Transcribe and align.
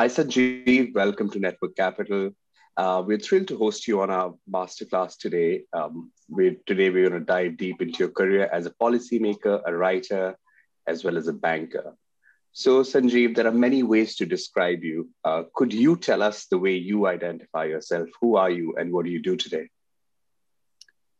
Hi, 0.00 0.06
Sanjeev. 0.06 0.94
Welcome 0.94 1.28
to 1.28 1.38
Network 1.38 1.76
Capital. 1.76 2.30
Uh, 2.74 3.02
we're 3.06 3.18
thrilled 3.18 3.48
to 3.48 3.58
host 3.58 3.86
you 3.86 4.00
on 4.00 4.10
our 4.10 4.32
masterclass 4.50 5.18
today. 5.18 5.64
Um, 5.74 6.10
we, 6.26 6.56
today, 6.66 6.88
we're 6.88 7.10
going 7.10 7.20
to 7.20 7.26
dive 7.26 7.58
deep 7.58 7.82
into 7.82 7.98
your 7.98 8.08
career 8.08 8.48
as 8.50 8.64
a 8.64 8.70
policymaker, 8.70 9.60
a 9.66 9.76
writer, 9.76 10.38
as 10.86 11.04
well 11.04 11.18
as 11.18 11.28
a 11.28 11.34
banker. 11.34 11.94
So, 12.52 12.82
Sanjeev, 12.82 13.36
there 13.36 13.46
are 13.46 13.52
many 13.52 13.82
ways 13.82 14.16
to 14.16 14.26
describe 14.26 14.82
you. 14.82 15.08
Uh, 15.24 15.44
could 15.54 15.72
you 15.72 15.96
tell 15.96 16.20
us 16.22 16.46
the 16.46 16.58
way 16.58 16.74
you 16.74 17.06
identify 17.06 17.64
yourself? 17.64 18.08
Who 18.20 18.36
are 18.36 18.50
you 18.50 18.74
and 18.76 18.92
what 18.92 19.04
do 19.04 19.10
you 19.10 19.22
do 19.22 19.36
today? 19.36 19.68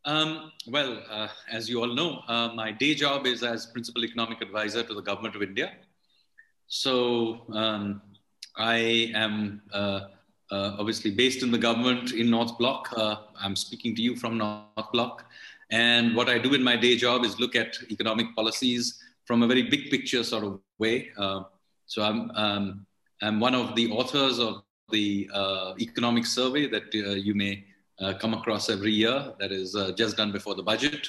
Um, 0.04 0.51
well, 0.66 1.02
uh, 1.09 1.28
as 1.51 1.68
you 1.68 1.80
all 1.80 1.95
know, 1.95 2.23
uh, 2.27 2.48
my 2.54 2.73
day 2.73 2.95
job 2.95 3.27
is 3.27 3.42
as 3.45 3.66
Principal 3.66 4.04
Economic 4.04 4.42
Advisor 4.42 4.82
to 4.82 4.95
the 4.95 5.02
Government 5.02 5.37
of 5.37 5.42
India. 5.42 5.73
So, 6.66 7.45
um, 7.52 8.02
I 8.56 9.12
am 9.15 9.62
uh, 9.73 10.01
uh, 10.51 10.76
obviously 10.78 11.12
based 11.12 11.42
in 11.42 11.52
the 11.52 11.59
government 11.59 12.12
in 12.12 12.28
North 12.28 12.59
Block. 12.59 12.92
Uh, 12.96 13.16
I'm 13.38 13.54
speaking 13.54 13.95
to 13.95 14.02
you 14.02 14.16
from 14.16 14.37
North 14.37 14.90
Block. 14.92 15.26
And 15.70 16.16
what 16.16 16.28
I 16.28 16.38
do 16.38 16.54
in 16.54 16.62
my 16.62 16.76
day 16.76 16.96
job 16.96 17.24
is 17.24 17.38
look 17.38 17.54
at 17.54 17.76
economic 17.90 18.34
policies 18.34 18.98
from 19.30 19.44
a 19.44 19.46
very 19.46 19.62
big 19.62 19.92
picture 19.92 20.24
sort 20.24 20.42
of 20.42 20.58
way. 20.80 21.08
Uh, 21.16 21.42
so 21.86 22.02
I'm, 22.02 22.32
um, 22.32 22.84
I'm 23.22 23.38
one 23.38 23.54
of 23.54 23.76
the 23.76 23.88
authors 23.92 24.40
of 24.40 24.64
the 24.90 25.30
uh, 25.32 25.74
economic 25.78 26.26
survey 26.26 26.66
that 26.66 26.92
uh, 26.92 27.10
you 27.10 27.36
may 27.36 27.64
come 28.18 28.34
across 28.34 28.68
every 28.68 28.90
year 28.90 29.32
that 29.38 29.52
is 29.52 29.76
just 29.95 30.16
done 30.16 30.32
before 30.32 30.56
the 30.56 30.64
budget. 30.64 31.06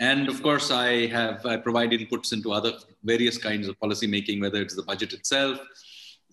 And 0.00 0.28
of 0.28 0.42
course, 0.42 0.72
I 0.72 1.06
have 1.18 1.46
I 1.46 1.56
provide 1.56 1.90
inputs 1.92 2.32
into 2.32 2.52
other 2.52 2.72
various 3.04 3.38
kinds 3.38 3.68
of 3.68 3.78
policy 3.78 4.08
making, 4.08 4.40
whether 4.40 4.60
it's 4.60 4.74
the 4.74 4.82
budget 4.82 5.12
itself, 5.12 5.60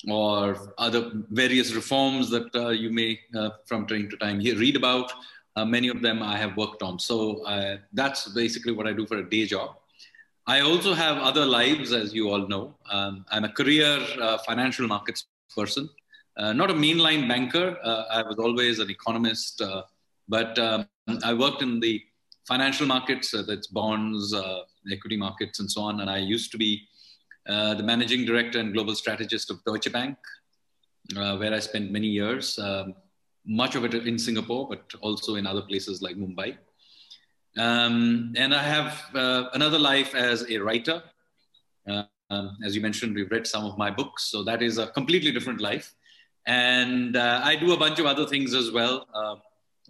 or 0.10 0.74
other 0.80 1.12
various 1.30 1.74
reforms 1.74 2.32
that 2.32 2.50
uh, 2.56 2.70
you 2.70 2.90
may, 2.90 3.20
uh, 3.36 3.52
from 3.68 3.86
time 3.86 4.10
to 4.10 4.18
time, 4.18 4.40
hear, 4.40 4.58
read 4.58 4.76
about. 4.76 5.12
Uh, 5.56 5.66
many 5.66 5.90
of 5.90 6.02
them 6.02 6.24
I 6.24 6.38
have 6.38 6.58
worked 6.58 6.82
on. 6.82 6.98
So 6.98 7.44
uh, 7.44 7.78
that's 7.94 8.30
basically 8.30 8.72
what 8.72 8.88
I 8.88 8.94
do 8.94 9.06
for 9.06 9.18
a 9.18 9.30
day 9.30 9.46
job. 9.46 9.76
I 10.50 10.62
also 10.62 10.96
have 10.96 11.20
other 11.20 11.46
lives, 11.46 11.94
as 11.94 12.12
you 12.12 12.32
all 12.32 12.48
know. 12.48 12.76
Um, 12.90 13.24
I'm 13.30 13.44
a 13.44 13.50
career 13.50 14.04
uh, 14.20 14.40
financial 14.40 14.88
markets 14.88 15.28
person, 15.56 15.88
uh, 16.38 16.54
not 16.54 16.72
a 16.72 16.74
mainline 16.74 17.28
banker. 17.28 17.78
I 18.10 18.24
was 18.24 18.38
always 18.40 18.80
an 18.80 18.90
economist, 18.90 19.62
but 20.28 20.58
um, 20.58 20.88
I 21.24 21.36
worked 21.36 21.62
in 21.62 21.80
the 21.80 22.02
financial 22.48 22.88
markets, 22.88 23.30
that's 23.48 23.68
bonds, 23.68 24.34
equity 24.92 25.18
markets, 25.18 25.60
and 25.60 25.70
so 25.70 25.82
on. 25.82 26.02
And 26.02 26.10
I 26.10 26.18
used 26.18 26.52
to 26.54 26.58
be 26.58 26.82
uh, 27.48 27.76
the 27.76 27.84
managing 27.84 28.26
director 28.26 28.60
and 28.60 28.74
global 28.74 28.96
strategist 28.96 29.52
of 29.52 29.64
Deutsche 29.66 29.92
Bank, 29.92 30.18
uh, 31.16 31.38
where 31.38 31.54
I 31.54 31.60
spent 31.60 31.92
many 31.92 32.08
years, 32.08 32.58
um, 32.58 32.96
much 33.46 33.76
of 33.76 33.86
it 33.86 33.94
in 33.94 34.18
Singapore, 34.18 34.68
but 34.68 34.82
also 35.02 35.36
in 35.36 35.46
other 35.46 35.62
places 35.62 36.02
like 36.02 36.16
Mumbai. 36.16 36.58
Um, 37.60 38.34
and 38.38 38.56
I 38.56 38.64
have 38.64 39.14
uh, 39.14 39.50
another 39.54 39.78
life 39.78 40.16
as 40.16 40.50
a 40.50 40.58
writer. 40.60 41.04
Uh, 41.86 42.04
um, 42.30 42.58
as 42.66 42.74
you 42.74 42.82
mentioned, 42.82 43.16
we've 43.16 43.30
read 43.30 43.46
some 43.46 43.66
of 43.66 43.78
my 43.78 43.92
books, 43.92 44.24
so 44.24 44.44
that 44.44 44.62
is 44.62 44.78
a 44.78 44.88
completely 44.88 45.32
different 45.32 45.60
life. 45.60 45.94
And 46.48 47.18
uh, 47.18 47.42
I 47.44 47.58
do 47.58 47.74
a 47.74 47.78
bunch 47.78 48.00
of 48.00 48.06
other 48.06 48.26
things 48.26 48.54
as 48.54 48.72
well. 48.72 49.06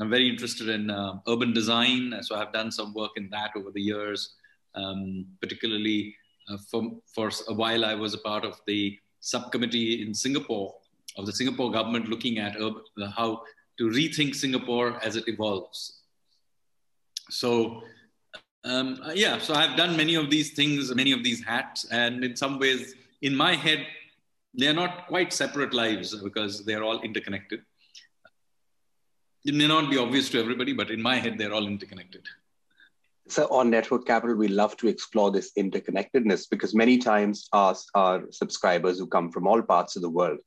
I'm 0.02 0.10
very 0.10 0.28
interested 0.28 0.70
in 0.70 0.90
urban 1.28 1.54
design, 1.54 2.16
so 2.22 2.36
I've 2.36 2.54
done 2.54 2.72
some 2.72 2.94
work 2.94 3.12
in 3.18 3.30
that 3.30 3.52
over 3.56 3.70
the 3.70 3.82
years, 3.82 4.36
um, 4.74 5.28
particularly 5.40 6.16
uh, 6.50 6.58
for, 6.72 6.92
for 7.14 7.30
a 7.50 7.54
while, 7.54 7.86
I 7.86 7.94
was 7.94 8.16
a 8.16 8.20
part 8.20 8.46
of 8.46 8.60
the 8.66 8.98
subcommittee 9.20 10.02
in 10.02 10.14
Singapore 10.14 10.74
of 11.18 11.26
the 11.26 11.34
Singapore 11.34 11.72
government 11.72 12.08
looking 12.08 12.40
at 12.40 12.60
uh, 12.60 12.72
how 13.16 13.44
to 13.78 13.90
rethink 13.90 14.34
Singapore 14.34 15.00
as 15.04 15.16
it 15.16 15.28
evolves. 15.28 15.99
So, 17.30 17.84
um, 18.64 19.02
yeah, 19.14 19.38
so 19.40 19.54
I've 19.54 19.78
done 19.78 19.96
many 19.96 20.16
of 20.16 20.30
these 20.30 20.52
things, 20.52 20.94
many 20.94 21.12
of 21.12 21.24
these 21.24 21.44
hats, 21.44 21.86
and 21.92 22.24
in 22.24 22.36
some 22.36 22.60
ways, 22.60 22.96
in 23.22 23.36
my 23.36 23.56
head, 23.56 23.86
they're 24.54 24.74
not 24.74 25.08
quite 25.08 25.32
separate 25.32 25.74
lives 25.74 26.16
because 26.16 26.66
they're 26.66 26.84
all 26.84 27.00
interconnected. 27.02 27.62
It 29.46 29.56
may 29.56 29.68
not 29.68 29.90
be 29.90 29.98
obvious 29.98 30.30
to 30.32 30.40
everybody, 30.40 30.74
but 30.74 30.92
in 30.92 31.02
my 31.02 31.16
head, 31.16 31.38
they're 31.38 31.54
all 31.54 31.68
interconnected. 31.68 32.24
So 33.30 33.48
on 33.52 33.70
Network 33.70 34.06
Capital, 34.06 34.36
we 34.36 34.48
love 34.48 34.76
to 34.78 34.88
explore 34.88 35.30
this 35.32 35.52
interconnectedness 35.58 36.50
because 36.50 36.74
many 36.74 36.98
times 36.98 37.48
our, 37.54 37.76
our 37.94 38.24
subscribers 38.32 38.98
who 38.98 39.06
come 39.06 39.32
from 39.32 39.48
all 39.48 39.62
parts 39.62 39.96
of 39.96 40.02
the 40.02 40.10
world 40.10 40.40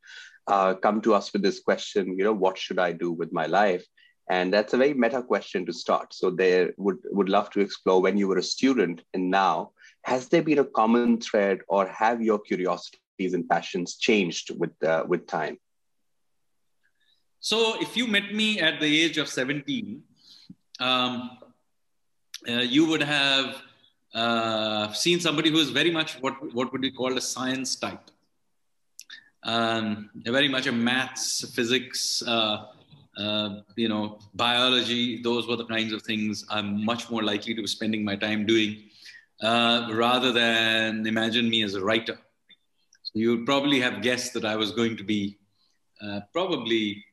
uh, 0.49 0.75
come 0.75 1.00
to 1.03 1.14
us 1.14 1.32
with 1.32 1.43
this 1.43 1.60
question, 1.60 2.19
you 2.19 2.25
know, 2.25 2.32
what 2.32 2.59
should 2.59 2.81
I 2.81 2.91
do 2.91 3.12
with 3.12 3.32
my 3.32 3.47
life? 3.47 3.87
And 4.31 4.53
that's 4.53 4.72
a 4.72 4.77
very 4.77 4.94
meta 4.94 5.22
question 5.22 5.66
to 5.66 5.72
start. 5.72 6.15
So 6.15 6.31
they 6.31 6.71
would, 6.77 6.99
would 7.10 7.28
love 7.28 7.50
to 7.50 7.60
explore 7.60 8.00
when 8.00 8.16
you 8.16 8.28
were 8.28 8.38
a 8.38 8.43
student 8.43 9.03
and 9.15 9.31
now, 9.31 9.72
has 10.05 10.28
there 10.28 10.43
been 10.43 10.59
a 10.59 10.65
common 10.65 11.21
thread 11.21 11.60
or 11.69 11.87
have 11.87 12.22
your 12.22 12.38
curiosities 12.38 13.34
and 13.34 13.49
passions 13.49 13.97
changed 13.97 14.50
with, 14.59 14.72
uh, 14.82 15.05
with 15.06 15.27
time? 15.27 15.59
So 17.41 17.81
if 17.81 17.97
you 17.97 18.06
met 18.06 18.32
me 18.34 18.61
at 18.61 18.81
the 18.81 19.03
age 19.03 19.19
of 19.19 19.28
17, 19.28 20.03
um, 20.81 21.38
uh, 22.49 22.53
you 22.53 22.87
would 22.87 23.03
have 23.03 23.62
uh, 24.15 24.93
seen 24.93 25.21
somebody 25.21 25.50
who 25.50 25.59
is 25.59 25.71
very 25.71 25.91
much 25.91 26.21
what, 26.21 26.55
what 26.55 26.72
would 26.72 26.81
be 26.81 26.91
called 26.91 27.16
a 27.16 27.21
science 27.21 27.77
type. 27.77 28.11
Um, 29.44 30.11
very 30.15 30.49
much 30.49 30.66
a 30.66 30.72
maths, 30.72 31.53
physics, 31.55 32.22
uh, 32.27 32.66
uh, 33.17 33.61
you 33.77 33.89
know, 33.89 34.19
biology. 34.34 35.23
Those 35.23 35.47
were 35.47 35.56
the 35.56 35.67
kinds 35.67 35.93
of 35.93 36.03
things 36.03 36.45
I'm 36.49 36.84
much 36.84 37.11
more 37.11 37.23
likely 37.23 37.55
to 37.55 37.61
be 37.61 37.67
spending 37.67 38.05
my 38.05 38.17
time 38.17 38.47
doing, 38.47 38.84
uh, 39.43 39.91
rather 39.93 40.33
than 40.33 41.06
imagine 41.06 41.49
me 41.49 41.62
as 41.62 41.75
a 41.75 41.84
writer. 41.84 42.19
So 43.03 43.12
you 43.15 43.31
would 43.37 43.47
probably 43.47 43.81
have 43.81 44.03
guessed 44.03 44.33
that 44.34 44.45
I 44.45 44.56
was 44.56 44.73
going 44.73 44.97
to 44.97 45.05
be 45.05 45.39
uh, 46.03 46.21
probably, 46.33 47.05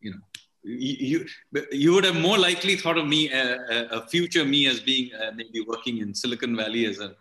you 0.00 0.12
know, 0.12 0.18
you 0.62 1.26
you 1.70 1.92
would 1.92 2.04
have 2.04 2.20
more 2.20 2.38
likely 2.38 2.76
thought 2.76 2.98
of 2.98 3.06
me 3.06 3.32
uh, 3.32 3.58
uh, 3.70 3.88
a 3.92 4.06
future 4.08 4.44
me 4.44 4.66
as 4.66 4.80
being 4.80 5.12
uh, 5.14 5.30
maybe 5.34 5.60
working 5.60 5.98
in 5.98 6.12
Silicon 6.14 6.56
Valley 6.56 6.86
as 6.86 6.98
a 7.00 7.14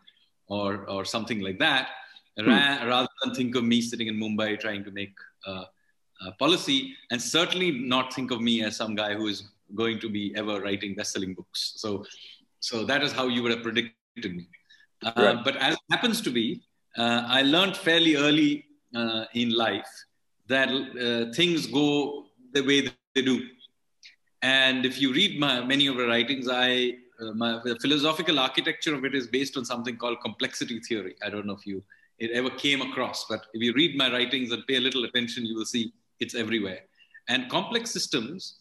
or 0.47 0.85
or 0.89 1.05
something 1.05 1.39
like 1.41 1.59
that, 1.59 1.89
hmm. 2.39 2.49
rather 2.49 3.07
than 3.23 3.35
think 3.35 3.55
of 3.55 3.63
me 3.63 3.81
sitting 3.81 4.07
in 4.07 4.15
Mumbai 4.15 4.59
trying 4.59 4.83
to 4.83 4.91
make 4.91 5.13
uh, 6.21 6.31
policy, 6.39 6.95
and 7.11 7.21
certainly 7.21 7.71
not 7.71 8.13
think 8.13 8.31
of 8.31 8.41
me 8.41 8.63
as 8.63 8.75
some 8.75 8.95
guy 8.95 9.13
who 9.13 9.27
is 9.27 9.49
going 9.73 9.99
to 9.99 10.09
be 10.09 10.33
ever 10.35 10.61
writing 10.61 10.95
best-selling 10.95 11.33
books. 11.33 11.73
So 11.77 12.05
so 12.59 12.83
that 12.85 13.03
is 13.03 13.11
how 13.11 13.27
you 13.27 13.43
would 13.43 13.51
have 13.51 13.63
predicted 13.63 14.35
me. 14.35 14.47
Uh, 15.03 15.11
right. 15.17 15.43
But 15.43 15.57
as 15.57 15.77
happens 15.91 16.21
to 16.21 16.31
be, 16.31 16.61
uh, 16.97 17.23
I 17.27 17.41
learned 17.43 17.77
fairly 17.77 18.15
early 18.15 18.65
in 19.33 19.49
life 19.51 19.89
that 20.47 20.69
things 21.35 21.67
go 21.67 22.25
the 22.53 22.61
way 22.61 22.89
they 23.13 23.21
do. 23.21 23.47
And 24.41 24.85
if 24.85 25.01
you 25.01 25.11
read 25.11 25.39
my, 25.39 25.63
many 25.63 25.87
of 25.87 25.95
my 25.97 26.05
writings, 26.05 26.47
I 26.49 26.93
uh, 27.19 27.31
my, 27.31 27.59
the 27.63 27.77
philosophical 27.81 28.39
architecture 28.39 28.93
of 28.93 29.05
it 29.05 29.15
is 29.15 29.27
based 29.27 29.55
on 29.57 29.63
something 29.63 29.95
called 29.95 30.19
complexity 30.21 30.79
theory. 30.81 31.15
I 31.23 31.29
don't 31.29 31.45
know 31.45 31.53
if 31.53 31.65
you 31.65 31.83
it 32.19 32.31
ever 32.31 32.49
came 32.49 32.81
across, 32.81 33.25
but 33.29 33.45
if 33.53 33.61
you 33.61 33.73
read 33.73 33.97
my 33.97 34.11
writings 34.11 34.51
and 34.51 34.65
pay 34.67 34.75
a 34.75 34.79
little 34.79 35.03
attention, 35.03 35.45
you 35.45 35.55
will 35.55 35.65
see 35.65 35.93
it's 36.19 36.35
everywhere. 36.35 36.79
And 37.27 37.49
complex 37.49 37.91
systems 37.91 38.59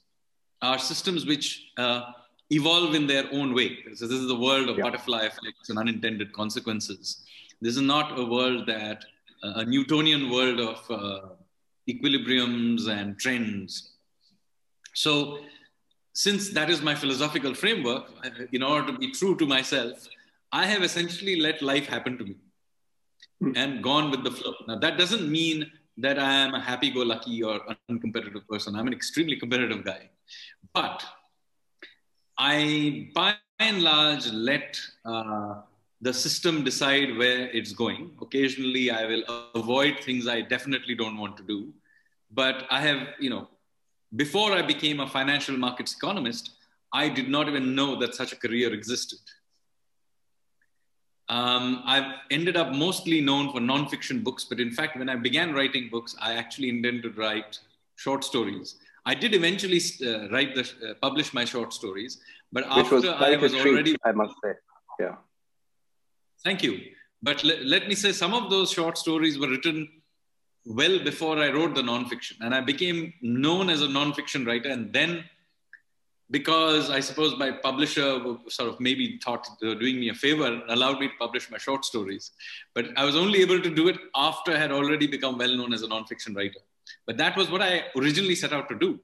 are 0.63 0.79
systems 0.79 1.27
which 1.27 1.71
uh, 1.77 2.03
evolve 2.51 2.95
in 2.95 3.07
their 3.07 3.25
own 3.33 3.55
way. 3.55 3.79
So 3.95 4.07
this 4.07 4.19
is 4.19 4.29
the 4.29 4.39
world 4.39 4.69
of 4.69 4.79
yeah. 4.79 4.85
butterfly 4.85 5.25
effects 5.25 5.69
and 5.69 5.79
unintended 5.79 6.33
consequences. 6.33 7.25
This 7.61 7.77
is 7.77 7.83
not 7.83 8.19
a 8.19 8.25
world 8.25 8.67
that 8.67 9.05
uh, 9.43 9.53
a 9.57 9.65
Newtonian 9.65 10.31
world 10.31 10.61
of 10.61 10.91
uh, 10.91 11.29
equilibriums 11.89 12.89
and 12.89 13.19
trends 13.19 13.95
so, 14.95 15.41
since 16.13 16.51
that 16.51 16.71
is 16.71 16.81
my 16.81 16.95
philosophical 16.95 17.55
framework, 17.55 18.05
in 18.53 18.63
order 18.63 18.93
to 18.93 18.99
be 18.99 19.11
true 19.11 19.37
to 19.37 19.47
myself, 19.47 20.09
I 20.53 20.67
have 20.67 20.83
essentially 20.83 21.41
let 21.41 21.61
life 21.61 21.87
happen 21.87 22.17
to 22.19 22.25
me 22.25 22.37
mm. 23.43 23.53
and 23.57 23.83
gone 23.83 24.13
with 24.13 24.23
the 24.23 24.31
flow. 24.31 24.55
Now, 24.69 24.79
that 24.79 24.97
doesn't 24.97 25.31
mean 25.31 25.71
that 25.99 26.19
I 26.19 26.33
am 26.33 26.55
a 26.55 26.61
happy 26.61 26.91
go 26.91 27.01
lucky 27.01 27.43
or 27.43 27.61
uncompetitive 27.91 28.47
person. 28.49 28.75
I'm 28.75 28.87
an 28.87 28.93
extremely 28.93 29.37
competitive 29.37 29.85
guy. 29.85 30.11
But 30.73 31.05
I, 32.39 33.11
by 33.15 33.35
and 33.61 33.83
large, 33.83 34.31
let 34.33 34.81
uh, 35.05 35.61
the 36.01 36.13
system 36.13 36.65
decide 36.65 37.17
where 37.17 37.49
it's 37.51 37.73
going. 37.73 38.11
Occasionally, 38.21 38.91
I 38.91 39.07
will 39.07 39.23
avoid 39.55 40.01
things 40.01 40.27
I 40.27 40.41
definitely 40.41 40.95
don't 40.95 41.17
want 41.17 41.37
to 41.37 41.43
do 41.43 41.73
But 42.35 42.67
I 42.71 42.81
have, 42.81 43.09
you 43.21 43.31
know, 43.31 43.49
before 44.17 44.53
I 44.53 44.63
became 44.63 45.01
a 45.01 45.07
financial 45.07 45.57
markets 45.57 45.95
economist, 45.95 46.51
I 46.93 47.09
did 47.09 47.29
not 47.29 47.49
even 47.49 47.75
know 47.75 47.97
that 48.01 48.15
such 48.15 48.33
a 48.33 48.37
career 48.37 48.73
existed. 48.73 49.21
Um, 51.29 51.83
I've 51.87 52.13
ended 52.31 52.57
up 52.57 52.73
mostly 52.73 53.21
known 53.21 53.51
for 53.51 53.61
nonfiction 53.61 54.23
books, 54.23 54.45
but 54.45 54.61
in 54.61 54.71
fact, 54.71 54.99
when 54.99 55.09
I 55.09 55.17
began 55.17 55.55
writing 55.55 55.89
books, 55.91 56.15
I 56.21 56.35
actually 56.35 56.69
intended 56.69 57.03
to 57.15 57.21
write 57.21 57.59
short 57.97 58.25
stories. 58.25 58.77
I 59.07 59.15
did 59.15 59.35
eventually 59.35 59.81
uh, 60.07 60.29
write 60.31 60.55
the 60.55 60.63
uh, 60.63 60.95
publish 61.01 61.33
my 61.33 61.45
short 61.45 61.73
stories, 61.73 62.21
but 62.53 62.65
Which 62.65 62.77
after 62.77 62.95
was 62.97 63.05
I 63.07 63.37
was 63.37 63.55
already, 63.55 63.97
I 64.05 64.13
must 64.13 64.35
say, 64.43 64.53
yeah. 65.01 65.17
Thank 66.43 66.63
you. 66.63 66.81
But 67.23 67.43
le- 67.43 67.63
let 67.65 67.89
me 67.89 67.95
say, 67.95 68.13
some 68.13 68.35
of 68.35 68.51
those 68.51 68.71
short 68.71 68.99
stories 68.99 69.39
were 69.39 69.49
written 69.49 69.89
well 70.67 70.99
before 71.03 71.39
I 71.39 71.51
wrote 71.51 71.75
the 71.75 71.83
nonfiction, 71.83 72.37
and 72.41 72.55
I 72.55 72.61
became 72.61 73.15
known 73.23 73.71
as 73.71 73.83
a 73.83 73.87
nonfiction 73.87 74.47
writer, 74.47 74.69
and 74.71 74.93
then 74.93 75.25
because 76.31 76.91
I 76.91 77.01
suppose 77.01 77.37
my 77.39 77.51
publisher 77.51 78.21
sort 78.49 78.69
of 78.69 78.81
maybe 78.81 79.21
thought 79.23 79.47
doing 79.61 80.01
me 80.01 80.09
a 80.09 80.15
favor 80.15 80.47
and 80.47 80.63
allowed 80.69 80.99
me 80.99 81.09
to 81.09 81.15
publish 81.19 81.51
my 81.51 81.59
short 81.59 81.85
stories. 81.85 82.33
But 82.75 82.87
I 82.97 83.05
was 83.05 83.15
only 83.15 83.41
able 83.41 83.61
to 83.61 83.75
do 83.75 83.89
it 83.89 83.99
after 84.15 84.53
I 84.53 84.59
had 84.59 84.73
already 84.73 85.07
become 85.07 85.39
well 85.39 85.55
known 85.55 85.73
as 85.75 85.83
a 85.83 85.87
nonfiction 85.87 86.35
writer. 86.35 86.61
But 87.07 87.19
that 87.19 87.37
was 87.37 87.51
what 87.51 87.63
I 87.63 87.85
originally 87.97 88.35
set 88.35 88.53
out 88.53 88.69
to 88.71 88.79
do. 88.79 89.01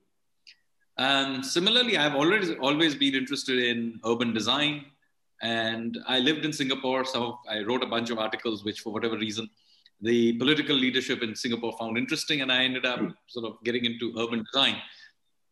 Um, 0.96 1.42
similarly, 1.42 1.96
I've 1.96 2.14
already 2.14 2.56
always 2.56 2.94
been 2.94 3.14
interested 3.14 3.58
in 3.58 4.00
urban 4.04 4.32
design. 4.32 4.86
And 5.42 5.98
I 6.06 6.18
lived 6.18 6.44
in 6.44 6.52
Singapore, 6.52 7.04
so 7.04 7.38
I 7.48 7.60
wrote 7.60 7.82
a 7.82 7.86
bunch 7.86 8.10
of 8.10 8.18
articles, 8.18 8.64
which 8.64 8.80
for 8.80 8.92
whatever 8.92 9.16
reason, 9.16 9.48
the 10.02 10.34
political 10.34 10.76
leadership 10.76 11.22
in 11.22 11.34
Singapore 11.34 11.76
found 11.78 11.96
interesting, 11.98 12.40
and 12.42 12.50
I 12.50 12.64
ended 12.64 12.86
up 12.86 13.00
sort 13.26 13.46
of 13.46 13.62
getting 13.64 13.84
into 13.84 14.14
urban 14.18 14.44
design. 14.52 14.76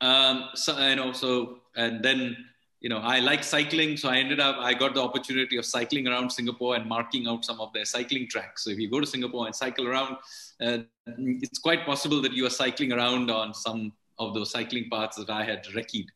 Um, 0.00 0.50
so 0.54 0.78
you 0.78 0.96
know, 0.96 1.12
so 1.12 1.60
and 1.76 2.02
then 2.02 2.36
you 2.80 2.88
know, 2.88 2.98
I 2.98 3.18
like 3.18 3.42
cycling, 3.42 3.96
so 3.96 4.08
I 4.08 4.18
ended 4.18 4.38
up 4.38 4.56
I 4.58 4.72
got 4.74 4.94
the 4.94 5.02
opportunity 5.02 5.56
of 5.56 5.64
cycling 5.64 6.06
around 6.06 6.30
Singapore 6.30 6.76
and 6.76 6.86
marking 6.86 7.26
out 7.26 7.44
some 7.44 7.60
of 7.60 7.72
their 7.72 7.84
cycling 7.84 8.28
tracks. 8.28 8.64
So 8.64 8.70
if 8.70 8.78
you 8.78 8.88
go 8.88 9.00
to 9.00 9.06
Singapore 9.06 9.46
and 9.46 9.54
cycle 9.54 9.88
around, 9.88 10.16
uh, 10.60 10.78
it's 11.06 11.58
quite 11.58 11.84
possible 11.84 12.22
that 12.22 12.32
you 12.32 12.46
are 12.46 12.50
cycling 12.50 12.92
around 12.92 13.30
on 13.30 13.52
some 13.52 13.92
of 14.18 14.34
those 14.34 14.50
cycling 14.50 14.88
paths 14.90 15.16
that 15.16 15.30
I 15.30 15.44
had 15.44 15.64
recceed. 15.74 16.06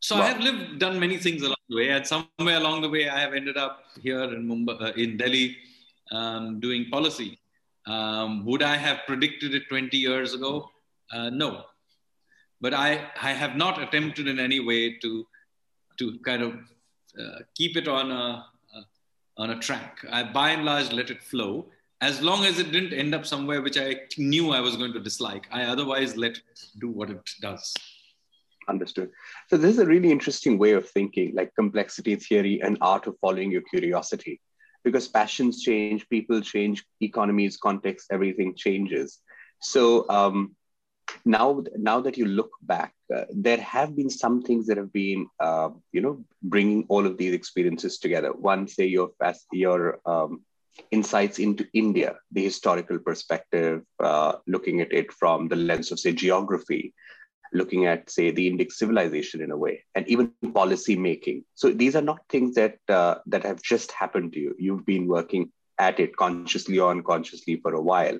So 0.00 0.16
wow. 0.16 0.22
I 0.22 0.26
have 0.28 0.40
lived, 0.40 0.78
done 0.78 1.00
many 1.00 1.16
things 1.16 1.42
along 1.42 1.56
the 1.68 1.76
way, 1.76 1.90
and 1.90 2.06
somewhere 2.06 2.56
along 2.56 2.82
the 2.82 2.88
way, 2.88 3.08
I 3.08 3.18
have 3.18 3.34
ended 3.34 3.56
up 3.56 3.84
here 4.00 4.22
in 4.22 4.46
Mumbai, 4.48 4.80
uh, 4.80 4.92
in 4.92 5.16
Delhi, 5.16 5.56
um, 6.12 6.60
doing 6.60 6.86
policy. 6.90 7.38
Um, 7.86 8.44
would 8.44 8.62
I 8.62 8.76
have 8.76 9.00
predicted 9.06 9.54
it 9.54 9.68
20 9.68 9.96
years 9.96 10.34
ago? 10.34 10.70
Uh, 11.10 11.30
no, 11.30 11.64
but 12.60 12.74
I, 12.74 13.08
I 13.20 13.32
have 13.32 13.56
not 13.56 13.80
attempted 13.82 14.28
in 14.28 14.38
any 14.38 14.60
way 14.60 14.98
to, 14.98 15.26
to 15.98 16.18
kind 16.20 16.42
of 16.42 16.54
uh, 17.20 17.38
keep 17.54 17.76
it 17.76 17.88
on 17.88 18.10
a, 18.10 18.44
a, 18.74 18.80
on 19.36 19.50
a 19.50 19.58
track. 19.58 19.98
I, 20.10 20.22
by 20.22 20.50
and 20.50 20.64
large, 20.64 20.92
let 20.92 21.10
it 21.10 21.22
flow 21.22 21.68
as 22.00 22.22
long 22.22 22.44
as 22.44 22.58
it 22.58 22.70
didn't 22.70 22.92
end 22.92 23.14
up 23.14 23.26
somewhere 23.26 23.60
which 23.60 23.76
I 23.76 23.96
knew 24.16 24.50
I 24.50 24.60
was 24.60 24.76
going 24.76 24.92
to 24.92 25.00
dislike. 25.00 25.48
I 25.50 25.64
otherwise 25.64 26.16
let 26.16 26.32
it 26.32 26.60
do 26.80 26.88
what 26.88 27.10
it 27.10 27.28
does. 27.40 27.74
Understood. 28.68 29.10
So 29.48 29.56
this 29.56 29.72
is 29.72 29.78
a 29.78 29.86
really 29.86 30.12
interesting 30.12 30.58
way 30.58 30.72
of 30.72 30.88
thinking, 30.88 31.34
like 31.34 31.54
complexity 31.56 32.16
theory 32.16 32.60
and 32.62 32.78
art 32.80 33.06
of 33.06 33.16
following 33.20 33.50
your 33.50 33.62
curiosity, 33.62 34.40
because 34.84 35.08
passions 35.08 35.62
change, 35.62 36.08
people 36.08 36.40
change, 36.40 36.84
economies, 37.00 37.56
context, 37.56 38.08
everything 38.12 38.54
changes. 38.54 39.18
So 39.60 40.08
um, 40.08 40.54
now 41.24 41.62
now 41.76 42.00
that 42.00 42.16
you 42.16 42.26
look 42.26 42.50
back 42.62 42.94
uh, 43.14 43.24
there 43.30 43.60
have 43.60 43.96
been 43.96 44.10
some 44.10 44.42
things 44.42 44.66
that 44.66 44.76
have 44.76 44.92
been 44.92 45.26
uh, 45.40 45.70
you 45.92 46.00
know 46.00 46.24
bringing 46.42 46.84
all 46.88 47.06
of 47.06 47.16
these 47.16 47.34
experiences 47.34 47.98
together. 47.98 48.32
One 48.32 48.68
say 48.68 48.86
your 48.86 49.10
your 49.52 50.00
um, 50.06 50.42
insights 50.92 51.40
into 51.40 51.66
india 51.74 52.14
the 52.30 52.44
historical 52.44 53.00
perspective 53.00 53.82
uh, 53.98 54.34
looking 54.46 54.80
at 54.80 54.92
it 54.92 55.12
from 55.12 55.48
the 55.48 55.56
lens 55.56 55.90
of 55.90 55.98
say 55.98 56.12
geography 56.12 56.94
looking 57.52 57.86
at 57.86 58.10
say 58.10 58.30
the 58.30 58.50
indic 58.50 58.72
civilization 58.72 59.40
in 59.40 59.50
a 59.50 59.56
way 59.56 59.84
and 59.94 60.06
even 60.08 60.32
policy 60.52 60.96
making. 60.96 61.44
So 61.54 61.70
these 61.70 61.96
are 61.96 62.02
not 62.02 62.20
things 62.28 62.54
that 62.54 62.78
uh, 62.88 63.16
that 63.26 63.44
have 63.44 63.62
just 63.62 63.92
happened 63.92 64.32
to 64.34 64.40
you. 64.40 64.54
You've 64.58 64.86
been 64.86 65.06
working 65.06 65.50
at 65.78 66.00
it 66.00 66.16
consciously 66.16 66.78
or 66.78 66.90
unconsciously 66.90 67.56
for 67.56 67.74
a 67.74 67.80
while. 67.80 68.18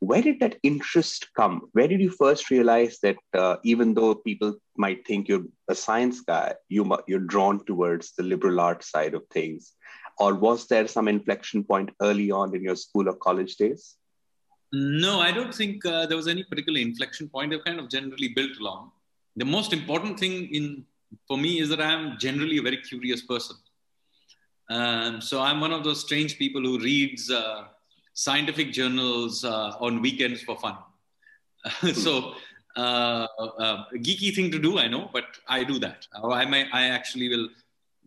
Where 0.00 0.22
did 0.22 0.40
that 0.40 0.58
interest 0.62 1.28
come? 1.34 1.68
Where 1.72 1.88
did 1.88 2.00
you 2.00 2.10
first 2.10 2.50
realize 2.50 2.98
that 3.02 3.16
uh, 3.34 3.56
even 3.64 3.94
though 3.94 4.14
people 4.14 4.56
might 4.76 5.06
think 5.06 5.28
you're 5.28 5.44
a 5.68 5.74
science 5.74 6.20
guy, 6.20 6.54
you, 6.68 6.96
you're 7.06 7.20
drawn 7.20 7.64
towards 7.64 8.12
the 8.12 8.22
liberal 8.22 8.60
arts 8.60 8.90
side 8.90 9.14
of 9.14 9.26
things? 9.30 9.72
Or 10.18 10.34
was 10.34 10.66
there 10.66 10.88
some 10.88 11.08
inflection 11.08 11.64
point 11.64 11.90
early 12.02 12.30
on 12.30 12.54
in 12.54 12.62
your 12.62 12.76
school 12.76 13.08
or 13.08 13.14
college 13.14 13.56
days? 13.56 13.94
No, 14.72 15.20
I 15.20 15.32
don't 15.32 15.54
think 15.54 15.86
uh, 15.86 16.06
there 16.06 16.16
was 16.16 16.28
any 16.28 16.42
particular 16.44 16.78
inflection 16.80 17.28
point. 17.28 17.54
I've 17.54 17.64
kind 17.64 17.80
of 17.80 17.88
generally 17.88 18.28
built 18.34 18.58
along. 18.60 18.90
The 19.36 19.44
most 19.44 19.72
important 19.72 20.18
thing 20.18 20.48
in 20.52 20.84
for 21.26 21.38
me 21.38 21.60
is 21.60 21.68
that 21.70 21.80
I'm 21.80 22.18
generally 22.18 22.58
a 22.58 22.62
very 22.62 22.78
curious 22.78 23.22
person. 23.22 23.56
Um, 24.70 25.20
so 25.20 25.40
I'm 25.40 25.60
one 25.60 25.72
of 25.72 25.82
those 25.82 26.00
strange 26.00 26.38
people 26.38 26.60
who 26.60 26.78
reads 26.78 27.30
uh, 27.30 27.64
scientific 28.12 28.72
journals 28.72 29.44
uh, 29.44 29.72
on 29.80 30.02
weekends 30.02 30.42
for 30.42 30.56
fun. 30.58 30.76
so 31.94 32.34
uh, 32.76 33.26
uh, 33.38 33.84
geeky 33.94 34.34
thing 34.34 34.50
to 34.50 34.58
do, 34.58 34.78
I 34.78 34.88
know, 34.88 35.08
but 35.12 35.24
I 35.48 35.64
do 35.64 35.78
that. 35.78 36.06
I 36.22 36.44
may, 36.44 36.68
I 36.72 36.88
actually 36.88 37.28
will. 37.28 37.48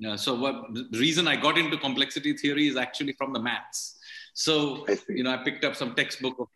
Uh, 0.07 0.17
so 0.17 0.35
what, 0.35 0.73
the 0.73 0.99
reason 0.99 1.27
I 1.27 1.35
got 1.35 1.57
into 1.57 1.77
complexity 1.77 2.33
theory 2.33 2.67
is 2.67 2.77
actually 2.77 3.13
from 3.13 3.33
the 3.33 3.39
maths. 3.39 3.97
So 4.33 4.85
you 5.09 5.23
know, 5.23 5.31
I 5.31 5.37
picked 5.37 5.65
up 5.65 5.75
some 5.75 5.95
textbook 5.95 6.39
of, 6.39 6.47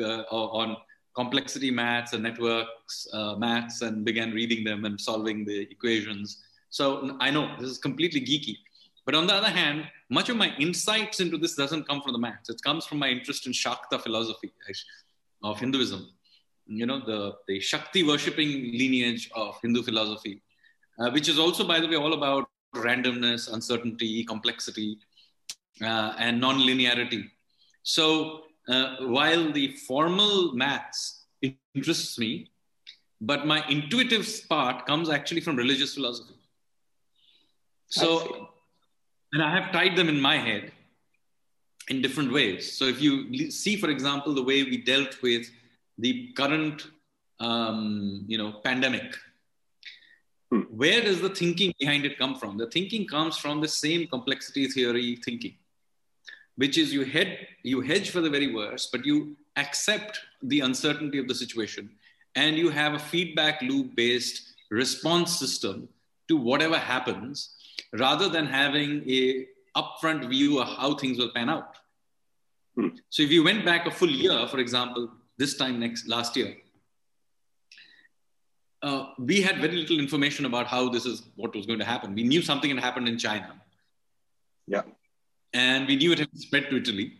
uh, 0.00 0.22
on 0.30 0.76
complexity 1.14 1.70
maths 1.70 2.12
and 2.12 2.22
networks 2.22 3.06
maths 3.38 3.82
and 3.82 4.04
began 4.04 4.32
reading 4.32 4.64
them 4.64 4.84
and 4.84 5.00
solving 5.00 5.44
the 5.44 5.60
equations. 5.70 6.42
So 6.70 7.16
I 7.20 7.30
know 7.30 7.56
this 7.58 7.70
is 7.70 7.78
completely 7.78 8.20
geeky 8.20 8.56
but 9.06 9.14
on 9.14 9.26
the 9.26 9.34
other 9.34 9.48
hand, 9.48 9.86
much 10.08 10.28
of 10.28 10.36
my 10.36 10.54
insights 10.58 11.20
into 11.20 11.38
this 11.38 11.54
doesn't 11.54 11.88
come 11.88 12.02
from 12.02 12.12
the 12.12 12.18
maths. 12.18 12.48
It 12.50 12.62
comes 12.62 12.86
from 12.86 12.98
my 12.98 13.08
interest 13.08 13.46
in 13.46 13.52
Shakta 13.52 14.00
philosophy 14.00 14.52
of 15.42 15.58
Hinduism. 15.58 16.08
You 16.66 16.86
know, 16.86 17.00
the, 17.00 17.34
the 17.48 17.60
Shakti 17.60 18.02
worshipping 18.02 18.72
lineage 18.78 19.30
of 19.34 19.58
Hindu 19.62 19.82
philosophy, 19.82 20.42
uh, 20.98 21.10
which 21.10 21.28
is 21.28 21.38
also, 21.38 21.66
by 21.66 21.80
the 21.80 21.88
way, 21.88 21.96
all 21.96 22.12
about 22.12 22.48
randomness, 22.74 23.52
uncertainty, 23.52 24.24
complexity, 24.24 24.98
uh, 25.82 26.14
and 26.18 26.40
non-linearity. 26.40 27.28
So 27.82 28.42
uh, 28.68 28.96
while 29.00 29.50
the 29.50 29.72
formal 29.88 30.54
maths 30.54 31.24
interests 31.74 32.18
me, 32.18 32.50
but 33.20 33.46
my 33.46 33.66
intuitive 33.68 34.28
part 34.48 34.86
comes 34.86 35.10
actually 35.10 35.40
from 35.40 35.56
religious 35.56 35.94
philosophy. 35.94 36.34
So 37.88 38.49
and 39.32 39.42
I 39.42 39.50
have 39.54 39.72
tied 39.72 39.96
them 39.96 40.08
in 40.08 40.20
my 40.20 40.36
head 40.36 40.72
in 41.88 42.02
different 42.02 42.32
ways. 42.32 42.72
So 42.72 42.84
if 42.84 43.00
you 43.00 43.50
see, 43.50 43.76
for 43.76 43.90
example, 43.90 44.34
the 44.34 44.42
way 44.42 44.62
we 44.62 44.78
dealt 44.78 45.20
with 45.22 45.50
the 45.98 46.32
current, 46.36 46.86
um, 47.40 48.24
you 48.26 48.38
know, 48.38 48.52
pandemic, 48.64 49.16
hmm. 50.50 50.60
where 50.60 51.02
does 51.02 51.20
the 51.20 51.28
thinking 51.28 51.74
behind 51.78 52.04
it 52.04 52.18
come 52.18 52.36
from? 52.36 52.58
The 52.58 52.66
thinking 52.66 53.06
comes 53.06 53.36
from 53.36 53.60
the 53.60 53.68
same 53.68 54.06
complexity 54.06 54.68
theory 54.68 55.18
thinking, 55.24 55.54
which 56.56 56.78
is 56.78 56.92
you 56.92 57.04
head 57.04 57.46
you 57.62 57.80
hedge 57.80 58.10
for 58.10 58.20
the 58.20 58.30
very 58.30 58.52
worst, 58.54 58.92
but 58.92 59.04
you 59.04 59.36
accept 59.56 60.20
the 60.42 60.60
uncertainty 60.60 61.18
of 61.18 61.28
the 61.28 61.34
situation, 61.34 61.90
and 62.36 62.56
you 62.56 62.70
have 62.70 62.94
a 62.94 62.98
feedback 62.98 63.60
loop 63.62 63.94
based 63.96 64.54
response 64.70 65.36
system 65.38 65.88
to 66.28 66.36
whatever 66.36 66.78
happens 66.78 67.56
rather 67.92 68.28
than 68.28 68.46
having 68.46 69.08
a 69.08 69.46
upfront 69.76 70.28
view 70.28 70.60
of 70.60 70.68
how 70.68 70.94
things 70.94 71.18
will 71.18 71.30
pan 71.30 71.48
out. 71.48 71.76
Hmm. 72.76 72.88
So 73.08 73.22
if 73.22 73.30
you 73.30 73.42
went 73.42 73.64
back 73.64 73.86
a 73.86 73.90
full 73.90 74.10
year, 74.10 74.46
for 74.48 74.58
example, 74.58 75.10
this 75.38 75.56
time 75.56 75.80
next 75.80 76.08
last 76.08 76.36
year, 76.36 76.56
uh, 78.82 79.06
we 79.18 79.42
had 79.42 79.58
very 79.58 79.76
little 79.76 79.98
information 79.98 80.46
about 80.46 80.66
how 80.66 80.88
this 80.88 81.04
is 81.04 81.22
what 81.36 81.54
was 81.54 81.66
going 81.66 81.78
to 81.78 81.84
happen. 81.84 82.14
We 82.14 82.22
knew 82.22 82.42
something 82.42 82.70
had 82.70 82.80
happened 82.82 83.08
in 83.08 83.18
China. 83.18 83.60
Yeah. 84.66 84.82
And 85.52 85.86
we 85.86 85.96
knew 85.96 86.12
it 86.12 86.20
had 86.20 86.28
spread 86.38 86.70
to 86.70 86.76
Italy. 86.76 87.14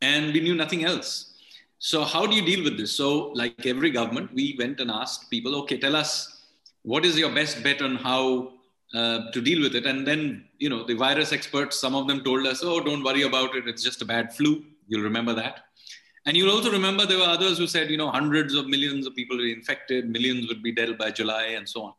And 0.00 0.32
we 0.32 0.40
knew 0.40 0.54
nothing 0.54 0.84
else. 0.84 1.34
So 1.78 2.04
how 2.04 2.26
do 2.26 2.36
you 2.36 2.44
deal 2.44 2.62
with 2.62 2.76
this? 2.76 2.92
So 2.92 3.28
like 3.28 3.66
every 3.66 3.90
government, 3.90 4.32
we 4.32 4.54
went 4.58 4.80
and 4.80 4.90
asked 4.90 5.30
people, 5.30 5.56
okay, 5.62 5.78
tell 5.78 5.96
us 5.96 6.42
what 6.82 7.04
is 7.04 7.18
your 7.18 7.34
best 7.34 7.62
bet 7.62 7.82
on 7.82 7.96
how 7.96 8.52
uh, 8.94 9.30
to 9.30 9.40
deal 9.40 9.60
with 9.60 9.74
it. 9.74 9.86
And 9.86 10.06
then, 10.06 10.44
you 10.58 10.68
know, 10.68 10.84
the 10.84 10.94
virus 10.94 11.32
experts, 11.32 11.80
some 11.80 11.94
of 11.94 12.08
them 12.08 12.22
told 12.24 12.46
us, 12.46 12.60
oh, 12.62 12.80
don't 12.80 13.04
worry 13.04 13.22
about 13.22 13.54
it. 13.54 13.68
It's 13.68 13.82
just 13.82 14.02
a 14.02 14.04
bad 14.04 14.34
flu. 14.34 14.64
You'll 14.88 15.02
remember 15.02 15.34
that. 15.34 15.64
And 16.26 16.36
you'll 16.36 16.50
also 16.50 16.70
remember 16.70 17.06
there 17.06 17.18
were 17.18 17.24
others 17.24 17.58
who 17.58 17.66
said, 17.66 17.90
you 17.90 17.96
know, 17.96 18.10
hundreds 18.10 18.54
of 18.54 18.66
millions 18.66 19.06
of 19.06 19.14
people 19.14 19.38
be 19.38 19.52
infected, 19.52 20.10
millions 20.10 20.48
would 20.48 20.62
be 20.62 20.72
dead 20.72 20.98
by 20.98 21.10
July, 21.10 21.54
and 21.56 21.68
so 21.68 21.82
on. 21.82 21.92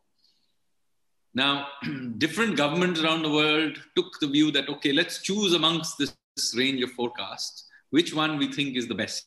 Now, 1.34 1.68
different 2.18 2.56
governments 2.56 3.00
around 3.00 3.22
the 3.22 3.32
world 3.32 3.78
took 3.96 4.20
the 4.20 4.28
view 4.28 4.50
that, 4.52 4.68
okay, 4.68 4.92
let's 4.92 5.22
choose 5.22 5.54
amongst 5.54 5.98
this, 5.98 6.14
this 6.36 6.54
range 6.56 6.82
of 6.82 6.92
forecasts 6.92 7.68
which 7.92 8.14
one 8.14 8.38
we 8.38 8.50
think 8.50 8.74
is 8.74 8.88
the 8.88 8.94
best. 8.94 9.26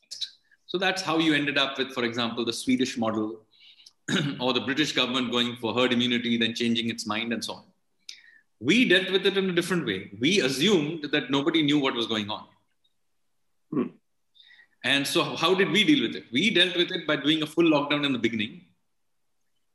So 0.66 0.76
that's 0.76 1.00
how 1.00 1.18
you 1.18 1.34
ended 1.34 1.56
up 1.56 1.78
with, 1.78 1.92
for 1.92 2.02
example, 2.02 2.44
the 2.44 2.52
Swedish 2.52 2.98
model 2.98 3.45
or 4.40 4.52
the 4.52 4.60
British 4.60 4.92
government 4.92 5.30
going 5.30 5.56
for 5.56 5.74
herd 5.74 5.92
immunity, 5.92 6.36
then 6.36 6.54
changing 6.54 6.88
its 6.90 7.06
mind, 7.06 7.32
and 7.32 7.44
so 7.44 7.54
on. 7.54 7.64
We 8.60 8.88
dealt 8.88 9.10
with 9.10 9.26
it 9.26 9.36
in 9.36 9.50
a 9.50 9.52
different 9.52 9.86
way. 9.86 10.10
We 10.18 10.40
assumed 10.40 11.10
that 11.12 11.30
nobody 11.30 11.62
knew 11.62 11.78
what 11.78 11.94
was 11.94 12.06
going 12.06 12.30
on. 12.30 12.46
Hmm. 13.70 13.88
And 14.84 15.06
so, 15.06 15.22
how 15.24 15.54
did 15.54 15.70
we 15.70 15.84
deal 15.84 16.06
with 16.06 16.16
it? 16.16 16.24
We 16.32 16.50
dealt 16.50 16.76
with 16.76 16.92
it 16.92 17.06
by 17.06 17.16
doing 17.16 17.42
a 17.42 17.46
full 17.46 17.64
lockdown 17.64 18.06
in 18.06 18.12
the 18.12 18.18
beginning. 18.18 18.62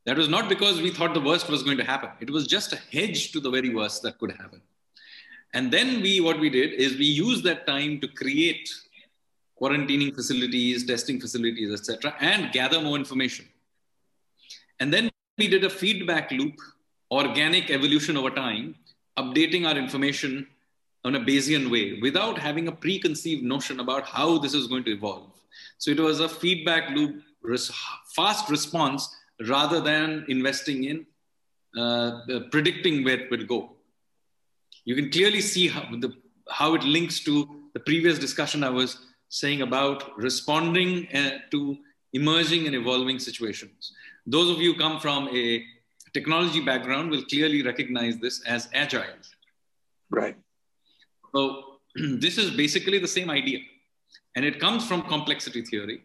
That 0.06 0.18
was 0.18 0.30
not 0.30 0.50
because 0.50 0.82
we 0.82 0.90
thought 0.90 1.14
the 1.14 1.22
worst 1.22 1.48
was 1.50 1.62
going 1.62 1.78
to 1.78 1.84
happen. 1.84 2.10
It 2.20 2.30
was 2.30 2.48
just 2.48 2.74
a 2.74 2.80
hedge 2.92 3.32
to 3.34 3.40
the 3.40 3.52
very 3.52 3.70
worst 3.74 4.02
that 4.04 4.18
could 4.18 4.32
happen. 4.32 4.62
And 5.54 5.72
then 5.72 6.02
we, 6.02 6.22
what 6.22 6.40
we 6.40 6.50
did 6.50 6.74
is 6.74 6.98
we 6.98 7.06
used 7.06 7.44
that 7.44 7.68
time 7.68 8.00
to 8.00 8.08
create 8.08 8.70
quarantining 9.62 10.16
facilities, 10.16 10.86
testing 10.86 11.20
facilities, 11.20 11.72
etc., 11.72 12.16
and 12.20 12.52
gather 12.52 12.82
more 12.82 12.96
information. 12.96 13.46
And 14.82 14.92
then 14.92 15.12
we 15.38 15.48
did 15.48 15.64
a 15.64 15.70
feedback 15.70 16.32
loop, 16.32 16.56
organic 17.12 17.70
evolution 17.70 18.18
over 18.18 18.32
time, 18.32 18.74
updating 19.16 19.68
our 19.68 19.78
information 19.78 20.48
on 21.06 21.14
a 21.16 21.20
Bayesian 21.20 21.70
way 21.70 22.00
without 22.02 22.40
having 22.40 22.68
a 22.68 22.72
preconceived 22.72 23.44
notion 23.44 23.80
about 23.80 24.06
how 24.06 24.40
this 24.40 24.56
is 24.56 24.66
going 24.66 24.84
to 24.86 24.92
evolve. 24.92 25.30
So 25.78 25.92
it 25.92 26.00
was 26.00 26.20
a 26.20 26.28
feedback 26.28 26.90
loop, 26.96 27.22
fast 28.16 28.50
response 28.50 29.16
rather 29.48 29.82
than 29.82 30.26
investing 30.30 30.86
in 30.86 31.06
uh, 31.78 32.22
predicting 32.50 33.04
where 33.04 33.20
it 33.20 33.30
would 33.30 33.48
go. 33.48 33.74
You 34.86 34.96
can 34.96 35.12
clearly 35.12 35.42
see 35.42 35.68
how, 35.68 35.84
the, 35.92 36.12
how 36.50 36.74
it 36.74 36.84
links 36.84 37.20
to 37.26 37.34
the 37.76 37.80
previous 37.82 38.18
discussion 38.18 38.64
I 38.64 38.70
was 38.70 38.98
saying 39.30 39.62
about 39.62 40.18
responding 40.18 41.08
uh, 41.16 41.38
to 41.52 41.78
emerging 42.14 42.66
and 42.66 42.76
evolving 42.76 43.20
situations. 43.20 43.94
Those 44.26 44.50
of 44.50 44.62
you 44.62 44.76
come 44.76 45.00
from 45.00 45.30
a 45.30 45.64
technology 46.14 46.62
background 46.62 47.10
will 47.10 47.24
clearly 47.24 47.64
recognize 47.64 48.18
this 48.18 48.42
as 48.46 48.70
agile. 48.74 49.22
Right. 50.10 50.38
So 51.34 51.80
this 51.96 52.38
is 52.38 52.52
basically 52.52 53.00
the 53.00 53.08
same 53.08 53.30
idea. 53.30 53.60
And 54.36 54.46
it 54.46 54.60
comes 54.60 54.88
from 54.88 55.02
complexity 55.04 55.62
theory 55.62 56.04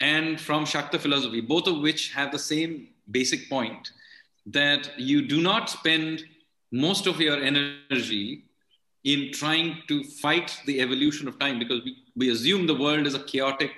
and 0.00 0.40
from 0.40 0.64
Shakta 0.64 0.98
philosophy, 0.98 1.40
both 1.40 1.66
of 1.66 1.80
which 1.80 2.12
have 2.12 2.32
the 2.32 2.38
same 2.38 2.88
basic 3.10 3.48
point 3.50 3.90
that 4.46 4.98
you 4.98 5.26
do 5.26 5.42
not 5.42 5.68
spend 5.68 6.24
most 6.72 7.06
of 7.06 7.20
your 7.20 7.42
energy 7.42 8.44
in 9.04 9.32
trying 9.32 9.82
to 9.88 10.04
fight 10.04 10.58
the 10.66 10.80
evolution 10.80 11.26
of 11.28 11.38
time 11.38 11.58
because 11.58 11.82
we, 11.84 11.96
we 12.16 12.30
assume 12.30 12.66
the 12.66 12.74
world 12.74 13.06
is 13.06 13.14
a 13.14 13.24
chaotic, 13.24 13.72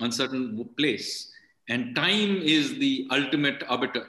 uncertain 0.00 0.68
place. 0.76 1.32
And 1.70 1.94
time 1.94 2.42
is 2.42 2.78
the 2.78 3.06
ultimate 3.12 3.62
arbiter. 3.68 4.06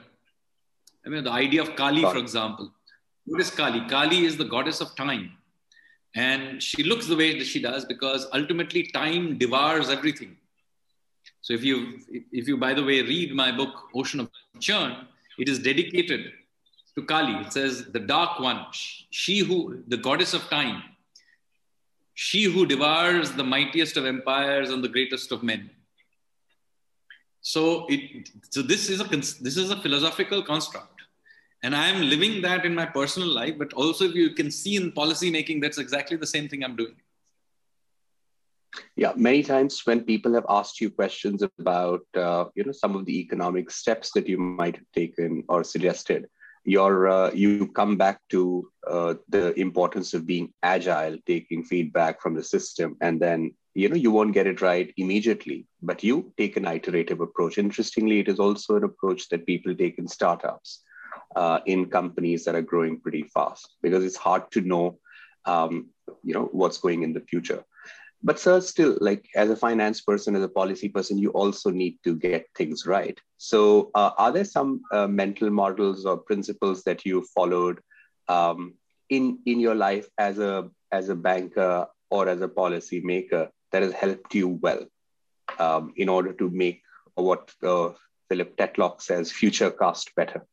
I 1.06 1.08
mean, 1.08 1.22
the 1.22 1.30
idea 1.30 1.62
of 1.62 1.76
Kali, 1.76 2.02
for 2.02 2.16
example. 2.16 2.72
What 3.24 3.40
is 3.40 3.50
Kali? 3.50 3.88
Kali 3.88 4.24
is 4.24 4.36
the 4.36 4.44
goddess 4.44 4.80
of 4.80 4.96
time. 4.96 5.30
And 6.16 6.60
she 6.60 6.82
looks 6.82 7.06
the 7.06 7.16
way 7.16 7.38
that 7.38 7.46
she 7.46 7.62
does 7.62 7.84
because 7.84 8.26
ultimately 8.34 8.82
time 8.88 9.38
devours 9.38 9.90
everything. 9.90 10.36
So 11.40 11.54
if 11.54 11.62
you, 11.62 12.00
if 12.32 12.48
you, 12.48 12.56
by 12.56 12.74
the 12.74 12.82
way, 12.82 13.00
read 13.02 13.32
my 13.32 13.52
book, 13.52 13.90
Ocean 13.94 14.18
of 14.20 14.30
Churn, 14.58 15.06
it 15.38 15.48
is 15.48 15.60
dedicated 15.60 16.32
to 16.96 17.02
Kali. 17.02 17.34
It 17.44 17.52
says, 17.52 17.86
the 17.92 18.00
dark 18.00 18.40
one, 18.40 18.66
she 18.72 19.38
who, 19.38 19.84
the 19.86 19.96
goddess 19.96 20.34
of 20.34 20.42
time, 20.50 20.82
she 22.14 22.42
who 22.42 22.66
devours 22.66 23.30
the 23.30 23.44
mightiest 23.44 23.96
of 23.96 24.04
empires 24.04 24.70
and 24.70 24.82
the 24.82 24.88
greatest 24.88 25.30
of 25.30 25.44
men. 25.44 25.70
So, 27.42 27.86
it, 27.88 28.30
so 28.50 28.62
this 28.62 28.88
is 28.88 29.00
a 29.00 29.04
this 29.04 29.56
is 29.56 29.70
a 29.70 29.76
philosophical 29.76 30.42
construct, 30.42 31.02
and 31.64 31.74
I 31.74 31.88
am 31.88 32.00
living 32.00 32.40
that 32.42 32.64
in 32.64 32.74
my 32.74 32.86
personal 32.86 33.28
life. 33.28 33.56
But 33.58 33.72
also, 33.72 34.04
if 34.04 34.14
you 34.14 34.30
can 34.30 34.50
see 34.50 34.76
in 34.76 34.92
policy 34.92 35.30
making, 35.30 35.60
that's 35.60 35.78
exactly 35.78 36.16
the 36.16 36.26
same 36.26 36.48
thing 36.48 36.62
I'm 36.62 36.76
doing. 36.76 36.94
Yeah, 38.96 39.12
many 39.16 39.42
times 39.42 39.82
when 39.84 40.04
people 40.04 40.32
have 40.34 40.46
asked 40.48 40.80
you 40.80 40.90
questions 40.90 41.42
about, 41.58 42.06
uh, 42.14 42.46
you 42.54 42.64
know, 42.64 42.72
some 42.72 42.96
of 42.96 43.04
the 43.04 43.18
economic 43.18 43.70
steps 43.70 44.12
that 44.12 44.28
you 44.28 44.38
might 44.38 44.76
have 44.76 44.90
taken 44.94 45.44
or 45.48 45.62
suggested, 45.62 46.28
you're 46.64 47.08
uh, 47.08 47.30
you 47.32 47.68
come 47.68 47.96
back 47.96 48.20
to 48.30 48.70
uh, 48.86 49.14
the 49.28 49.58
importance 49.58 50.14
of 50.14 50.26
being 50.26 50.52
agile, 50.62 51.16
taking 51.26 51.64
feedback 51.64 52.20
from 52.20 52.34
the 52.34 52.42
system, 52.42 52.96
and 53.00 53.20
then 53.20 53.54
you 53.74 53.88
know 53.88 53.96
you 53.96 54.10
won't 54.10 54.34
get 54.34 54.46
it 54.46 54.60
right 54.60 54.92
immediately, 54.96 55.66
but 55.82 56.04
you 56.04 56.32
take 56.36 56.56
an 56.56 56.66
iterative 56.66 57.20
approach. 57.20 57.58
Interestingly, 57.58 58.20
it 58.20 58.28
is 58.28 58.38
also 58.38 58.76
an 58.76 58.84
approach 58.84 59.28
that 59.28 59.46
people 59.46 59.74
take 59.74 59.98
in 59.98 60.06
startups, 60.06 60.82
uh, 61.34 61.60
in 61.66 61.86
companies 61.86 62.44
that 62.44 62.54
are 62.54 62.62
growing 62.62 63.00
pretty 63.00 63.24
fast, 63.24 63.76
because 63.82 64.04
it's 64.04 64.16
hard 64.16 64.50
to 64.52 64.60
know, 64.60 64.98
um, 65.44 65.88
you 66.22 66.34
know, 66.34 66.48
what's 66.52 66.78
going 66.78 67.02
in 67.02 67.12
the 67.12 67.20
future 67.20 67.64
but 68.22 68.38
sir 68.38 68.60
still 68.60 68.96
like 69.00 69.28
as 69.34 69.50
a 69.50 69.56
finance 69.56 70.00
person 70.00 70.36
as 70.36 70.42
a 70.42 70.48
policy 70.48 70.88
person 70.88 71.18
you 71.18 71.30
also 71.30 71.70
need 71.70 71.98
to 72.04 72.14
get 72.14 72.46
things 72.56 72.86
right. 72.86 73.18
So 73.38 73.90
uh, 73.94 74.10
are 74.16 74.32
there 74.32 74.44
some 74.44 74.82
uh, 74.92 75.06
mental 75.06 75.50
models 75.50 76.06
or 76.06 76.16
principles 76.18 76.84
that 76.84 77.04
you 77.04 77.26
followed 77.34 77.80
um, 78.28 78.74
in 79.10 79.38
in 79.46 79.60
your 79.60 79.74
life 79.74 80.08
as 80.18 80.38
a 80.38 80.70
as 80.92 81.08
a 81.08 81.16
banker 81.16 81.86
or 82.10 82.28
as 82.28 82.40
a 82.40 82.48
policy 82.48 83.00
maker 83.00 83.48
that 83.72 83.82
has 83.82 83.92
helped 83.92 84.34
you 84.34 84.48
well 84.48 84.86
um, 85.58 85.92
in 85.96 86.08
order 86.08 86.32
to 86.32 86.50
make 86.50 86.82
what 87.14 87.50
uh, 87.62 87.90
philip 88.28 88.56
tetlock 88.56 89.02
says 89.02 89.32
future 89.32 89.70
cast 89.70 90.14
better? 90.14 90.46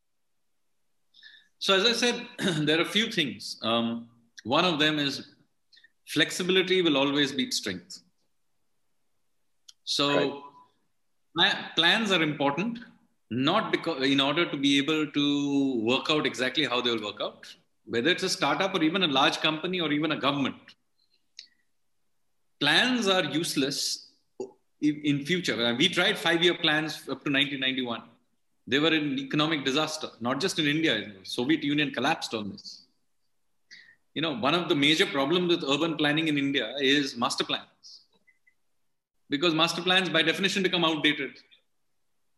So 1.58 1.74
as 1.74 1.84
i 1.84 1.92
said 1.92 2.26
there 2.66 2.78
are 2.78 2.88
a 2.88 2.96
few 2.98 3.12
things. 3.12 3.58
Um, 3.62 4.08
one 4.44 4.64
of 4.64 4.78
them 4.78 4.98
is 4.98 5.28
flexibility 6.06 6.82
will 6.82 6.96
always 6.96 7.32
beat 7.32 7.54
strength. 7.54 8.00
So 9.84 10.44
right. 11.36 11.54
plans 11.76 12.12
are 12.12 12.22
important, 12.22 12.78
not 13.30 13.70
because 13.72 14.02
in 14.08 14.20
order 14.20 14.48
to 14.50 14.56
be 14.56 14.78
able 14.78 15.06
to 15.06 15.82
work 15.84 16.10
out 16.10 16.26
exactly 16.26 16.64
how 16.64 16.80
they 16.80 16.90
will 16.90 17.04
work 17.04 17.20
out, 17.20 17.46
whether 17.86 18.10
it's 18.10 18.22
a 18.22 18.28
startup 18.28 18.74
or 18.74 18.82
even 18.82 19.02
a 19.02 19.08
large 19.08 19.40
company 19.40 19.80
or 19.80 19.92
even 19.92 20.12
a 20.12 20.16
government. 20.16 20.56
Plans 22.60 23.08
are 23.08 23.24
useless 23.24 24.10
in 24.82 25.24
future. 25.24 25.74
We 25.76 25.88
tried 25.88 26.18
five-year 26.18 26.54
plans 26.54 26.96
up 27.08 27.24
to 27.24 27.32
1991. 27.32 28.02
They 28.66 28.78
were 28.78 28.88
an 28.88 29.18
economic 29.18 29.64
disaster, 29.64 30.08
not 30.20 30.40
just 30.40 30.58
in 30.58 30.66
India. 30.66 31.12
Soviet 31.22 31.62
Union 31.64 31.90
collapsed 31.90 32.34
on 32.34 32.50
this 32.50 32.79
you 34.14 34.22
know, 34.22 34.36
one 34.36 34.54
of 34.54 34.68
the 34.68 34.74
major 34.74 35.06
problems 35.06 35.48
with 35.48 35.64
urban 35.64 35.96
planning 35.96 36.28
in 36.28 36.36
India 36.36 36.74
is 36.80 37.16
master 37.16 37.44
plans. 37.44 38.02
Because 39.28 39.54
master 39.54 39.82
plans, 39.82 40.08
by 40.08 40.22
definition, 40.22 40.62
become 40.62 40.84
outdated. 40.84 41.38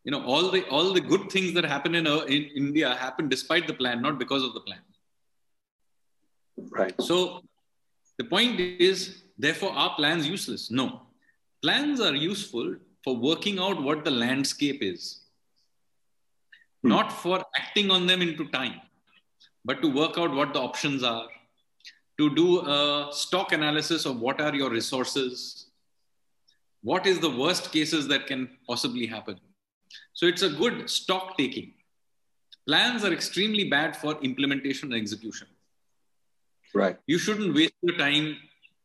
You 0.03 0.11
know, 0.11 0.23
all 0.23 0.51
the 0.51 0.67
all 0.67 0.93
the 0.93 1.01
good 1.01 1.31
things 1.31 1.53
that 1.53 1.63
happen 1.63 1.95
in, 1.95 2.05
uh, 2.05 2.19
in 2.21 2.43
India 2.55 2.93
happen 2.95 3.29
despite 3.29 3.67
the 3.67 3.73
plan, 3.73 4.01
not 4.01 4.19
because 4.19 4.43
of 4.43 4.53
the 4.53 4.59
plan. 4.59 4.81
Right. 6.69 6.93
So 7.01 7.41
the 8.17 8.25
point 8.25 8.59
is, 8.59 9.23
therefore, 9.37 9.71
are 9.71 9.95
plans 9.95 10.27
useless? 10.27 10.69
No. 10.69 11.01
Plans 11.63 11.99
are 11.99 12.13
useful 12.13 12.75
for 13.03 13.15
working 13.15 13.57
out 13.59 13.81
what 13.81 14.05
the 14.05 14.11
landscape 14.11 14.83
is, 14.83 15.21
hmm. 16.83 16.89
not 16.89 17.11
for 17.11 17.43
acting 17.55 17.89
on 17.89 18.05
them 18.05 18.21
into 18.21 18.47
time, 18.49 18.81
but 19.65 19.81
to 19.81 19.87
work 19.87 20.17
out 20.17 20.31
what 20.31 20.53
the 20.53 20.59
options 20.59 21.03
are, 21.03 21.27
to 22.17 22.35
do 22.35 22.61
a 22.61 23.09
stock 23.11 23.51
analysis 23.51 24.05
of 24.05 24.19
what 24.19 24.39
are 24.39 24.53
your 24.53 24.69
resources, 24.69 25.67
what 26.81 27.07
is 27.07 27.19
the 27.19 27.29
worst 27.29 27.71
cases 27.71 28.07
that 28.07 28.27
can 28.27 28.49
possibly 28.67 29.07
happen. 29.07 29.39
So 30.13 30.25
it's 30.25 30.41
a 30.41 30.49
good 30.49 30.89
stock 30.89 31.37
taking. 31.37 31.73
Plans 32.67 33.03
are 33.03 33.11
extremely 33.11 33.69
bad 33.69 33.95
for 33.95 34.19
implementation 34.21 34.91
and 34.93 35.01
execution. 35.01 35.47
Right. 36.73 36.97
You 37.07 37.17
shouldn't 37.17 37.53
waste 37.53 37.73
your 37.81 37.97
time 37.97 38.37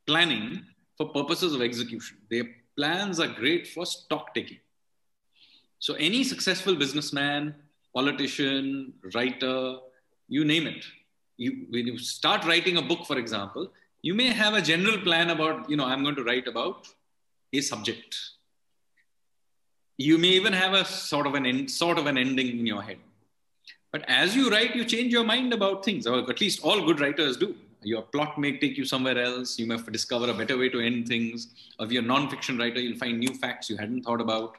planning 0.06 0.64
for 0.96 1.08
purposes 1.08 1.54
of 1.54 1.62
execution. 1.62 2.18
Their 2.30 2.44
plans 2.76 3.20
are 3.20 3.28
great 3.28 3.66
for 3.68 3.86
stock 3.86 4.34
taking. 4.34 4.58
So 5.78 5.94
any 5.94 6.24
successful 6.24 6.74
businessman, 6.74 7.54
politician, 7.94 8.94
writer, 9.14 9.76
you 10.28 10.44
name 10.44 10.66
it, 10.66 10.84
you, 11.38 11.66
when 11.70 11.86
you 11.86 11.98
start 11.98 12.44
writing 12.44 12.76
a 12.76 12.82
book, 12.82 13.06
for 13.06 13.16
example, 13.16 13.70
you 14.02 14.14
may 14.14 14.26
have 14.26 14.54
a 14.54 14.60
general 14.60 14.98
plan 14.98 15.30
about, 15.30 15.70
you 15.70 15.76
know, 15.76 15.86
I'm 15.86 16.02
going 16.02 16.16
to 16.16 16.24
write 16.24 16.46
about 16.46 16.86
a 17.52 17.60
subject. 17.60 18.16
You 19.96 20.18
may 20.18 20.28
even 20.28 20.52
have 20.52 20.74
a 20.74 20.84
sort 20.84 21.26
of 21.26 21.34
an 21.34 21.46
end, 21.46 21.70
sort 21.70 21.98
of 21.98 22.06
an 22.06 22.18
ending 22.18 22.58
in 22.58 22.66
your 22.66 22.82
head. 22.82 22.98
But 23.90 24.04
as 24.08 24.36
you 24.36 24.50
write, 24.50 24.76
you 24.76 24.84
change 24.84 25.12
your 25.12 25.24
mind 25.24 25.52
about 25.52 25.84
things, 25.84 26.06
or 26.06 26.18
at 26.18 26.40
least 26.40 26.62
all 26.62 26.84
good 26.84 27.00
writers 27.00 27.36
do. 27.36 27.54
Your 27.82 28.02
plot 28.02 28.36
may 28.38 28.58
take 28.58 28.76
you 28.76 28.84
somewhere 28.84 29.18
else. 29.18 29.58
You 29.58 29.66
may 29.66 29.78
discover 29.90 30.28
a 30.30 30.34
better 30.34 30.58
way 30.58 30.68
to 30.68 30.80
end 30.80 31.08
things. 31.08 31.48
If 31.78 31.92
you're 31.92 32.02
a 32.02 32.06
non-fiction 32.06 32.58
writer, 32.58 32.80
you'll 32.80 32.98
find 32.98 33.18
new 33.18 33.32
facts 33.34 33.70
you 33.70 33.76
hadn't 33.76 34.02
thought 34.02 34.20
about. 34.20 34.56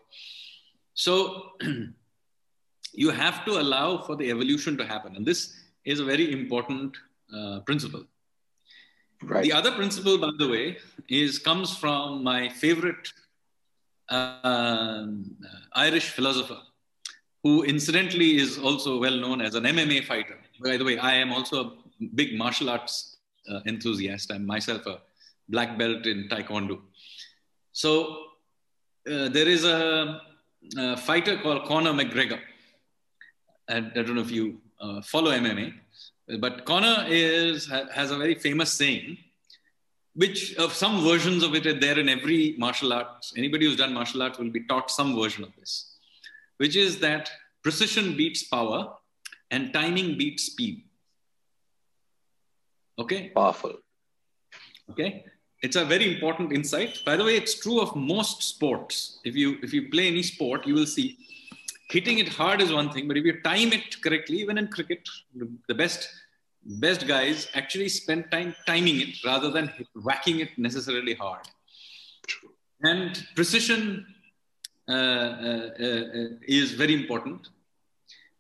So 0.94 1.52
you 2.94 3.10
have 3.12 3.46
to 3.46 3.60
allow 3.60 4.00
for 4.00 4.16
the 4.16 4.30
evolution 4.32 4.78
to 4.78 4.86
happen. 4.86 5.16
And 5.16 5.26
this 5.26 5.54
is 5.86 6.00
a 6.00 6.06
very 6.06 6.32
important 6.32 6.96
uh, 7.36 7.60
principle. 7.62 8.04
Right. 9.22 9.44
The 9.44 9.54
other 9.54 9.72
principle, 9.72 10.18
by 10.18 10.32
the 10.38 10.48
way, 10.48 10.78
is 11.10 11.40
comes 11.40 11.76
from 11.76 12.24
my 12.24 12.50
favorite 12.50 13.12
uh, 14.10 15.06
Irish 15.74 16.10
philosopher, 16.10 16.58
who 17.44 17.64
incidentally 17.64 18.38
is 18.38 18.58
also 18.58 19.00
well 19.00 19.18
known 19.18 19.42
as 19.42 19.56
an 19.56 19.64
MMA 19.64 20.06
fighter. 20.06 20.38
By 20.64 20.78
the 20.78 20.86
way, 20.86 20.98
I 20.98 21.16
am 21.16 21.32
also 21.34 21.66
a 21.66 21.72
big 22.16 22.38
martial 22.38 22.70
arts 22.70 23.18
uh, 23.50 23.60
enthusiast. 23.66 24.32
I'm 24.32 24.46
myself 24.46 24.86
a 24.86 25.00
black 25.50 25.78
belt 25.78 26.06
in 26.06 26.30
Taekwondo. 26.30 26.80
So 27.72 28.26
uh, 29.10 29.30
there 29.30 29.48
is 29.48 29.66
a, 29.66 30.22
a, 30.78 30.98
fighter 30.98 31.38
called 31.38 31.66
Conor 31.66 31.94
McGregor. 31.94 32.40
I, 33.68 33.78
I 33.78 33.80
don't 33.80 34.16
know 34.16 34.22
if 34.22 34.32
you 34.32 34.62
uh, 34.80 35.02
follow 35.02 35.32
MMA, 35.32 35.74
but 36.40 36.66
Conor 36.66 37.06
is 37.08 37.68
has 37.68 38.12
a 38.12 38.18
very 38.18 38.36
famous 38.36 38.72
saying, 38.74 39.18
which 40.16 40.56
of 40.58 40.74
some 40.74 41.04
versions 41.04 41.44
of 41.44 41.56
it 41.56 41.66
are 41.66 41.80
there 41.80 41.98
in 41.98 42.10
every 42.10 42.56
martial 42.58 42.94
arts. 42.94 43.34
Anybody 43.38 43.66
who's 43.66 43.78
done 43.78 43.94
martial 43.94 44.22
arts 44.22 44.38
will 44.38 44.50
be 44.50 44.66
taught 44.66 44.92
some 44.92 45.16
version 45.16 45.44
of 45.44 45.56
this, 45.58 45.98
which 46.58 46.76
is 46.76 47.00
that 47.00 47.30
precision 47.64 48.16
beats 48.16 48.44
power 48.44 48.94
and 49.52 49.74
timing 49.74 50.18
beats 50.18 50.44
speed. 50.44 50.84
Okay. 53.00 53.30
Powerful. 53.30 53.74
Okay. 54.92 55.26
It's 55.62 55.76
a 55.76 55.86
very 55.86 56.14
important 56.14 56.54
insight. 56.54 57.00
By 57.06 57.18
the 57.18 57.24
way, 57.24 57.36
it's 57.36 57.60
true 57.60 57.82
of 57.82 57.96
most 57.96 58.44
sports. 58.44 59.20
If 59.26 59.36
you 59.36 59.58
if 59.62 59.74
you 59.74 59.90
play 59.90 60.08
any 60.08 60.24
sport, 60.24 60.66
you 60.66 60.74
will 60.74 60.86
see 60.86 61.18
hitting 61.90 62.20
it 62.20 62.30
hard 62.30 62.62
is 62.62 62.72
one 62.72 62.92
thing, 62.92 63.08
but 63.08 63.18
if 63.18 63.26
you 63.26 63.42
time 63.42 63.74
it 63.74 64.02
correctly, 64.02 64.38
even 64.38 64.58
in 64.58 64.68
cricket, 64.68 65.08
the 65.68 65.76
best 65.76 66.10
best 66.64 67.08
guys 67.08 67.48
actually 67.54 67.88
spend 67.88 68.30
time 68.32 68.54
timing 68.66 69.00
it 69.00 69.24
rather 69.26 69.50
than 69.50 69.72
whacking 69.96 70.40
it 70.42 70.50
necessarily 70.58 71.14
hard. 71.14 71.48
And 72.82 73.26
precision 73.36 74.06
uh, 74.88 74.92
uh, 74.92 75.70
uh, 75.80 76.28
is 76.48 76.74
very 76.74 76.94
important. 76.94 77.48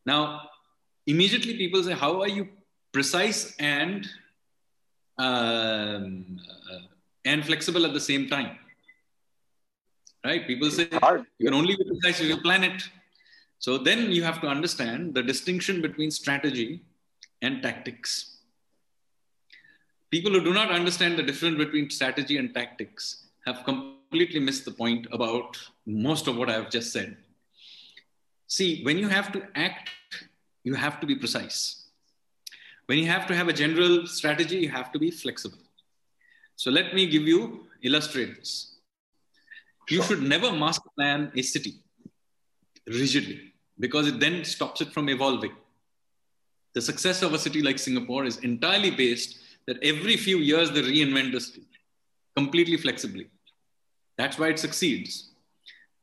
Now, 0.06 0.50
immediately 1.08 1.58
people 1.58 1.84
say, 1.84 1.94
"How 1.94 2.22
are 2.22 2.28
you 2.28 2.48
precise 2.92 3.56
and 3.58 4.08
um, 5.18 6.40
uh, 6.72 6.80
and 7.26 7.46
flexible 7.46 7.86
at 7.86 7.94
the 7.94 8.00
same 8.00 8.28
time?" 8.28 8.58
Right? 10.24 10.46
People 10.46 10.70
say 10.72 10.88
you 11.38 11.46
can 11.46 11.54
only 11.54 11.76
be 11.76 11.84
precise 11.84 12.22
if 12.22 12.28
you 12.28 12.38
plan 12.42 12.64
it. 12.64 12.90
So 13.60 13.78
then 13.78 14.12
you 14.12 14.24
have 14.24 14.40
to 14.42 14.48
understand 14.48 15.14
the 15.14 15.22
distinction 15.22 15.82
between 15.82 16.12
strategy 16.12 16.82
and 17.42 17.62
tactics. 17.62 18.38
People 20.12 20.32
who 20.32 20.42
do 20.42 20.54
not 20.54 20.72
understand 20.72 21.18
the 21.18 21.24
difference 21.24 21.58
between 21.58 21.90
strategy 21.90 22.38
and 22.38 22.54
tactics 22.54 23.28
have 23.46 23.66
completely 23.66 24.40
missed 24.40 24.64
the 24.64 24.72
point 24.72 25.08
about 25.12 25.58
most 25.86 26.28
of 26.28 26.38
what 26.38 26.50
I've 26.50 26.70
just 26.70 26.94
said. 26.94 27.18
See, 28.48 28.82
when 28.84 28.98
you 28.98 29.10
have 29.10 29.32
to 29.34 29.44
act, 29.56 29.90
you 30.64 30.74
have 30.74 31.02
to 31.02 31.06
be 31.06 31.16
precise. 31.16 31.84
When 32.86 32.98
you 32.98 33.08
have 33.08 33.28
to 33.28 33.36
have 33.36 33.50
a 33.50 33.54
general 33.54 34.08
strategy, 34.08 34.58
you 34.58 34.70
have 34.70 34.92
to 34.94 35.00
be 35.00 35.12
flexible. 35.12 35.60
So 36.56 36.72
let 36.72 36.96
me 36.96 37.08
give 37.08 37.24
you, 37.24 37.68
illustrate 37.84 38.38
this. 38.38 38.78
You 39.90 40.02
should 40.02 40.24
never 40.24 40.52
master 40.52 40.90
plan 40.96 41.32
a 41.36 41.42
city 41.42 41.82
rigidly 42.88 43.49
because 43.80 44.08
it 44.08 44.20
then 44.20 44.44
stops 44.44 44.82
it 44.82 44.92
from 44.92 45.10
evolving. 45.10 45.54
The 46.74 46.82
success 46.82 47.22
of 47.22 47.34
a 47.34 47.40
city 47.40 47.62
like 47.62 47.80
Singapore 47.80 48.26
is 48.26 48.38
entirely 48.38 48.92
based 48.92 49.40
that 49.66 49.82
every 49.84 50.18
few 50.18 50.38
years 50.38 50.72
they 50.72 50.82
reinvent 50.82 51.32
the 51.32 51.42
city 51.42 51.68
completely 52.36 52.78
flexibly. 52.78 53.28
That's 54.18 54.38
why 54.38 54.50
it 54.50 54.60
succeeds. 54.60 55.30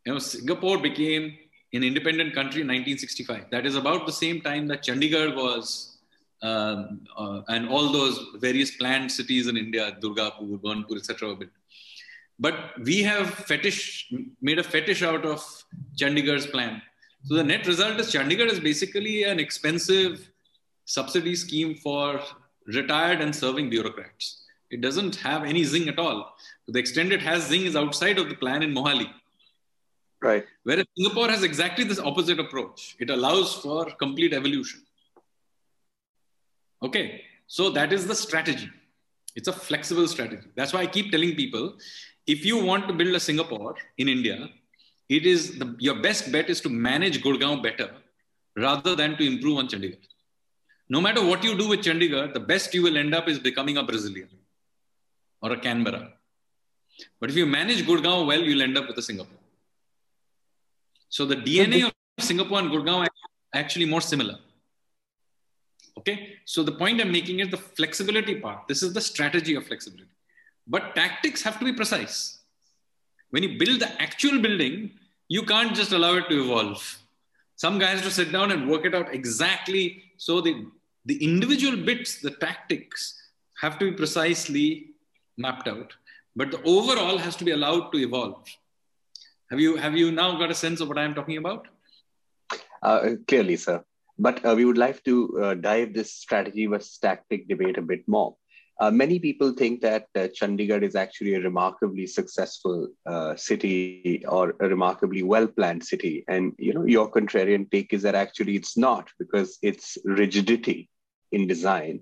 You 0.04 0.14
know, 0.14 0.18
Singapore 0.18 0.78
became 0.78 1.36
an 1.72 1.82
independent 1.84 2.34
country 2.34 2.62
in 2.62 2.68
1965. 2.68 3.50
That 3.50 3.66
is 3.66 3.76
about 3.76 4.06
the 4.06 4.12
same 4.12 4.40
time 4.40 4.66
that 4.68 4.82
Chandigarh 4.82 5.34
was, 5.34 5.98
um, 6.42 7.06
uh, 7.16 7.42
and 7.48 7.68
all 7.68 7.92
those 7.92 8.18
various 8.36 8.70
planned 8.70 9.10
cities 9.10 9.46
in 9.46 9.56
India, 9.56 9.96
Durgapur, 10.00 10.58
Burnpur, 10.60 10.96
etc. 10.96 11.36
But 12.38 12.54
we 12.82 13.02
have 13.02 13.30
fetish, 13.30 14.12
made 14.40 14.58
a 14.58 14.62
fetish 14.62 15.02
out 15.02 15.24
of 15.24 15.40
Chandigarh's 15.96 16.46
plan 16.46 16.82
so 17.26 17.34
the 17.34 17.42
net 17.42 17.66
result 17.66 17.98
is 17.98 18.12
Chandigarh 18.12 18.50
is 18.50 18.60
basically 18.60 19.24
an 19.24 19.40
expensive 19.40 20.30
subsidy 20.84 21.34
scheme 21.34 21.74
for 21.74 22.20
retired 22.66 23.20
and 23.20 23.34
serving 23.34 23.68
bureaucrats. 23.68 24.44
It 24.70 24.80
doesn't 24.80 25.16
have 25.16 25.42
any 25.42 25.64
zing 25.64 25.88
at 25.88 25.98
all. 25.98 26.36
To 26.66 26.72
the 26.72 26.78
extent 26.78 27.12
it 27.12 27.20
has 27.22 27.48
zing 27.48 27.62
is 27.62 27.74
outside 27.74 28.18
of 28.18 28.28
the 28.28 28.36
plan 28.36 28.62
in 28.62 28.72
Mohali. 28.72 29.08
Right. 30.22 30.44
Whereas 30.62 30.86
Singapore 30.96 31.28
has 31.28 31.42
exactly 31.42 31.84
this 31.84 31.98
opposite 31.98 32.38
approach. 32.38 32.96
It 33.00 33.10
allows 33.10 33.54
for 33.54 33.86
complete 33.86 34.32
evolution. 34.32 34.82
Okay. 36.82 37.22
So 37.48 37.70
that 37.70 37.92
is 37.92 38.06
the 38.06 38.14
strategy. 38.14 38.70
It's 39.34 39.48
a 39.48 39.52
flexible 39.52 40.06
strategy. 40.06 40.46
That's 40.54 40.72
why 40.72 40.80
I 40.80 40.86
keep 40.86 41.10
telling 41.10 41.34
people 41.34 41.74
if 42.26 42.44
you 42.44 42.64
want 42.64 42.86
to 42.86 42.94
build 42.94 43.14
a 43.14 43.20
Singapore 43.20 43.76
in 43.98 44.08
India, 44.08 44.48
it 45.08 45.26
is 45.26 45.58
the, 45.58 45.76
your 45.78 45.96
best 45.96 46.32
bet 46.32 46.50
is 46.50 46.60
to 46.62 46.68
manage 46.68 47.22
Gurgaon 47.22 47.62
better 47.62 47.90
rather 48.56 48.96
than 48.96 49.16
to 49.16 49.26
improve 49.26 49.58
on 49.58 49.68
Chandigarh. 49.68 49.98
No 50.88 51.00
matter 51.00 51.24
what 51.24 51.44
you 51.44 51.56
do 51.56 51.68
with 51.68 51.80
Chandigarh, 51.80 52.32
the 52.32 52.40
best 52.40 52.74
you 52.74 52.82
will 52.82 52.96
end 52.96 53.14
up 53.14 53.28
is 53.28 53.38
becoming 53.38 53.76
a 53.76 53.84
Brasilia 53.84 54.26
or 55.42 55.52
a 55.52 55.58
Canberra. 55.58 56.12
But 57.20 57.30
if 57.30 57.36
you 57.36 57.46
manage 57.46 57.86
Gurgaon 57.86 58.26
well, 58.26 58.40
you'll 58.40 58.62
end 58.62 58.78
up 58.78 58.88
with 58.88 58.98
a 58.98 59.02
Singapore. 59.02 59.38
So 61.08 61.24
the 61.24 61.36
DNA 61.36 61.86
of 61.86 61.92
Singapore 62.18 62.58
and 62.58 62.70
Gurgaon 62.70 63.06
are 63.06 63.08
actually 63.54 63.86
more 63.86 64.00
similar. 64.00 64.38
Okay, 65.98 66.34
so 66.44 66.62
the 66.62 66.72
point 66.72 67.00
I'm 67.00 67.10
making 67.10 67.40
is 67.40 67.48
the 67.48 67.56
flexibility 67.56 68.38
part. 68.40 68.68
This 68.68 68.82
is 68.82 68.92
the 68.92 69.00
strategy 69.00 69.54
of 69.54 69.66
flexibility. 69.66 70.10
But 70.66 70.94
tactics 70.94 71.42
have 71.42 71.58
to 71.58 71.64
be 71.64 71.72
precise. 71.72 72.35
When 73.36 73.42
you 73.42 73.58
build 73.58 73.80
the 73.80 74.00
actual 74.00 74.40
building, 74.40 74.92
you 75.28 75.42
can't 75.42 75.76
just 75.76 75.92
allow 75.92 76.14
it 76.14 76.26
to 76.30 76.42
evolve. 76.42 76.82
Some 77.56 77.78
guy 77.78 77.88
has 77.88 78.00
to 78.00 78.10
sit 78.10 78.32
down 78.32 78.50
and 78.50 78.66
work 78.66 78.86
it 78.86 78.94
out 78.94 79.14
exactly. 79.14 80.04
So 80.16 80.40
the, 80.40 80.64
the 81.04 81.22
individual 81.22 81.76
bits, 81.76 82.18
the 82.22 82.30
tactics 82.30 83.14
have 83.60 83.78
to 83.80 83.90
be 83.90 83.94
precisely 83.94 84.94
mapped 85.36 85.68
out, 85.68 85.92
but 86.34 86.50
the 86.50 86.62
overall 86.62 87.18
has 87.18 87.36
to 87.36 87.44
be 87.44 87.50
allowed 87.50 87.92
to 87.92 87.98
evolve. 87.98 88.42
Have 89.50 89.60
you, 89.60 89.76
have 89.76 89.94
you 89.98 90.10
now 90.12 90.38
got 90.38 90.50
a 90.50 90.54
sense 90.54 90.80
of 90.80 90.88
what 90.88 90.96
I'm 90.96 91.14
talking 91.14 91.36
about? 91.36 91.68
Uh, 92.82 93.16
clearly, 93.28 93.56
sir. 93.56 93.84
But 94.18 94.42
uh, 94.46 94.54
we 94.56 94.64
would 94.64 94.78
like 94.78 95.04
to 95.04 95.42
uh, 95.42 95.54
dive 95.56 95.92
this 95.92 96.10
strategy 96.10 96.64
versus 96.64 96.96
tactic 96.96 97.48
debate 97.48 97.76
a 97.76 97.82
bit 97.82 98.08
more. 98.08 98.34
Uh, 98.78 98.90
many 98.90 99.18
people 99.18 99.52
think 99.52 99.80
that 99.80 100.06
uh, 100.14 100.28
Chandigarh 100.28 100.82
is 100.82 100.94
actually 100.94 101.34
a 101.34 101.40
remarkably 101.40 102.06
successful 102.06 102.88
uh, 103.06 103.34
city 103.36 104.22
or 104.28 104.54
a 104.60 104.68
remarkably 104.68 105.22
well-planned 105.22 105.84
city. 105.84 106.24
And 106.28 106.52
you 106.58 106.74
know, 106.74 106.84
your 106.84 107.10
contrarian 107.10 107.70
take 107.70 107.92
is 107.92 108.02
that 108.02 108.14
actually 108.14 108.56
it's 108.56 108.76
not 108.76 109.08
because 109.18 109.58
its 109.62 109.96
rigidity 110.04 110.90
in 111.32 111.46
design 111.46 112.00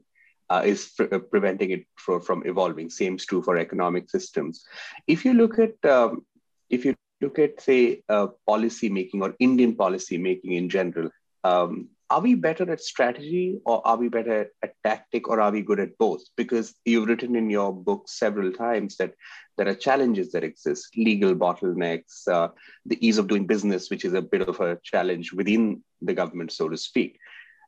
uh, 0.50 0.62
is 0.64 0.92
uh, 0.98 1.18
preventing 1.18 1.70
it 1.70 1.87
for, 1.96 2.20
from 2.20 2.42
evolving. 2.44 2.90
Same 2.90 3.16
is 3.16 3.24
true 3.24 3.42
for 3.42 3.56
economic 3.56 4.10
systems. 4.10 4.64
If 5.06 5.24
you 5.24 5.34
look 5.34 5.58
at 5.58 5.84
um, 5.88 6.24
if 6.70 6.84
you 6.84 6.94
look 7.20 7.38
at 7.38 7.60
say 7.60 8.02
uh, 8.08 8.28
policy 8.46 8.88
making 8.88 9.22
or 9.22 9.34
Indian 9.38 9.74
policy 9.76 10.18
making 10.18 10.52
in 10.52 10.68
general, 10.68 11.10
um, 11.44 11.88
are 12.10 12.20
we 12.20 12.34
better 12.34 12.70
at 12.70 12.80
strategy 12.80 13.58
or 13.64 13.86
are 13.86 13.96
we 13.96 14.08
better 14.08 14.50
at 14.62 14.74
tactic 14.84 15.28
or 15.28 15.40
are 15.40 15.50
we 15.50 15.62
good 15.62 15.80
at 15.80 15.96
both? 15.98 16.22
Because 16.36 16.74
you've 16.84 17.08
written 17.08 17.34
in 17.34 17.48
your 17.50 17.72
book 17.72 18.08
several 18.08 18.52
times 18.52 18.96
that 18.96 19.14
there 19.56 19.68
are 19.68 19.74
challenges 19.74 20.32
that 20.32 20.44
exist 20.44 20.88
legal 20.96 21.34
bottlenecks, 21.34 22.28
uh, 22.28 22.48
the 22.84 23.04
ease 23.06 23.18
of 23.18 23.28
doing 23.28 23.46
business, 23.46 23.90
which 23.90 24.04
is 24.04 24.12
a 24.12 24.22
bit 24.22 24.42
of 24.42 24.60
a 24.60 24.78
challenge 24.82 25.32
within 25.32 25.82
the 26.02 26.14
government, 26.14 26.52
so 26.52 26.68
to 26.68 26.76
speak. 26.76 27.18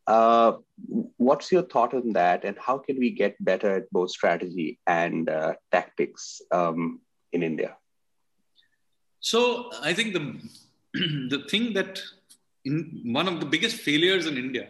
Uh, 0.07 0.53
what's 1.17 1.51
your 1.51 1.63
thought 1.63 1.95
on 1.95 2.13
that, 2.13 2.45
and 2.45 2.57
how 2.59 2.79
can 2.79 2.99
we 2.99 3.11
get 3.11 3.43
better 3.45 3.77
at 3.77 3.91
both 3.91 4.11
strategy 4.11 4.79
and 4.87 5.29
uh, 5.29 5.55
tactics 5.73 6.41
um, 6.53 7.01
in 7.33 7.43
India? 7.43 7.77
So 9.19 9.71
I 9.83 9.93
think 9.93 10.13
the 10.13 10.41
the 11.31 11.45
thing 11.49 11.73
that 11.73 12.01
in 12.67 12.77
one 13.19 13.29
of 13.29 13.41
the 13.41 13.47
biggest 13.55 13.77
failures 13.77 14.27
in 14.27 14.37
India 14.37 14.69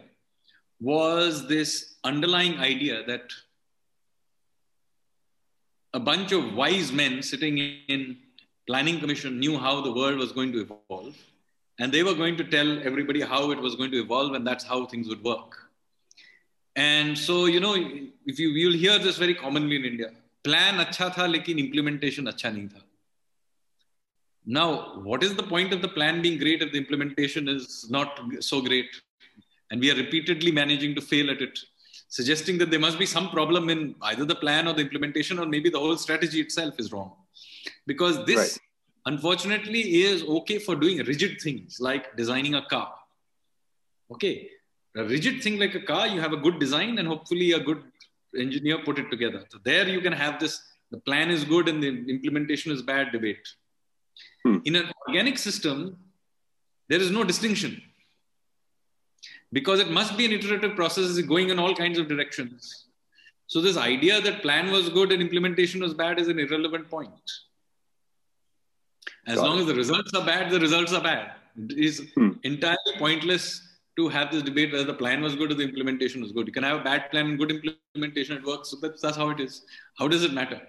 was 0.79 1.47
this 1.47 1.95
underlying 2.03 2.57
idea 2.59 3.03
that 3.07 3.33
a 5.93 5.99
bunch 5.99 6.31
of 6.31 6.53
wise 6.53 6.91
men 6.91 7.21
sitting 7.21 7.57
in 7.95 8.17
planning 8.67 8.99
commission 8.99 9.39
knew 9.39 9.57
how 9.57 9.81
the 9.81 9.91
world 9.91 10.17
was 10.23 10.31
going 10.31 10.51
to 10.51 10.61
evolve 10.61 11.15
and 11.79 11.91
they 11.91 12.03
were 12.03 12.13
going 12.13 12.37
to 12.37 12.43
tell 12.43 12.69
everybody 12.89 13.21
how 13.21 13.51
it 13.51 13.59
was 13.67 13.75
going 13.75 13.91
to 13.91 13.99
evolve 13.99 14.33
and 14.33 14.45
that's 14.45 14.63
how 14.63 14.85
things 14.85 15.07
would 15.07 15.23
work. 15.23 15.57
And 16.75 17.17
so 17.17 17.45
you 17.45 17.59
know 17.59 17.75
if 18.25 18.39
you 18.39 18.49
you'll 18.49 18.79
hear 18.85 18.99
this 18.99 19.17
very 19.17 19.35
commonly 19.43 19.77
in 19.77 19.85
india. 19.93 20.11
Plan 20.43 20.75
acha 20.85 21.07
tha 21.15 21.25
lekin 21.35 21.57
implementation 21.65 22.25
acha 22.33 22.51
nahi 22.57 22.67
tha 22.73 22.86
now 24.47 24.67
what 25.09 25.23
is 25.27 25.35
the 25.35 25.47
point 25.53 25.73
of 25.73 25.81
the 25.81 25.93
plan 25.97 26.21
being 26.25 26.37
great 26.43 26.61
if 26.65 26.71
the 26.71 26.77
implementation 26.77 27.47
is 27.47 27.87
not 27.89 28.19
so 28.39 28.59
great 28.61 28.89
and 29.69 29.81
we 29.81 29.91
are 29.91 29.95
repeatedly 29.95 30.51
managing 30.51 30.93
to 30.95 31.01
fail 31.01 31.29
at 31.29 31.41
it 31.41 31.57
suggesting 32.09 32.57
that 32.57 32.71
there 32.71 32.79
must 32.79 32.97
be 32.97 33.05
some 33.05 33.29
problem 33.29 33.69
in 33.69 33.95
either 34.03 34.25
the 34.25 34.35
plan 34.35 34.67
or 34.67 34.73
the 34.73 34.81
implementation, 34.81 35.39
or 35.39 35.45
maybe 35.45 35.69
the 35.69 35.79
whole 35.79 35.97
strategy 35.97 36.39
itself 36.39 36.75
is 36.79 36.91
wrong. 36.91 37.13
Because 37.85 38.25
this, 38.25 38.37
right. 38.37 38.59
unfortunately, 39.05 40.03
is 40.03 40.23
okay 40.23 40.59
for 40.59 40.75
doing 40.75 40.99
rigid 40.99 41.41
things 41.41 41.79
like 41.79 42.15
designing 42.15 42.55
a 42.55 42.65
car. 42.65 42.93
Okay, 44.11 44.49
a 44.95 45.03
rigid 45.03 45.43
thing 45.43 45.59
like 45.59 45.75
a 45.75 45.81
car, 45.81 46.07
you 46.07 46.21
have 46.21 46.33
a 46.33 46.37
good 46.37 46.59
design 46.59 46.97
and 46.97 47.07
hopefully 47.07 47.51
a 47.51 47.59
good 47.59 47.83
engineer 48.37 48.79
put 48.83 48.99
it 48.99 49.09
together. 49.09 49.45
So 49.49 49.59
there 49.63 49.87
you 49.87 50.01
can 50.01 50.13
have 50.13 50.39
this 50.39 50.61
the 50.89 50.99
plan 50.99 51.29
is 51.29 51.43
good 51.43 51.67
and 51.67 51.83
the 51.83 51.89
implementation 52.09 52.71
is 52.71 52.81
bad 52.81 53.11
debate. 53.11 53.45
Hmm. 54.43 54.57
In 54.65 54.75
an 54.75 54.91
organic 55.07 55.37
system, 55.37 55.97
there 56.89 56.99
is 56.99 57.11
no 57.11 57.23
distinction 57.23 57.81
because 59.51 59.79
it 59.79 59.89
must 59.89 60.17
be 60.17 60.25
an 60.25 60.31
iterative 60.31 60.75
process 60.75 61.19
going 61.21 61.49
in 61.49 61.59
all 61.59 61.75
kinds 61.75 61.97
of 61.97 62.07
directions. 62.07 62.85
So 63.47 63.61
this 63.61 63.77
idea 63.77 64.19
that 64.21 64.41
plan 64.41 64.71
was 64.71 64.89
good 64.89 65.11
and 65.11 65.21
implementation 65.21 65.81
was 65.81 65.93
bad 65.93 66.19
is 66.19 66.27
an 66.27 66.39
irrelevant 66.39 66.89
point. 66.89 67.11
As 69.25 69.35
Got 69.35 69.47
long 69.47 69.57
it. 69.57 69.61
as 69.61 69.67
the 69.67 69.75
results 69.75 70.13
are 70.13 70.25
bad, 70.25 70.51
the 70.51 70.59
results 70.59 70.93
are 70.93 71.01
bad. 71.01 71.31
It 71.57 71.77
is 71.77 72.11
hmm. 72.15 72.31
entirely 72.43 72.93
pointless 72.97 73.61
to 73.97 74.09
have 74.09 74.31
this 74.31 74.43
debate 74.43 74.71
whether 74.71 74.83
the 74.83 74.93
plan 74.93 75.21
was 75.21 75.35
good 75.35 75.51
or 75.51 75.55
the 75.55 75.63
implementation 75.63 76.21
was 76.21 76.31
good. 76.31 76.45
You 76.45 76.53
can 76.53 76.63
have 76.63 76.81
a 76.81 76.83
bad 76.83 77.09
plan 77.09 77.27
and 77.27 77.39
good 77.39 77.51
implementation, 77.51 78.37
it 78.37 78.45
works. 78.45 78.69
So 78.69 78.77
that's, 78.81 79.01
that's 79.01 79.17
how 79.17 79.29
it 79.29 79.39
is. 79.39 79.63
How 79.97 80.07
does 80.07 80.23
it 80.23 80.33
matter? 80.33 80.61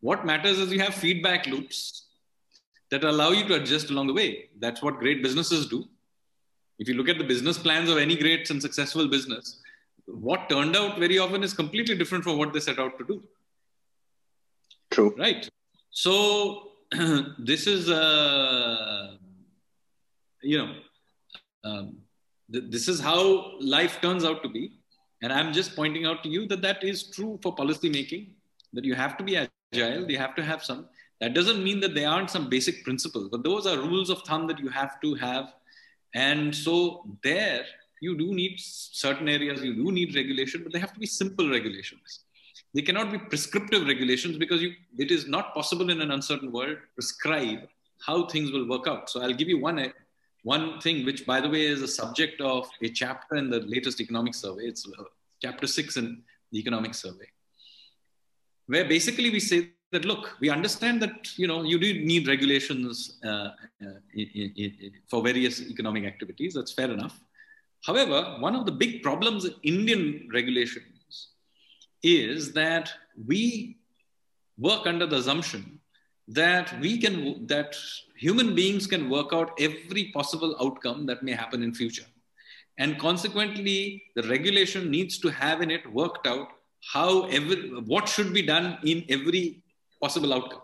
What 0.00 0.26
matters 0.26 0.58
is 0.58 0.72
you 0.72 0.80
have 0.80 0.94
feedback 0.94 1.46
loops 1.46 2.05
that 2.90 3.04
allow 3.04 3.30
you 3.30 3.46
to 3.48 3.54
adjust 3.54 3.90
along 3.90 4.06
the 4.08 4.14
way. 4.14 4.48
That's 4.58 4.82
what 4.82 4.98
great 4.98 5.22
businesses 5.22 5.66
do. 5.66 5.88
If 6.78 6.88
you 6.88 6.94
look 6.94 7.08
at 7.08 7.18
the 7.18 7.24
business 7.24 7.58
plans 7.58 7.90
of 7.90 7.98
any 7.98 8.16
great 8.16 8.48
and 8.50 8.60
successful 8.60 9.08
business, 9.08 9.60
what 10.06 10.48
turned 10.48 10.76
out 10.76 10.98
very 10.98 11.18
often 11.18 11.42
is 11.42 11.52
completely 11.52 11.96
different 11.96 12.22
from 12.22 12.38
what 12.38 12.52
they 12.52 12.60
set 12.60 12.78
out 12.78 12.98
to 12.98 13.04
do. 13.04 13.22
True. 14.90 15.14
Right. 15.18 15.48
So 15.90 16.72
this 17.38 17.66
is, 17.66 17.90
uh, 17.90 19.16
you 20.42 20.58
know, 20.58 20.74
um, 21.64 21.98
th- 22.52 22.64
this 22.68 22.88
is 22.88 23.00
how 23.00 23.58
life 23.60 24.00
turns 24.00 24.24
out 24.24 24.42
to 24.42 24.48
be. 24.48 24.72
And 25.22 25.32
I'm 25.32 25.52
just 25.52 25.74
pointing 25.74 26.04
out 26.06 26.22
to 26.22 26.28
you 26.28 26.46
that 26.48 26.62
that 26.62 26.84
is 26.84 27.10
true 27.10 27.38
for 27.42 27.54
policy 27.54 27.88
making, 27.88 28.34
that 28.74 28.84
you 28.84 28.94
have 28.94 29.16
to 29.16 29.24
be 29.24 29.36
agile, 29.36 30.10
you 30.10 30.18
have 30.18 30.34
to 30.36 30.44
have 30.44 30.62
some. 30.62 30.86
That 31.20 31.34
doesn't 31.34 31.64
mean 31.64 31.80
that 31.80 31.94
there 31.94 32.08
aren't 32.08 32.30
some 32.30 32.48
basic 32.48 32.84
principles, 32.84 33.28
but 33.30 33.42
those 33.42 33.66
are 33.66 33.78
rules 33.78 34.10
of 34.10 34.22
thumb 34.22 34.46
that 34.48 34.58
you 34.58 34.68
have 34.68 35.00
to 35.00 35.14
have 35.14 35.54
and 36.16 36.54
so 36.54 37.04
there 37.22 37.64
you 38.00 38.16
do 38.16 38.34
need 38.34 38.58
certain 38.58 39.28
areas, 39.28 39.62
you 39.62 39.74
do 39.74 39.92
need 39.92 40.14
regulation, 40.14 40.62
but 40.62 40.72
they 40.72 40.78
have 40.78 40.94
to 40.94 41.00
be 41.00 41.06
simple 41.06 41.50
regulations. 41.50 42.20
They 42.74 42.82
cannot 42.82 43.10
be 43.12 43.18
prescriptive 43.18 43.86
regulations 43.86 44.36
because 44.36 44.62
you, 44.62 44.72
it 44.98 45.10
is 45.10 45.26
not 45.26 45.54
possible 45.54 45.90
in 45.90 46.00
an 46.00 46.10
uncertain 46.10 46.52
world 46.52 46.78
prescribe 46.94 47.68
how 48.04 48.26
things 48.26 48.50
will 48.50 48.68
work 48.68 48.86
out. 48.86 49.08
So 49.10 49.22
I'll 49.22 49.32
give 49.32 49.48
you 49.48 49.58
one, 49.58 49.92
one 50.42 50.80
thing, 50.80 51.04
which 51.04 51.26
by 51.26 51.40
the 51.40 51.48
way 51.48 51.66
is 51.66 51.82
a 51.82 51.88
subject 51.88 52.40
of 52.40 52.68
a 52.82 52.88
chapter 52.88 53.36
in 53.36 53.50
the 53.50 53.60
latest 53.60 54.00
economic 54.00 54.34
survey. 54.34 54.64
It's 54.64 54.86
uh, 54.86 55.04
chapter 55.42 55.66
six 55.66 55.96
in 55.96 56.22
the 56.52 56.58
economic 56.58 56.94
survey, 56.94 57.28
where 58.66 58.84
basically 58.86 59.30
we 59.30 59.40
say 59.40 59.70
that 59.92 60.04
look, 60.04 60.36
we 60.40 60.50
understand 60.50 61.00
that 61.02 61.38
you 61.38 61.46
know 61.46 61.62
you 61.62 61.78
do 61.78 62.04
need 62.04 62.28
regulations 62.28 63.18
uh, 63.24 63.50
uh, 63.84 63.98
for 65.08 65.22
various 65.22 65.60
economic 65.60 66.04
activities. 66.04 66.54
That's 66.54 66.72
fair 66.72 66.90
enough. 66.90 67.18
However, 67.84 68.36
one 68.40 68.56
of 68.56 68.66
the 68.66 68.72
big 68.72 69.02
problems 69.02 69.44
in 69.44 69.54
Indian 69.62 70.28
regulations 70.32 71.28
is 72.02 72.52
that 72.52 72.92
we 73.26 73.78
work 74.58 74.86
under 74.86 75.06
the 75.06 75.16
assumption 75.16 75.80
that 76.28 76.78
we 76.80 76.98
can 76.98 77.46
that 77.46 77.76
human 78.16 78.54
beings 78.54 78.86
can 78.86 79.08
work 79.08 79.32
out 79.32 79.50
every 79.60 80.10
possible 80.12 80.56
outcome 80.60 81.06
that 81.06 81.22
may 81.22 81.32
happen 81.32 81.62
in 81.62 81.72
future 81.72 82.06
and 82.78 82.98
consequently 82.98 84.02
the 84.16 84.22
regulation 84.28 84.90
needs 84.90 85.18
to 85.18 85.28
have 85.28 85.62
in 85.62 85.70
it 85.70 85.90
worked 85.92 86.26
out 86.26 86.48
how 86.92 87.24
every, 87.26 87.70
what 87.92 88.08
should 88.08 88.32
be 88.32 88.42
done 88.42 88.78
in 88.84 89.04
every 89.08 89.62
possible 90.00 90.32
outcome. 90.32 90.60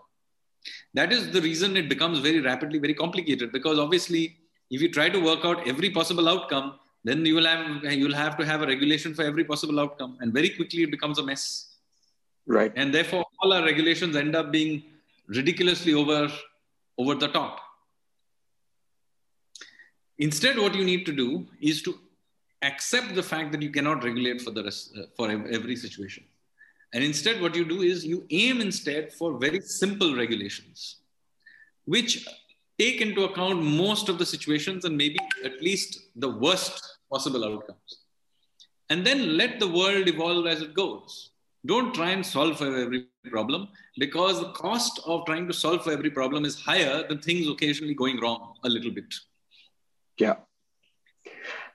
That 0.93 1.11
is 1.11 1.31
the 1.31 1.41
reason 1.41 1.75
it 1.75 1.89
becomes 1.89 2.19
very 2.19 2.39
rapidly 2.39 2.79
very 2.79 2.93
complicated 2.93 3.51
because 3.51 3.79
obviously, 3.79 4.37
if 4.71 4.81
you 4.81 4.91
try 4.91 5.09
to 5.09 5.19
work 5.19 5.43
out 5.43 5.67
every 5.67 5.89
possible 5.89 6.29
outcome, 6.29 6.79
then 7.03 7.25
you 7.25 7.35
will 7.35 7.45
have 7.45 7.83
you'll 7.83 8.13
have 8.13 8.37
to 8.37 8.45
have 8.45 8.61
a 8.61 8.67
regulation 8.67 9.13
for 9.13 9.23
every 9.23 9.43
possible 9.43 9.79
outcome, 9.79 10.17
and 10.21 10.33
very 10.33 10.49
quickly 10.49 10.83
it 10.83 10.91
becomes 10.91 11.19
a 11.19 11.23
mess. 11.23 11.75
Right. 12.45 12.71
And 12.75 12.93
therefore, 12.93 13.25
all 13.41 13.53
our 13.53 13.63
regulations 13.63 14.15
end 14.15 14.35
up 14.35 14.51
being 14.51 14.83
ridiculously 15.27 15.93
over 15.93 16.31
over 16.97 17.15
the 17.15 17.27
top. 17.27 17.59
Instead, 20.19 20.57
what 20.57 20.75
you 20.75 20.85
need 20.85 21.05
to 21.05 21.11
do 21.11 21.45
is 21.59 21.81
to 21.81 21.97
accept 22.61 23.15
the 23.15 23.23
fact 23.23 23.51
that 23.51 23.61
you 23.61 23.69
cannot 23.69 24.03
regulate 24.03 24.41
for 24.41 24.51
the 24.51 24.63
rest, 24.63 24.95
uh, 24.97 25.05
for 25.17 25.29
every 25.29 25.75
situation. 25.75 26.23
And 26.93 27.03
instead, 27.03 27.41
what 27.41 27.55
you 27.55 27.65
do 27.65 27.81
is 27.81 28.05
you 28.05 28.25
aim 28.29 28.61
instead 28.61 29.11
for 29.13 29.37
very 29.39 29.61
simple 29.61 30.15
regulations, 30.15 30.97
which 31.85 32.27
take 32.79 33.01
into 33.01 33.23
account 33.23 33.61
most 33.63 34.09
of 34.09 34.19
the 34.19 34.25
situations 34.25 34.85
and 34.85 34.95
maybe 34.95 35.17
at 35.43 35.61
least 35.61 36.09
the 36.15 36.29
worst 36.29 36.97
possible 37.11 37.43
outcomes. 37.45 38.03
And 38.89 39.05
then 39.05 39.37
let 39.37 39.59
the 39.59 39.67
world 39.67 40.07
evolve 40.07 40.45
as 40.45 40.61
it 40.61 40.73
goes. 40.73 41.31
Don't 41.65 41.95
try 41.95 42.09
and 42.11 42.25
solve 42.25 42.57
for 42.57 42.75
every 42.75 43.07
problem 43.31 43.69
because 43.97 44.39
the 44.39 44.51
cost 44.51 44.99
of 45.05 45.25
trying 45.25 45.47
to 45.47 45.53
solve 45.53 45.83
for 45.83 45.91
every 45.91 46.09
problem 46.09 46.45
is 46.45 46.59
higher 46.59 47.07
than 47.07 47.19
things 47.19 47.47
occasionally 47.47 47.93
going 47.93 48.19
wrong 48.19 48.55
a 48.63 48.69
little 48.69 48.91
bit. 48.91 49.13
Yeah. 50.19 50.35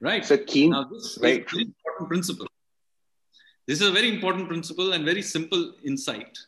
Right. 0.00 0.24
So 0.24 0.36
keen. 0.36 0.70
Now, 0.70 0.84
this 0.84 1.18
right. 1.22 1.44
is 1.46 1.52
an 1.54 1.74
important 1.74 2.08
principle. 2.08 2.46
This 3.68 3.82
is 3.82 3.88
a 3.88 3.92
very 3.92 4.08
important 4.08 4.48
principle 4.48 4.94
and 4.94 5.04
very 5.04 5.20
simple 5.20 5.74
insight. 5.84 6.38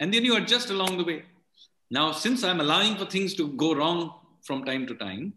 And 0.00 0.12
then 0.12 0.24
you 0.24 0.36
adjust 0.36 0.70
along 0.70 0.98
the 0.98 1.04
way. 1.04 1.22
Now, 1.92 2.10
since 2.10 2.42
I'm 2.42 2.60
allowing 2.60 2.96
for 2.96 3.04
things 3.04 3.34
to 3.34 3.46
go 3.52 3.72
wrong 3.72 4.12
from 4.42 4.64
time 4.64 4.84
to 4.88 4.94
time, 4.96 5.34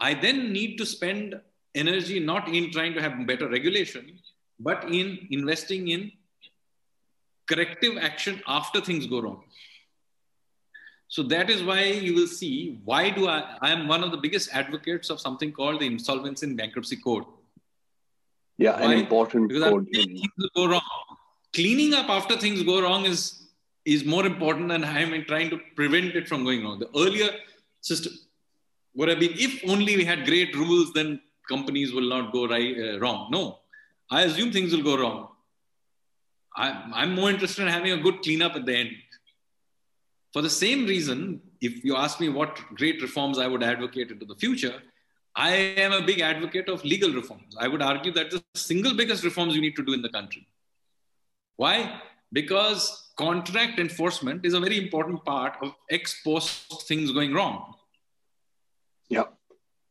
I 0.00 0.14
then 0.14 0.52
need 0.52 0.76
to 0.78 0.84
spend 0.84 1.40
energy 1.76 2.18
not 2.18 2.48
in 2.48 2.72
trying 2.72 2.94
to 2.94 3.00
have 3.00 3.24
better 3.28 3.48
regulation, 3.48 4.18
but 4.58 4.92
in 4.92 5.28
investing 5.30 5.86
in 5.86 6.10
corrective 7.48 7.96
action 7.98 8.42
after 8.48 8.80
things 8.80 9.06
go 9.06 9.20
wrong. 9.20 9.44
So 11.06 11.22
that 11.34 11.48
is 11.48 11.62
why 11.62 11.84
you 11.84 12.12
will 12.16 12.26
see 12.26 12.80
why 12.84 13.10
do 13.10 13.28
I, 13.28 13.56
I 13.62 13.70
am 13.70 13.86
one 13.86 14.02
of 14.02 14.10
the 14.10 14.16
biggest 14.16 14.52
advocates 14.52 15.10
of 15.10 15.20
something 15.20 15.52
called 15.52 15.80
the 15.80 15.86
Insolvency 15.86 16.46
and 16.46 16.56
Bankruptcy 16.56 16.96
Code. 16.96 17.24
Yeah, 18.58 18.80
Why? 18.80 18.92
an 18.92 18.98
important 18.98 19.48
because 19.48 19.70
code. 19.70 19.88
Things 19.92 20.20
go 20.54 20.66
wrong. 20.66 20.80
Cleaning 21.54 21.94
up 21.94 22.08
after 22.08 22.36
things 22.36 22.62
go 22.62 22.80
wrong 22.82 23.04
is 23.04 23.48
is 23.84 24.04
more 24.04 24.26
important 24.26 24.68
than 24.68 24.84
I 24.96 25.00
am 25.00 25.24
trying 25.24 25.50
to 25.50 25.60
prevent 25.74 26.16
it 26.16 26.28
from 26.28 26.44
going 26.44 26.64
wrong. 26.64 26.78
The 26.78 26.90
earlier 26.96 27.30
system 27.80 28.12
would 28.94 29.08
have 29.08 29.20
been 29.20 29.32
if 29.34 29.62
only 29.68 29.96
we 29.96 30.04
had 30.04 30.24
great 30.24 30.54
rules, 30.56 30.92
then 30.92 31.20
companies 31.48 31.92
will 31.92 32.08
not 32.08 32.32
go 32.32 32.48
right 32.48 32.76
uh, 32.78 32.98
wrong. 32.98 33.28
No, 33.30 33.58
I 34.10 34.22
assume 34.22 34.52
things 34.52 34.72
will 34.72 34.82
go 34.82 34.98
wrong. 34.98 35.28
I, 36.56 36.90
I'm 36.94 37.14
more 37.14 37.30
interested 37.30 37.62
in 37.62 37.68
having 37.68 37.92
a 37.92 37.98
good 37.98 38.22
cleanup 38.22 38.56
at 38.56 38.64
the 38.64 38.74
end. 38.74 38.90
For 40.32 40.42
the 40.42 40.50
same 40.50 40.86
reason, 40.86 41.40
if 41.60 41.84
you 41.84 41.96
ask 41.96 42.20
me 42.20 42.28
what 42.28 42.58
great 42.74 43.00
reforms 43.02 43.38
I 43.38 43.46
would 43.46 43.62
advocate 43.62 44.10
into 44.10 44.24
the 44.24 44.34
future, 44.34 44.82
I 45.36 45.52
am 45.52 45.92
a 45.92 46.00
big 46.00 46.20
advocate 46.20 46.68
of 46.70 46.82
legal 46.82 47.12
reforms. 47.12 47.54
I 47.58 47.68
would 47.68 47.82
argue 47.82 48.10
that 48.12 48.30
the 48.30 48.42
single 48.54 48.94
biggest 48.94 49.22
reforms 49.22 49.54
you 49.54 49.60
need 49.60 49.76
to 49.76 49.84
do 49.84 49.92
in 49.92 50.00
the 50.00 50.08
country. 50.08 50.48
Why? 51.56 52.00
Because 52.32 53.10
contract 53.18 53.78
enforcement 53.78 54.46
is 54.46 54.54
a 54.54 54.60
very 54.60 54.78
important 54.78 55.24
part 55.24 55.56
of 55.60 55.74
ex 55.90 56.22
post 56.22 56.82
things 56.88 57.12
going 57.12 57.34
wrong. 57.34 57.74
Yeah. 59.10 59.24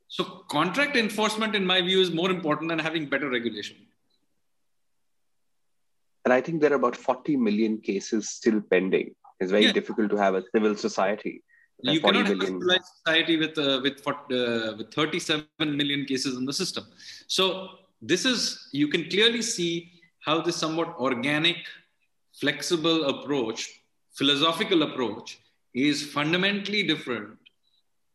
So 0.08 0.24
contract 0.50 0.96
enforcement, 0.96 1.56
in 1.56 1.66
my 1.66 1.82
view, 1.82 2.02
is 2.02 2.12
more 2.12 2.32
important 2.32 2.70
than 2.70 2.80
having 2.80 3.08
better 3.08 3.30
regulation. 3.30 3.78
And 6.26 6.34
I 6.34 6.42
think 6.42 6.60
there 6.60 6.72
are 6.72 6.76
about 6.76 6.96
40 6.96 7.38
million 7.38 7.80
cases 7.80 8.30
still 8.30 8.62
pending. 8.62 9.14
It's 9.40 9.52
very 9.52 9.66
yeah. 9.66 9.74
difficult 9.74 10.10
to 10.10 10.18
have 10.18 10.34
a 10.34 10.44
civil 10.54 10.76
society. 10.76 11.44
You 11.82 12.00
cannot 12.00 12.28
have 12.28 12.42
a 12.42 12.46
civilized 12.46 12.86
society 12.98 13.38
with 13.38 13.58
uh, 13.58 13.80
with 13.84 14.02
uh, 14.08 14.76
with 14.78 14.94
37 14.94 15.46
million 15.60 16.06
cases 16.06 16.38
in 16.38 16.46
the 16.46 16.54
system. 16.54 16.86
So 17.28 17.70
this 18.02 18.26
is 18.26 18.70
you 18.72 18.88
can 18.88 19.10
clearly 19.10 19.42
see 19.42 19.92
how 20.22 20.42
this 20.42 20.56
somewhat 20.56 20.96
organic, 20.98 21.58
flexible 22.34 23.06
approach, 23.06 23.82
philosophical 24.14 24.84
approach, 24.84 25.40
is 25.74 26.04
fundamentally 26.04 26.84
different 26.84 27.38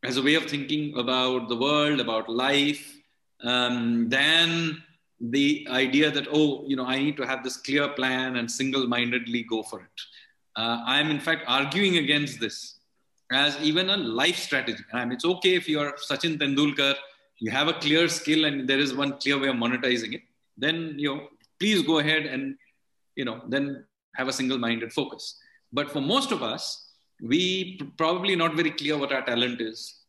as 0.02 0.16
a 0.16 0.22
way 0.22 0.34
of 0.34 0.44
thinking 0.44 0.98
about 0.98 1.48
the 1.48 1.56
world, 1.56 2.00
about 2.00 2.28
life, 2.28 2.96
um, 3.42 4.08
than 4.08 4.82
the 5.20 5.66
idea 5.70 6.10
that, 6.10 6.26
oh, 6.32 6.64
you 6.66 6.76
know, 6.76 6.86
I 6.86 6.98
need 6.98 7.16
to 7.18 7.26
have 7.26 7.44
this 7.44 7.58
clear 7.58 7.88
plan 7.88 8.36
and 8.36 8.50
single 8.50 8.86
mindedly 8.86 9.42
go 9.42 9.62
for 9.62 9.80
it. 9.80 10.00
Uh, 10.56 10.82
I'm, 10.84 11.10
in 11.10 11.20
fact, 11.20 11.44
arguing 11.46 11.98
against 11.98 12.40
this 12.40 12.79
as 13.30 13.56
even 13.60 13.90
a 13.90 13.96
life 13.96 14.36
strategy. 14.36 14.82
Mean, 14.92 15.12
it's 15.12 15.24
okay 15.24 15.54
if 15.54 15.68
you're 15.68 15.92
Sachin 15.92 16.38
Tendulkar, 16.38 16.94
you 17.38 17.50
have 17.50 17.68
a 17.68 17.74
clear 17.74 18.08
skill 18.08 18.44
and 18.44 18.68
there 18.68 18.78
is 18.78 18.94
one 18.94 19.18
clear 19.18 19.38
way 19.38 19.48
of 19.48 19.56
monetizing 19.56 20.14
it, 20.14 20.22
then, 20.58 20.94
you 20.98 21.14
know, 21.14 21.28
please 21.58 21.82
go 21.82 21.98
ahead 21.98 22.26
and, 22.26 22.56
you 23.16 23.24
know, 23.24 23.40
then 23.48 23.84
have 24.14 24.28
a 24.28 24.32
single 24.32 24.58
minded 24.58 24.92
focus. 24.92 25.38
But 25.72 25.90
for 25.90 26.00
most 26.00 26.32
of 26.32 26.42
us, 26.42 26.88
we 27.22 27.80
probably 27.96 28.34
not 28.34 28.54
very 28.54 28.70
clear 28.70 28.98
what 28.98 29.12
our 29.12 29.22
talent 29.22 29.60
is. 29.60 30.00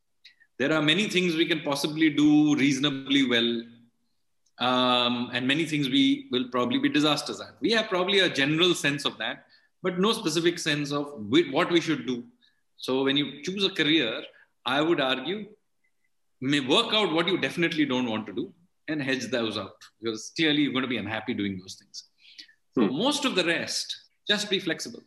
There 0.57 0.73
are 0.73 0.81
many 0.81 1.07
things 1.07 1.35
we 1.35 1.45
can 1.45 1.61
possibly 1.61 2.09
do 2.09 2.55
reasonably 2.55 3.27
well, 3.27 3.63
um, 4.59 5.29
and 5.33 5.47
many 5.47 5.65
things 5.65 5.89
we 5.89 6.27
will 6.31 6.49
probably 6.49 6.79
be 6.79 6.89
disasters 6.89 7.41
at. 7.41 7.55
We 7.61 7.71
have 7.71 7.87
probably 7.87 8.19
a 8.19 8.29
general 8.29 8.73
sense 8.73 9.05
of 9.05 9.17
that, 9.17 9.45
but 9.81 9.99
no 9.99 10.11
specific 10.13 10.59
sense 10.59 10.91
of 10.91 11.13
what 11.29 11.71
we 11.71 11.81
should 11.81 12.05
do. 12.05 12.23
So 12.81 13.03
when 13.03 13.15
you 13.15 13.41
choose 13.43 13.63
a 13.63 13.69
career, 13.69 14.23
I 14.65 14.81
would 14.81 14.99
argue, 14.99 15.45
may 16.41 16.59
work 16.59 16.93
out 16.93 17.13
what 17.13 17.27
you 17.27 17.37
definitely 17.37 17.85
don't 17.85 18.09
want 18.09 18.25
to 18.25 18.33
do 18.33 18.51
and 18.87 19.01
hedge 19.01 19.27
those 19.27 19.57
out 19.57 19.77
because 20.01 20.31
clearly 20.35 20.63
you're 20.63 20.73
going 20.73 20.83
to 20.83 20.95
be 20.95 20.97
unhappy 20.97 21.33
doing 21.35 21.59
those 21.59 21.75
things. 21.75 22.05
So 22.73 22.87
hmm. 22.87 22.97
most 22.97 23.23
of 23.25 23.35
the 23.35 23.45
rest, 23.45 23.95
just 24.27 24.49
be 24.49 24.59
flexible 24.59 25.03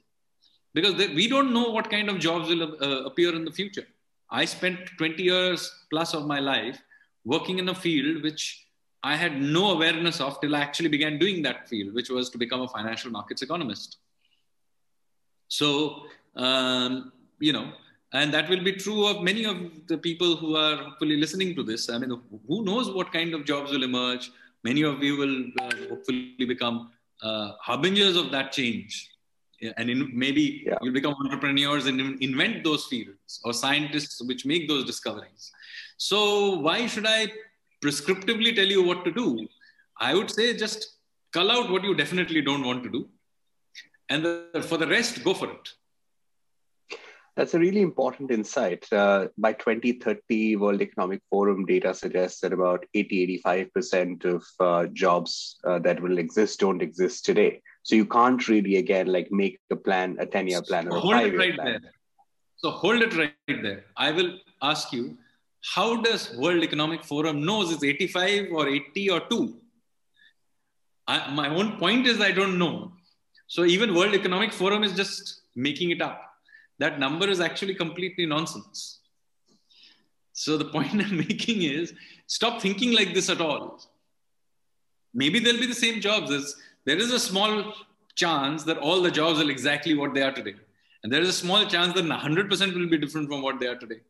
because 0.72 0.94
they, 0.94 1.08
we 1.08 1.28
don't 1.28 1.52
know 1.52 1.70
what 1.70 1.90
kind 1.90 2.08
of 2.08 2.18
jobs 2.18 2.48
will 2.48 2.62
uh, 2.82 3.04
appear 3.04 3.34
in 3.34 3.44
the 3.44 3.52
future. 3.52 3.86
I 4.30 4.44
spent 4.44 4.78
20 4.98 5.22
years 5.22 5.70
plus 5.90 6.14
of 6.14 6.26
my 6.26 6.38
life 6.40 6.80
working 7.24 7.58
in 7.58 7.68
a 7.68 7.74
field 7.74 8.22
which 8.22 8.66
I 9.02 9.16
had 9.16 9.40
no 9.40 9.72
awareness 9.72 10.20
of 10.20 10.40
till 10.40 10.54
I 10.54 10.60
actually 10.60 10.88
began 10.88 11.18
doing 11.18 11.42
that 11.42 11.68
field, 11.68 11.94
which 11.94 12.08
was 12.08 12.30
to 12.30 12.38
become 12.38 12.62
a 12.62 12.68
financial 12.68 13.10
markets 13.10 13.42
economist. 13.42 13.98
So, 15.48 16.04
um, 16.36 17.12
you 17.46 17.52
know, 17.52 17.66
and 18.12 18.32
that 18.34 18.48
will 18.48 18.64
be 18.68 18.72
true 18.72 19.06
of 19.06 19.22
many 19.22 19.44
of 19.44 19.56
the 19.92 19.98
people 19.98 20.36
who 20.36 20.56
are 20.56 20.76
hopefully 20.76 21.16
listening 21.16 21.54
to 21.56 21.62
this. 21.70 21.88
I 21.90 21.98
mean, 21.98 22.12
who 22.48 22.64
knows 22.64 22.90
what 22.98 23.12
kind 23.12 23.34
of 23.34 23.44
jobs 23.44 23.72
will 23.72 23.82
emerge? 23.82 24.30
Many 24.62 24.82
of 24.82 25.02
you 25.02 25.16
will 25.22 25.36
uh, 25.60 25.88
hopefully 25.90 26.46
become 26.54 26.90
uh, 27.22 27.52
harbingers 27.60 28.16
of 28.16 28.30
that 28.30 28.52
change 28.52 29.10
and 29.76 29.90
in, 29.90 30.10
maybe 30.12 30.64
yeah. 30.66 30.76
you'll 30.82 30.92
become 30.92 31.14
entrepreneurs 31.24 31.86
and 31.86 32.00
invent 32.22 32.64
those 32.64 32.84
fields 32.86 33.40
or 33.44 33.52
scientists 33.52 34.22
which 34.24 34.44
make 34.44 34.68
those 34.68 34.84
discoveries 34.84 35.50
so 35.96 36.58
why 36.66 36.86
should 36.86 37.06
i 37.06 37.26
prescriptively 37.82 38.54
tell 38.54 38.66
you 38.76 38.82
what 38.82 39.04
to 39.04 39.12
do 39.12 39.46
i 40.00 40.14
would 40.14 40.30
say 40.30 40.56
just 40.56 40.96
cull 41.32 41.50
out 41.50 41.70
what 41.70 41.84
you 41.84 41.94
definitely 41.94 42.42
don't 42.42 42.64
want 42.64 42.82
to 42.82 42.90
do 42.90 43.08
and 44.10 44.24
the, 44.24 44.64
for 44.68 44.76
the 44.76 44.86
rest 44.86 45.22
go 45.24 45.34
for 45.34 45.50
it 45.50 45.72
that's 47.36 47.54
a 47.54 47.58
really 47.58 47.80
important 47.80 48.30
insight. 48.30 48.90
Uh, 48.92 49.28
by 49.36 49.52
2030, 49.52 50.56
World 50.56 50.80
Economic 50.80 51.20
Forum 51.28 51.66
data 51.66 51.92
suggests 51.92 52.40
that 52.40 52.52
about 52.52 52.84
80 52.94 53.40
85% 53.44 54.24
of 54.24 54.44
uh, 54.60 54.86
jobs 54.92 55.56
uh, 55.64 55.80
that 55.80 56.00
will 56.00 56.18
exist 56.18 56.60
don't 56.60 56.80
exist 56.80 57.24
today. 57.24 57.60
So 57.82 57.96
you 57.96 58.06
can't 58.06 58.46
really, 58.48 58.76
again, 58.76 59.08
like 59.08 59.32
make 59.32 59.58
a 59.70 59.76
plan, 59.76 60.16
a 60.20 60.26
10 60.26 60.46
year 60.46 60.62
plan 60.62 60.88
or 60.88 60.96
a 60.96 61.00
hold 61.00 61.16
it 61.16 61.36
right 61.36 61.54
plan. 61.54 61.66
there. 61.82 61.92
So 62.56 62.70
hold 62.70 63.02
it 63.02 63.16
right 63.16 63.34
there. 63.48 63.84
I 63.96 64.12
will 64.12 64.38
ask 64.62 64.92
you 64.92 65.18
how 65.74 65.96
does 65.96 66.36
World 66.36 66.62
Economic 66.62 67.02
Forum 67.02 67.44
knows 67.44 67.72
it's 67.72 67.82
85 67.82 68.52
or 68.52 68.68
80 68.68 69.10
or 69.10 69.20
2? 69.28 69.56
I, 71.08 71.30
my 71.34 71.48
own 71.48 71.78
point 71.78 72.06
is 72.06 72.20
I 72.20 72.30
don't 72.30 72.58
know. 72.58 72.92
So 73.48 73.64
even 73.64 73.94
World 73.94 74.14
Economic 74.14 74.52
Forum 74.52 74.84
is 74.84 74.94
just 74.94 75.42
making 75.56 75.90
it 75.90 76.00
up 76.00 76.33
that 76.78 76.98
number 76.98 77.28
is 77.28 77.40
actually 77.40 77.74
completely 77.74 78.26
nonsense. 78.26 79.00
So 80.32 80.56
the 80.56 80.66
point 80.66 80.92
I'm 81.04 81.16
making 81.16 81.62
is 81.62 81.94
stop 82.26 82.60
thinking 82.60 82.92
like 82.92 83.14
this 83.14 83.30
at 83.30 83.40
all. 83.40 83.80
Maybe 85.12 85.38
there'll 85.38 85.60
be 85.60 85.66
the 85.66 85.74
same 85.74 86.00
jobs. 86.00 86.30
There's, 86.30 86.56
there 86.84 86.96
is 86.96 87.12
a 87.12 87.20
small 87.20 87.72
chance 88.16 88.64
that 88.64 88.78
all 88.78 89.00
the 89.00 89.10
jobs 89.10 89.40
are 89.40 89.50
exactly 89.50 89.94
what 89.94 90.14
they 90.14 90.22
are 90.22 90.32
today. 90.32 90.54
And 91.02 91.12
there 91.12 91.20
is 91.20 91.28
a 91.28 91.32
small 91.32 91.66
chance 91.66 91.94
that 91.94 92.04
100% 92.04 92.74
will 92.74 92.88
be 92.88 92.98
different 92.98 93.28
from 93.28 93.42
what 93.42 93.60
they 93.60 93.66
are 93.66 93.76
today. 93.76 94.00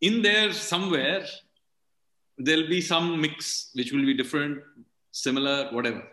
In 0.00 0.22
there, 0.22 0.52
somewhere, 0.52 1.24
there'll 2.38 2.68
be 2.68 2.80
some 2.80 3.20
mix 3.20 3.70
which 3.74 3.92
will 3.92 4.04
be 4.04 4.14
different, 4.14 4.62
similar, 5.10 5.70
whatever 5.72 6.06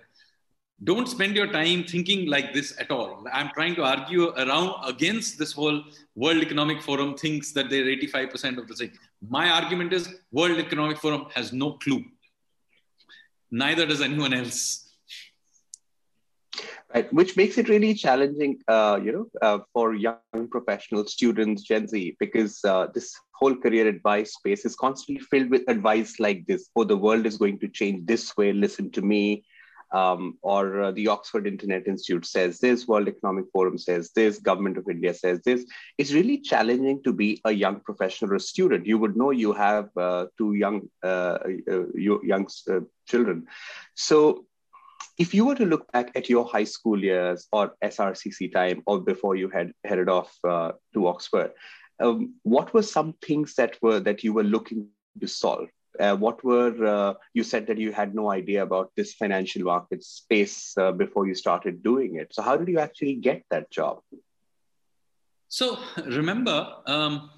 don't 0.83 1.07
spend 1.07 1.35
your 1.35 1.47
time 1.47 1.83
thinking 1.83 2.27
like 2.27 2.53
this 2.53 2.73
at 2.79 2.91
all. 2.91 3.25
I'm 3.31 3.49
trying 3.53 3.75
to 3.75 3.83
argue 3.83 4.29
around 4.29 4.73
against 4.85 5.37
this 5.37 5.53
whole 5.53 5.83
World 6.15 6.41
Economic 6.41 6.81
Forum 6.81 7.15
thinks 7.15 7.51
that 7.53 7.69
they're 7.69 7.85
85% 7.85 8.57
of 8.57 8.67
the 8.67 8.75
thing. 8.75 8.91
My 9.29 9.49
argument 9.49 9.93
is 9.93 10.13
World 10.31 10.57
Economic 10.57 10.97
Forum 10.97 11.27
has 11.35 11.53
no 11.53 11.73
clue. 11.73 12.03
Neither 13.51 13.85
does 13.85 14.01
anyone 14.01 14.33
else. 14.33 14.79
Right, 16.93 17.11
which 17.11 17.35
makes 17.35 17.57
it 17.57 17.69
really 17.69 17.95
challenging, 17.95 18.59
uh, 18.67 18.99
you 19.03 19.11
know, 19.11 19.27
uh, 19.41 19.59
for 19.73 19.95
young 19.95 20.47
professional 20.51 21.05
students, 21.07 21.63
Gen 21.63 21.87
Z, 21.87 22.17
because 22.19 22.63
uh, 22.65 22.87
this 22.93 23.15
whole 23.31 23.55
career 23.55 23.87
advice 23.87 24.33
space 24.33 24.63
is 24.63 24.75
constantly 24.75 25.23
filled 25.23 25.49
with 25.49 25.63
advice 25.67 26.19
like 26.19 26.45
this. 26.45 26.69
Oh, 26.75 26.83
the 26.83 26.97
world 26.97 27.25
is 27.25 27.37
going 27.37 27.57
to 27.59 27.67
change 27.67 28.05
this 28.05 28.37
way. 28.37 28.53
Listen 28.53 28.91
to 28.91 29.01
me 29.01 29.43
um, 29.93 30.37
or 30.41 30.81
uh, 30.81 30.91
the 30.91 31.07
Oxford 31.07 31.45
Internet 31.45 31.87
Institute 31.87 32.25
says 32.25 32.59
this, 32.59 32.87
World 32.87 33.07
Economic 33.07 33.45
Forum 33.53 33.77
says 33.77 34.11
this, 34.15 34.39
Government 34.39 34.77
of 34.77 34.89
India 34.89 35.13
says 35.13 35.39
this. 35.45 35.65
It's 35.97 36.11
really 36.11 36.39
challenging 36.39 37.03
to 37.03 37.13
be 37.13 37.39
a 37.45 37.51
young 37.51 37.79
professional 37.79 38.33
or 38.33 38.39
student. 38.39 38.87
You 38.87 38.97
would 38.97 39.15
know 39.15 39.29
you 39.29 39.53
have 39.53 39.89
uh, 39.95 40.25
two 40.37 40.55
young 40.55 40.89
uh, 41.03 41.37
uh 41.71 41.85
young 41.95 42.47
uh, 42.69 42.79
children. 43.07 43.45
So 43.93 44.45
if 45.19 45.33
you 45.33 45.45
were 45.45 45.55
to 45.55 45.65
look 45.65 45.91
back 45.91 46.11
at 46.15 46.27
your 46.27 46.45
high 46.45 46.63
school 46.63 47.03
years 47.03 47.47
or 47.51 47.75
SRCC 47.83 48.51
time 48.51 48.81
or 48.87 48.99
before 48.99 49.35
you 49.35 49.49
had 49.49 49.73
headed 49.83 50.09
off 50.09 50.35
uh, 50.43 50.71
to 50.93 51.07
Oxford, 51.07 51.51
um, 51.99 52.33
what 52.41 52.73
were 52.73 52.81
some 52.81 53.13
things 53.21 53.53
that 53.55 53.77
were 53.81 53.99
that 53.99 54.23
you 54.23 54.33
were 54.33 54.43
looking 54.43 54.87
to 55.21 55.27
solve? 55.27 55.69
Uh, 55.99 56.15
what 56.15 56.43
were 56.43 56.85
uh, 56.85 57.13
you 57.33 57.43
said 57.43 57.67
that 57.67 57.77
you 57.77 57.91
had 57.91 58.15
no 58.15 58.31
idea 58.31 58.63
about 58.63 58.91
this 58.95 59.13
financial 59.13 59.63
market 59.63 60.03
space 60.03 60.75
uh, 60.77 60.91
before 60.91 61.27
you 61.27 61.35
started 61.35 61.83
doing 61.83 62.15
it. 62.15 62.33
So 62.33 62.41
how 62.41 62.57
did 62.57 62.67
you 62.67 62.79
actually 62.79 63.15
get 63.15 63.43
that 63.51 63.69
job? 63.69 64.01
So 65.49 65.77
remember 66.05 66.67
um, 66.87 67.29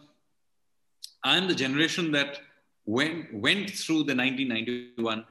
i'm 1.26 1.48
the 1.48 1.56
generation 1.56 2.12
that 2.12 2.40
went, 2.86 3.34
went 3.34 3.72
through 3.72 4.04
the 4.04 4.16
1991 4.16 5.26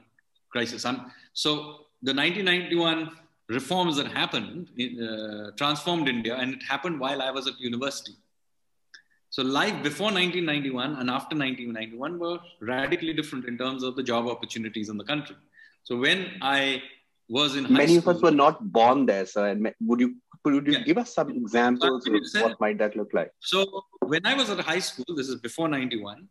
crisis. 0.51 0.85
I'm, 0.85 1.11
so 1.33 1.85
the 2.03 2.13
1991 2.13 3.11
reforms 3.47 3.95
that 3.97 4.07
happened 4.07 4.69
uh, 4.79 5.51
transformed 5.55 6.07
india 6.09 6.35
and 6.35 6.55
it 6.55 6.63
happened 6.63 6.99
while 6.99 7.21
i 7.21 7.29
was 7.29 7.45
at 7.45 7.59
university 7.59 8.15
so 9.35 9.43
life 9.43 9.83
before 9.83 10.11
1991 10.13 10.95
and 10.99 11.09
after 11.09 11.35
1991 11.35 12.19
were 12.19 12.39
radically 12.61 13.11
different 13.11 13.43
in 13.49 13.57
terms 13.57 13.83
of 13.83 13.97
the 13.97 14.01
job 14.01 14.27
opportunities 14.27 14.87
in 14.87 14.97
the 14.97 15.03
country. 15.03 15.35
So 15.83 15.97
when 15.97 16.19
I 16.41 16.81
was 17.27 17.57
in 17.57 17.63
many 17.69 17.99
school, 17.99 18.11
of 18.11 18.15
us 18.15 18.23
were 18.23 18.31
not 18.31 18.71
born 18.71 19.05
there, 19.05 19.25
sir. 19.25 19.49
And 19.49 19.73
would 19.81 19.99
you 19.99 20.15
could 20.41 20.65
you 20.65 20.73
yeah. 20.75 20.83
give 20.83 20.97
us 20.97 21.13
some 21.13 21.31
examples 21.31 22.07
of 22.07 22.13
what 22.43 22.61
might 22.61 22.77
that 22.77 22.95
look 22.95 23.13
like? 23.13 23.33
So 23.41 23.83
when 23.99 24.25
I 24.25 24.35
was 24.35 24.49
at 24.49 24.61
high 24.61 24.79
school, 24.79 25.13
this 25.17 25.27
is 25.27 25.35
before 25.35 25.67
91. 25.67 26.29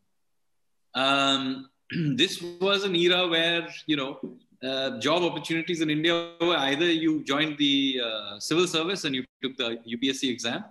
Um, 0.94 1.68
this 2.16 2.40
was 2.58 2.84
an 2.84 2.96
era 2.96 3.28
where 3.28 3.68
you 3.86 3.98
know 3.98 4.18
uh, 4.66 4.98
job 4.98 5.24
opportunities 5.24 5.82
in 5.82 5.90
India 5.90 6.30
were 6.40 6.56
either 6.56 6.90
you 6.90 7.22
joined 7.24 7.58
the 7.58 8.00
uh, 8.02 8.40
civil 8.40 8.66
service 8.66 9.04
and 9.04 9.14
you 9.14 9.26
took 9.42 9.58
the 9.58 9.78
UPSC 9.94 10.30
exam, 10.30 10.64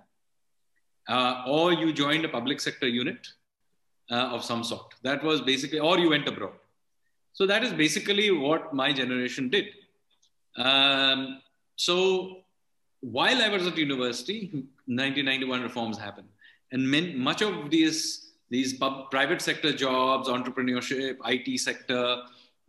uh, 1.08 1.44
or 1.46 1.72
you 1.72 1.92
joined 1.92 2.24
a 2.24 2.28
public 2.28 2.60
sector 2.60 2.88
unit, 2.88 3.28
uh, 4.10 4.14
of 4.14 4.44
some 4.44 4.62
sort. 4.64 4.94
That 5.02 5.22
was 5.22 5.40
basically, 5.40 5.78
or 5.78 5.98
you 5.98 6.10
went 6.10 6.28
abroad. 6.28 6.52
So 7.32 7.46
that 7.46 7.64
is 7.64 7.72
basically 7.72 8.30
what 8.30 8.74
my 8.74 8.92
generation 8.92 9.48
did. 9.48 9.66
Um, 10.56 11.40
so 11.76 12.38
while 13.00 13.42
I 13.42 13.48
was 13.48 13.66
at 13.66 13.76
university, 13.76 14.50
1991 14.86 15.62
reforms 15.62 15.98
happened, 15.98 16.28
and 16.72 16.88
men, 16.88 17.18
much 17.18 17.42
of 17.42 17.70
these 17.70 18.20
these 18.50 18.74
pub, 18.74 19.10
private 19.10 19.40
sector 19.40 19.72
jobs, 19.72 20.28
entrepreneurship, 20.28 21.16
IT 21.24 21.58
sector, 21.58 22.18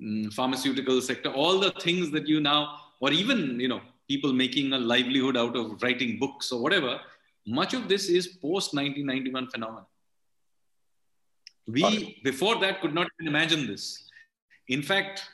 um, 0.01 0.31
pharmaceutical 0.31 1.01
sector, 1.01 1.29
all 1.29 1.59
the 1.59 1.71
things 1.81 2.09
that 2.11 2.27
you 2.27 2.39
now, 2.39 2.77
or 3.01 3.11
even 3.11 3.59
you 3.59 3.67
know, 3.67 3.81
people 4.07 4.33
making 4.33 4.73
a 4.73 4.77
livelihood 4.77 5.37
out 5.37 5.55
of 5.55 5.83
writing 5.83 6.17
books 6.17 6.51
or 6.51 6.61
whatever, 6.61 6.99
much 7.45 7.73
of 7.73 7.87
this 7.87 8.09
is 8.09 8.27
post 8.27 8.73
1991 8.73 9.47
phenomenon. 9.49 9.85
We 11.67 12.19
before 12.23 12.59
that 12.59 12.81
could 12.81 12.93
not 12.93 13.07
even 13.19 13.27
imagine 13.27 13.67
this. 13.67 14.03
In 14.67 14.81
fact, 14.81 15.27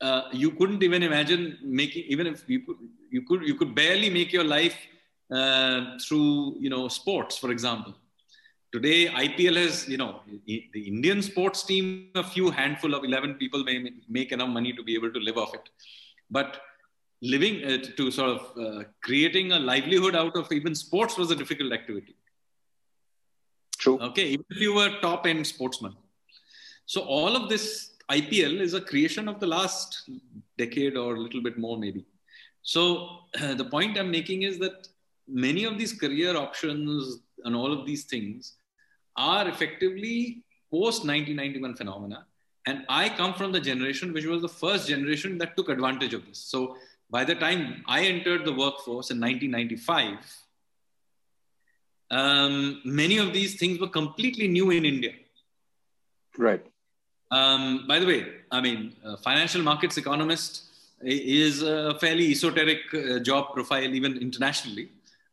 uh, 0.00 0.22
you 0.32 0.50
couldn't 0.50 0.82
even 0.82 1.02
imagine 1.02 1.58
making 1.62 2.04
even 2.08 2.26
if 2.26 2.48
you 2.48 2.60
could, 2.60 2.76
you 3.10 3.22
could 3.22 3.42
you 3.42 3.54
could 3.54 3.74
barely 3.74 4.10
make 4.10 4.32
your 4.32 4.44
life 4.44 4.76
uh, 5.30 5.98
through 5.98 6.56
you 6.58 6.70
know 6.70 6.88
sports, 6.88 7.38
for 7.38 7.50
example. 7.50 7.94
Today, 8.72 9.06
IPL 9.06 9.56
has 9.56 9.88
you 9.88 9.98
know 9.98 10.20
the 10.46 10.82
Indian 10.86 11.22
sports 11.22 11.62
team, 11.62 12.10
a 12.14 12.24
few 12.24 12.50
handful 12.50 12.94
of 12.94 13.04
eleven 13.04 13.34
people 13.34 13.64
may 13.64 13.92
make 14.08 14.32
enough 14.32 14.48
money 14.48 14.72
to 14.72 14.82
be 14.82 14.94
able 14.94 15.12
to 15.12 15.20
live 15.20 15.38
off 15.38 15.54
it, 15.54 15.68
but 16.30 16.60
living 17.22 17.64
uh, 17.64 17.78
to 17.96 18.10
sort 18.10 18.30
of 18.30 18.58
uh, 18.58 18.82
creating 19.02 19.52
a 19.52 19.58
livelihood 19.58 20.14
out 20.16 20.36
of 20.36 20.50
even 20.52 20.74
sports 20.74 21.16
was 21.16 21.30
a 21.30 21.36
difficult 21.36 21.72
activity. 21.72 22.16
True. 23.78 23.98
Okay, 24.00 24.26
even 24.28 24.44
if 24.50 24.60
you 24.60 24.74
were 24.74 24.90
top 25.00 25.26
end 25.26 25.46
sportsman. 25.46 25.94
So 26.86 27.00
all 27.02 27.36
of 27.36 27.48
this 27.48 27.92
IPL 28.10 28.60
is 28.60 28.74
a 28.74 28.80
creation 28.80 29.28
of 29.28 29.40
the 29.40 29.46
last 29.46 30.10
decade 30.58 30.96
or 30.96 31.14
a 31.14 31.20
little 31.20 31.42
bit 31.42 31.58
more, 31.58 31.78
maybe. 31.78 32.04
So 32.62 33.20
uh, 33.40 33.54
the 33.62 33.64
point 33.64 33.98
I'm 33.98 34.10
making 34.10 34.42
is 34.42 34.58
that 34.58 34.88
many 35.28 35.64
of 35.64 35.78
these 35.78 35.92
career 35.92 36.36
options 36.36 37.20
and 37.44 37.54
all 37.54 37.72
of 37.72 37.86
these 37.86 38.04
things 38.04 38.54
are 39.16 39.48
effectively 39.48 40.42
post 40.70 41.04
1991 41.04 41.76
phenomena. 41.76 42.26
And 42.66 42.84
I 42.88 43.08
come 43.08 43.34
from 43.34 43.50
the 43.52 43.60
generation 43.60 44.12
which 44.12 44.24
was 44.24 44.42
the 44.42 44.48
first 44.48 44.88
generation 44.88 45.38
that 45.38 45.56
took 45.56 45.68
advantage 45.68 46.14
of 46.14 46.26
this. 46.26 46.38
So 46.38 46.76
by 47.12 47.24
the 47.24 47.34
time 47.34 47.84
I 47.86 48.04
entered 48.06 48.46
the 48.46 48.52
workforce 48.52 49.10
in 49.10 49.20
1995, 49.20 50.16
um, 52.10 52.80
many 52.84 53.18
of 53.18 53.34
these 53.34 53.56
things 53.56 53.78
were 53.78 53.88
completely 53.88 54.48
new 54.48 54.70
in 54.70 54.86
India. 54.86 55.12
Right. 56.38 56.64
Um, 57.30 57.84
by 57.86 57.98
the 57.98 58.06
way, 58.06 58.20
I 58.50 58.62
mean, 58.62 58.94
financial 59.22 59.62
markets 59.62 59.98
economist 59.98 60.64
is 61.02 61.62
a 61.62 61.98
fairly 61.98 62.30
esoteric 62.30 62.80
uh, 62.94 63.18
job 63.18 63.52
profile, 63.54 63.94
even 63.94 64.16
internationally. 64.16 64.88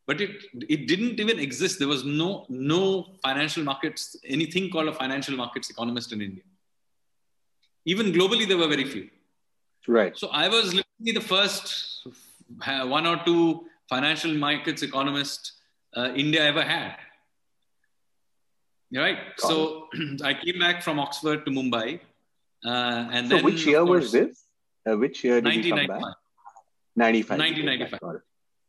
But 0.06 0.20
it, 0.20 0.32
it 0.68 0.88
didn't 0.88 1.20
even 1.20 1.40
exist. 1.40 1.80
There 1.80 1.88
was 1.88 2.04
no, 2.04 2.46
no 2.50 3.08
financial 3.24 3.64
markets, 3.64 4.18
anything 4.26 4.70
called 4.70 4.90
a 4.90 4.94
financial 4.94 5.36
markets 5.36 5.70
economist 5.70 6.12
in 6.12 6.22
India. 6.22 6.44
Even 7.86 8.12
globally, 8.12 8.48
there 8.48 8.58
were 8.58 8.68
very 8.68 8.86
few. 8.86 9.10
Right. 9.88 10.18
So 10.18 10.28
I 10.30 10.50
was 10.50 10.74
literally 11.00 11.14
the 11.14 11.22
first 11.22 12.08
one 12.66 13.06
or 13.06 13.22
two 13.26 13.66
financial 13.90 14.34
markets 14.34 14.84
economist 14.84 15.54
uh, 15.96 16.12
India 16.16 16.44
ever 16.44 16.64
had. 16.64 16.96
Right. 18.94 19.18
Got 19.38 19.48
so 19.48 19.88
I 20.24 20.34
came 20.34 20.60
back 20.60 20.82
from 20.82 21.00
Oxford 21.00 21.46
to 21.46 21.52
Mumbai. 21.52 22.00
Uh, 22.66 23.08
and 23.12 23.30
so 23.30 23.36
then, 23.36 23.46
which 23.46 23.66
year 23.66 23.86
course, 23.86 24.04
was 24.04 24.12
this? 24.12 24.44
Uh, 24.90 24.98
which 24.98 25.24
year 25.24 25.42
did 25.42 25.66
you 25.66 25.74
come 25.74 25.88
back? 25.88 26.02
95. 26.96 27.38
1995. 27.38 28.00
Got 28.00 28.16
it. 28.16 28.22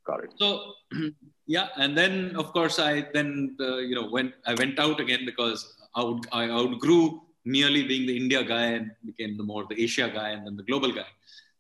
Got 0.06 0.24
it. 0.24 0.30
So 0.36 0.74
yeah, 1.46 1.68
and 1.76 1.96
then 1.96 2.36
of 2.36 2.52
course 2.52 2.78
I 2.78 3.08
then 3.14 3.56
uh, 3.60 3.78
you 3.78 3.94
know 3.94 4.08
went 4.10 4.34
I 4.46 4.54
went 4.54 4.78
out 4.78 5.00
again 5.00 5.24
because 5.24 5.74
I, 5.94 6.04
would, 6.04 6.26
I 6.32 6.50
outgrew 6.50 7.22
merely 7.44 7.82
being 7.84 8.06
the 8.06 8.16
India 8.16 8.44
guy 8.44 8.66
and 8.66 8.90
became 9.04 9.36
the 9.36 9.42
more 9.42 9.64
the 9.68 9.82
Asia 9.82 10.10
guy 10.12 10.30
and 10.30 10.46
then 10.46 10.56
the 10.56 10.62
global 10.62 10.92
guy. 10.92 11.06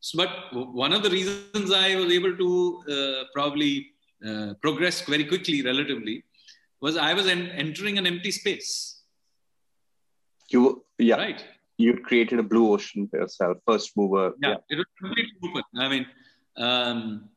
So, 0.00 0.16
but 0.16 0.74
one 0.74 0.92
of 0.92 1.02
the 1.02 1.10
reasons 1.10 1.72
I 1.72 1.94
was 1.96 2.12
able 2.12 2.36
to 2.36 2.82
uh, 2.90 3.24
probably 3.34 3.90
uh, 4.26 4.54
progress 4.62 5.02
very 5.02 5.24
quickly 5.24 5.62
relatively 5.62 6.24
was 6.80 6.96
I 6.96 7.12
was 7.14 7.26
en- 7.26 7.48
entering 7.48 7.98
an 7.98 8.06
empty 8.06 8.30
space. 8.30 9.02
You 10.48 10.84
yeah. 10.98 11.16
Right. 11.16 11.44
You 11.76 11.98
created 11.98 12.38
a 12.38 12.42
blue 12.42 12.72
ocean 12.72 13.08
for 13.08 13.20
yourself, 13.20 13.58
first 13.66 13.96
mover. 13.96 14.34
Yeah, 14.42 14.50
yeah. 14.50 14.56
it 14.68 14.76
was 14.76 14.86
completely 15.00 15.32
open. 15.44 15.62
I 15.78 15.88
mean, 15.88 16.06
um, 16.56 17.30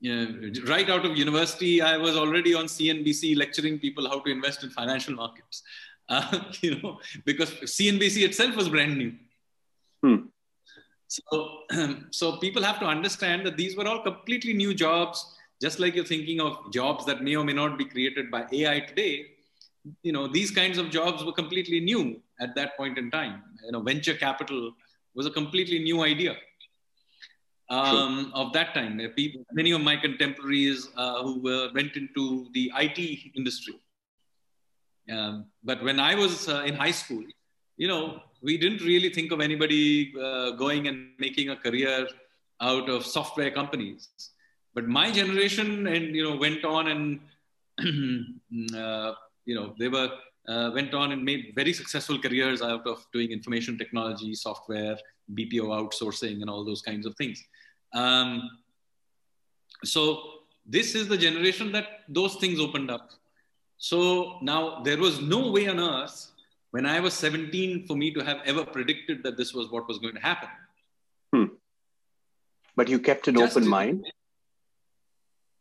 yeah, 0.00 0.26
right 0.66 0.88
out 0.90 1.06
of 1.06 1.16
university, 1.16 1.80
I 1.80 1.96
was 1.96 2.16
already 2.16 2.54
on 2.54 2.66
CNBC 2.66 3.36
lecturing 3.36 3.78
people 3.78 4.08
how 4.08 4.20
to 4.20 4.30
invest 4.30 4.64
in 4.64 4.70
financial 4.70 5.14
markets. 5.14 5.62
Uh, 6.12 6.42
you 6.60 6.80
know, 6.80 6.98
because 7.24 7.52
CNBC 7.52 8.24
itself 8.24 8.56
was 8.56 8.68
brand 8.68 8.98
new. 8.98 9.12
Hmm. 10.02 10.26
So, 11.10 11.60
so 12.10 12.36
people 12.38 12.62
have 12.62 12.78
to 12.80 12.86
understand 12.86 13.44
that 13.46 13.56
these 13.56 13.76
were 13.76 13.86
all 13.86 14.02
completely 14.02 14.52
new 14.52 14.72
jobs 14.74 15.36
just 15.60 15.78
like 15.78 15.94
you're 15.94 16.04
thinking 16.04 16.40
of 16.40 16.72
jobs 16.72 17.04
that 17.06 17.22
may 17.22 17.36
or 17.36 17.44
may 17.44 17.52
not 17.52 17.76
be 17.76 17.84
created 17.84 18.30
by 18.30 18.46
AI 18.50 18.80
today, 18.80 19.26
you 20.02 20.12
know, 20.12 20.26
these 20.26 20.50
kinds 20.50 20.78
of 20.78 20.90
jobs 20.90 21.24
were 21.24 21.32
completely 21.32 21.80
new 21.80 22.20
at 22.40 22.54
that 22.54 22.76
point 22.76 22.96
in 22.96 23.10
time. 23.10 23.42
You 23.64 23.72
know, 23.72 23.80
venture 23.80 24.14
capital 24.14 24.72
was 25.14 25.26
a 25.26 25.30
completely 25.30 25.78
new 25.78 26.02
idea 26.02 26.36
um, 27.68 28.32
of 28.34 28.52
that 28.54 28.72
time. 28.72 28.98
People, 29.16 29.44
many 29.52 29.72
of 29.72 29.82
my 29.82 29.96
contemporaries 29.96 30.88
uh, 30.96 31.22
who 31.22 31.40
were, 31.40 31.70
went 31.74 31.96
into 31.96 32.48
the 32.54 32.72
IT 32.74 33.32
industry. 33.36 33.74
Um, 35.10 35.46
but 35.62 35.82
when 35.82 36.00
I 36.00 36.14
was 36.14 36.48
uh, 36.48 36.62
in 36.64 36.74
high 36.74 36.90
school, 36.90 37.24
you 37.76 37.88
know, 37.88 38.22
we 38.42 38.56
didn't 38.56 38.82
really 38.82 39.10
think 39.10 39.32
of 39.32 39.40
anybody 39.40 40.12
uh, 40.20 40.50
going 40.52 40.88
and 40.88 41.10
making 41.18 41.50
a 41.50 41.56
career 41.56 42.08
out 42.60 42.88
of 42.88 43.04
software 43.04 43.50
companies. 43.50 44.08
But 44.74 44.86
my 44.86 45.10
generation 45.10 45.86
and 45.86 46.14
you 46.14 46.24
know 46.24 46.36
went 46.36 46.64
on 46.64 46.88
and 46.88 47.20
uh, 48.76 49.12
you 49.44 49.54
know 49.54 49.74
they 49.78 49.88
were 49.88 50.10
uh, 50.48 50.70
went 50.72 50.94
on 50.94 51.12
and 51.12 51.24
made 51.24 51.52
very 51.54 51.72
successful 51.72 52.18
careers 52.18 52.62
out 52.62 52.86
of 52.86 53.06
doing 53.12 53.30
information 53.30 53.76
technology 53.76 54.34
software 54.34 54.96
bpo 55.34 55.66
outsourcing 55.78 56.40
and 56.40 56.50
all 56.50 56.64
those 56.64 56.82
kinds 56.82 57.06
of 57.06 57.14
things. 57.16 57.44
Um, 57.92 58.50
so 59.84 60.22
this 60.66 60.94
is 60.94 61.08
the 61.08 61.16
generation 61.16 61.72
that 61.72 61.86
those 62.08 62.36
things 62.36 62.60
opened 62.60 62.90
up. 62.90 63.10
So 63.78 64.38
now 64.42 64.82
there 64.82 64.98
was 64.98 65.20
no 65.20 65.50
way 65.50 65.68
on 65.68 65.80
earth 65.80 66.29
when 66.70 66.86
i 66.86 67.00
was 67.00 67.14
17 67.14 67.86
for 67.86 67.96
me 67.96 68.12
to 68.12 68.20
have 68.20 68.40
ever 68.44 68.64
predicted 68.64 69.22
that 69.22 69.36
this 69.36 69.52
was 69.52 69.70
what 69.70 69.86
was 69.88 69.98
going 69.98 70.14
to 70.14 70.20
happen 70.20 70.48
hmm. 71.32 71.44
but 72.76 72.88
you 72.88 72.98
kept 72.98 73.28
an 73.28 73.36
Just 73.36 73.56
open 73.56 73.68
mind 73.68 74.06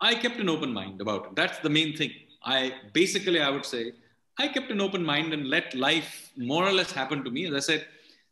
I 0.01 0.15
kept 0.15 0.37
an 0.39 0.49
open 0.49 0.73
mind 0.73 1.01
about 1.01 1.25
it. 1.25 1.35
That's 1.35 1.59
the 1.59 1.69
main 1.69 1.95
thing. 1.95 2.11
I 2.43 2.73
basically, 2.93 3.41
I 3.41 3.49
would 3.49 3.65
say, 3.65 3.91
I 4.37 4.47
kept 4.47 4.71
an 4.71 4.79
open 4.79 5.03
mind 5.03 5.33
and 5.33 5.49
let 5.49 5.75
life 5.75 6.31
more 6.37 6.65
or 6.65 6.71
less 6.71 6.91
happen 6.91 7.23
to 7.25 7.31
me. 7.31 7.47
As 7.47 7.53
I 7.53 7.59
said, 7.59 7.85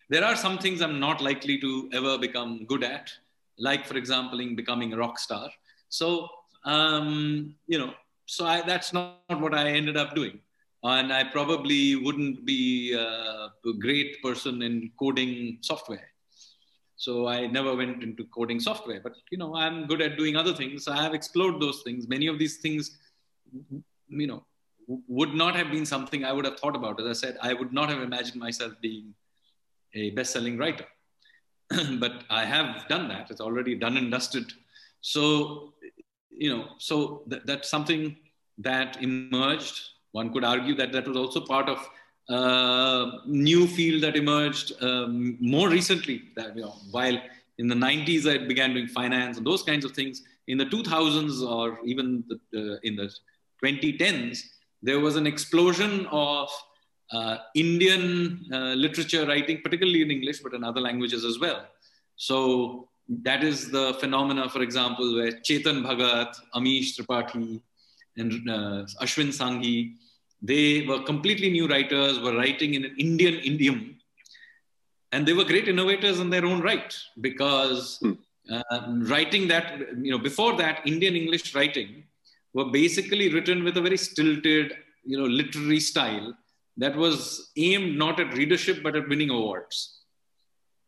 there 0.10 0.24
are 0.24 0.38
some 0.38 0.58
things 0.58 0.82
I'm 0.82 1.00
not 1.00 1.20
likely 1.22 1.60
to 1.60 1.90
ever 1.92 2.18
become 2.18 2.66
good 2.66 2.84
at, 2.84 3.12
like, 3.60 3.86
for 3.86 3.98
example, 3.98 4.40
in 4.40 4.56
becoming 4.56 4.94
a 4.94 4.98
rock 4.98 5.20
star. 5.20 5.50
So, 5.90 6.30
um, 6.64 7.56
you 7.68 7.78
know, 7.78 7.94
so 8.26 8.46
I, 8.46 8.62
that's 8.62 8.94
not 8.94 9.20
what 9.30 9.54
I 9.54 9.68
ended 9.68 9.98
up 9.98 10.16
doing. 10.16 10.40
And 10.84 11.12
I 11.12 11.24
probably 11.24 11.96
wouldn't 11.96 12.46
be 12.46 12.94
a 12.94 13.50
great 13.80 14.22
person 14.22 14.62
in 14.62 14.92
coding 15.00 15.58
software. 15.62 16.12
So 16.98 17.28
I 17.28 17.46
never 17.46 17.76
went 17.76 18.02
into 18.04 18.26
coding 18.26 18.60
software, 18.60 19.00
but 19.00 19.14
you 19.32 19.38
know, 19.38 19.56
I'm 19.56 19.86
good 19.86 20.02
at 20.02 20.18
doing 20.18 20.36
other 20.36 20.54
things. 20.54 20.88
I 20.88 21.02
have 21.02 21.14
explored 21.14 21.62
those 21.62 21.84
things. 21.84 22.08
Many 22.08 22.26
of 22.26 22.40
these 22.40 22.58
things, 22.58 22.98
you 24.10 24.28
know, 24.28 24.44
would 24.88 25.34
not 25.36 25.56
have 25.56 25.70
been 25.70 25.86
something 25.86 26.26
I 26.26 26.32
would 26.32 26.46
have 26.46 26.60
thought 26.60 26.76
about. 26.76 27.00
As 27.00 27.06
I 27.06 27.14
said, 27.14 27.38
I 27.42 27.54
would 27.54 27.72
not 27.72 27.90
have 27.90 28.02
imagined 28.02 28.42
myself 28.42 28.74
being 28.82 29.14
a 29.94 30.10
best-selling 30.12 30.58
writer, 30.58 30.86
but 32.00 32.24
I 32.32 32.46
have 32.46 32.88
done 32.88 33.08
that. 33.10 33.30
It's 33.30 33.42
already 33.42 33.76
done 33.76 33.98
and 33.98 34.10
dusted. 34.10 34.52
So, 35.02 35.74
you 36.32 36.50
know, 36.50 36.66
so 36.80 37.24
th- 37.30 37.44
that's 37.46 37.70
something 37.70 38.18
that 38.58 39.02
emerged. 39.04 39.82
One 40.20 40.32
could 40.34 40.44
argue 40.44 40.76
that 40.82 40.92
that 40.94 41.08
was 41.08 41.18
also 41.24 41.42
part 41.54 41.68
of 41.74 41.80
uh, 42.38 43.20
new 43.26 43.68
field 43.68 44.04
that 44.04 44.16
emerged 44.16 44.74
um, 44.82 45.38
more 45.40 45.70
recently. 45.70 46.18
That 46.36 46.56
you 46.56 46.64
know, 46.64 46.76
while 46.92 47.18
in 47.60 47.68
the 47.68 47.76
90s 47.76 48.24
I 48.32 48.38
began 48.52 48.74
doing 48.74 48.88
finance 48.88 49.38
and 49.38 49.46
those 49.46 49.64
kinds 49.64 49.86
of 49.86 49.92
things, 49.92 50.24
in 50.48 50.58
the 50.58 50.66
2000s 50.66 51.48
or 51.56 51.80
even 51.86 52.24
the, 52.30 52.38
uh, 52.60 52.80
in 52.84 52.96
the 52.96 53.08
2010s, 53.64 54.40
there 54.82 55.00
was 55.00 55.16
an 55.16 55.28
explosion 55.28 56.08
of 56.12 56.50
uh, 57.12 57.38
Indian 57.56 58.46
uh, 58.52 58.74
literature 58.86 59.26
writing, 59.26 59.62
particularly 59.62 60.02
in 60.02 60.12
English, 60.12 60.40
but 60.40 60.54
in 60.54 60.64
other 60.64 60.82
languages 60.82 61.24
as 61.26 61.40
well. 61.40 61.66
So 62.16 62.90
that 63.28 63.44
is 63.44 63.72
the 63.72 63.94
phenomena, 64.02 64.50
for 64.50 64.62
example, 64.62 65.16
where 65.16 65.32
Chetan 65.48 65.84
Bhagat, 65.88 66.34
Amish 66.56 66.90
Tripathi, 66.98 67.62
and 68.18 68.32
uh, 68.50 68.86
Ashwin 69.04 69.32
Sanghi, 69.40 69.94
they 70.42 70.86
were 70.86 71.02
completely 71.04 71.50
new 71.50 71.68
writers, 71.68 72.20
were 72.20 72.36
writing 72.36 72.74
in 72.76 72.86
an 72.86 72.96
Indian 72.98 73.36
idiom. 73.36 73.98
And 75.12 75.26
they 75.26 75.34
were 75.34 75.44
great 75.44 75.68
innovators 75.68 76.20
in 76.20 76.30
their 76.30 76.46
own 76.46 76.62
right 76.62 76.96
because 77.22 77.98
hmm. 78.02 78.14
uh, 78.52 78.88
writing 79.04 79.48
that, 79.48 79.80
you 80.02 80.12
know, 80.12 80.18
before 80.18 80.56
that, 80.58 80.86
Indian 80.86 81.16
English 81.16 81.56
writing 81.56 82.04
were 82.54 82.66
basically 82.66 83.34
written 83.34 83.64
with 83.64 83.78
a 83.78 83.82
very 83.82 83.98
stilted, 83.98 84.76
you 85.06 85.18
know, 85.18 85.26
literary 85.26 85.80
style 85.80 86.36
that 86.78 86.96
was 86.96 87.52
aimed 87.58 87.98
not 87.98 88.20
at 88.20 88.34
readership 88.34 88.84
but 88.84 88.96
at 88.96 89.08
winning 89.08 89.30
awards, 89.30 90.02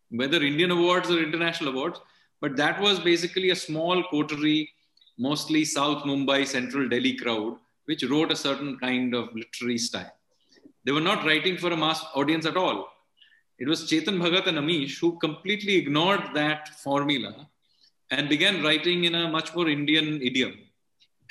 whether 0.09 0.43
Indian 0.43 0.71
awards 0.71 1.09
or 1.09 1.23
international 1.23 1.73
awards. 1.73 1.99
But 2.41 2.55
that 2.57 2.79
was 2.79 2.99
basically 2.99 3.49
a 3.49 3.55
small 3.55 4.03
coterie, 4.03 4.69
mostly 5.17 5.65
South 5.65 6.03
Mumbai, 6.03 6.47
Central 6.47 6.87
Delhi 6.87 7.15
crowd, 7.15 7.57
which 7.89 8.03
wrote 8.11 8.31
a 8.31 8.35
certain 8.35 8.71
kind 8.85 9.13
of 9.19 9.25
literary 9.41 9.77
style. 9.77 10.13
They 10.85 10.93
were 10.97 11.07
not 11.11 11.25
writing 11.25 11.57
for 11.63 11.71
a 11.71 11.77
mass 11.85 12.01
audience 12.19 12.45
at 12.51 12.57
all. 12.63 12.77
It 13.57 13.67
was 13.67 13.79
Chetan 13.89 14.17
Bhagat 14.23 14.47
and 14.47 14.57
Amish 14.63 14.99
who 15.01 15.09
completely 15.25 15.75
ignored 15.75 16.23
that 16.33 16.69
formula 16.85 17.33
and 18.11 18.29
began 18.35 18.63
writing 18.63 19.03
in 19.09 19.15
a 19.15 19.27
much 19.37 19.53
more 19.55 19.67
Indian 19.67 20.21
idiom. 20.29 20.53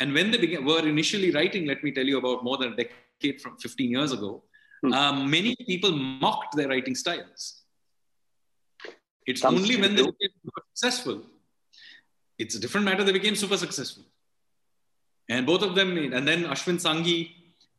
And 0.00 0.12
when 0.12 0.30
they 0.30 0.38
began, 0.38 0.64
were 0.64 0.86
initially 0.86 1.30
writing, 1.30 1.66
let 1.66 1.82
me 1.82 1.90
tell 1.90 2.08
you 2.12 2.18
about 2.18 2.44
more 2.44 2.58
than 2.58 2.74
a 2.74 2.76
decade 2.76 3.40
from 3.40 3.56
15 3.56 3.90
years 3.90 4.12
ago, 4.12 4.42
Hmm. 4.82 4.92
Um, 4.92 5.30
many 5.30 5.56
people 5.66 5.92
mocked 5.92 6.56
their 6.56 6.68
writing 6.68 6.94
styles. 6.94 7.62
It's 9.26 9.40
Sounds 9.42 9.60
only 9.60 9.76
when 9.76 9.94
they 9.94 10.02
became 10.02 10.30
successful. 10.74 11.22
It's 12.38 12.54
a 12.54 12.60
different 12.60 12.84
matter. 12.84 13.04
They 13.04 13.12
became 13.12 13.34
super 13.34 13.56
successful, 13.56 14.04
and 15.28 15.46
both 15.46 15.62
of 15.62 15.74
them, 15.74 15.96
and 15.96 16.26
then 16.26 16.44
Ashwin 16.44 16.76
Sanghi, 16.76 17.30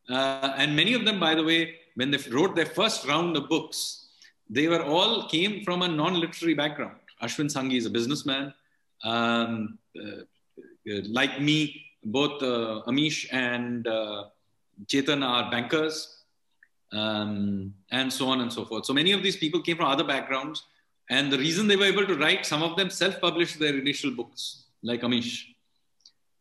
uh, 0.08 0.54
and 0.56 0.74
many 0.74 0.94
of 0.94 1.04
them, 1.04 1.20
by 1.20 1.34
the 1.34 1.44
way, 1.44 1.76
when 1.94 2.10
they 2.10 2.18
wrote 2.30 2.54
their 2.54 2.66
first 2.66 3.06
round 3.06 3.36
of 3.36 3.48
books, 3.48 4.08
they 4.48 4.68
were 4.68 4.82
all 4.82 5.28
came 5.28 5.64
from 5.64 5.82
a 5.82 5.88
non-literary 5.88 6.54
background. 6.54 6.96
Ashwin 7.22 7.46
Sanghi 7.46 7.76
is 7.76 7.86
a 7.86 7.90
businessman. 7.90 8.54
Um, 9.04 9.78
uh, 9.98 10.22
like 10.86 11.40
me, 11.40 11.86
both 12.04 12.42
uh, 12.42 12.82
Amish 12.86 13.26
and 13.32 13.86
uh, 13.86 14.24
Chetan 14.86 15.24
are 15.26 15.50
bankers 15.50 16.20
um, 16.92 17.74
and 17.90 18.12
so 18.12 18.28
on 18.28 18.40
and 18.40 18.52
so 18.52 18.64
forth. 18.64 18.86
So 18.86 18.92
many 18.92 19.12
of 19.12 19.22
these 19.22 19.36
people 19.36 19.60
came 19.60 19.76
from 19.76 19.86
other 19.86 20.04
backgrounds. 20.04 20.64
And 21.08 21.32
the 21.32 21.38
reason 21.38 21.66
they 21.66 21.76
were 21.76 21.86
able 21.86 22.06
to 22.06 22.14
write, 22.14 22.46
some 22.46 22.62
of 22.62 22.76
them 22.76 22.88
self 22.88 23.20
published 23.20 23.58
their 23.58 23.76
initial 23.76 24.12
books, 24.12 24.64
like 24.82 25.02
Amish, 25.02 25.49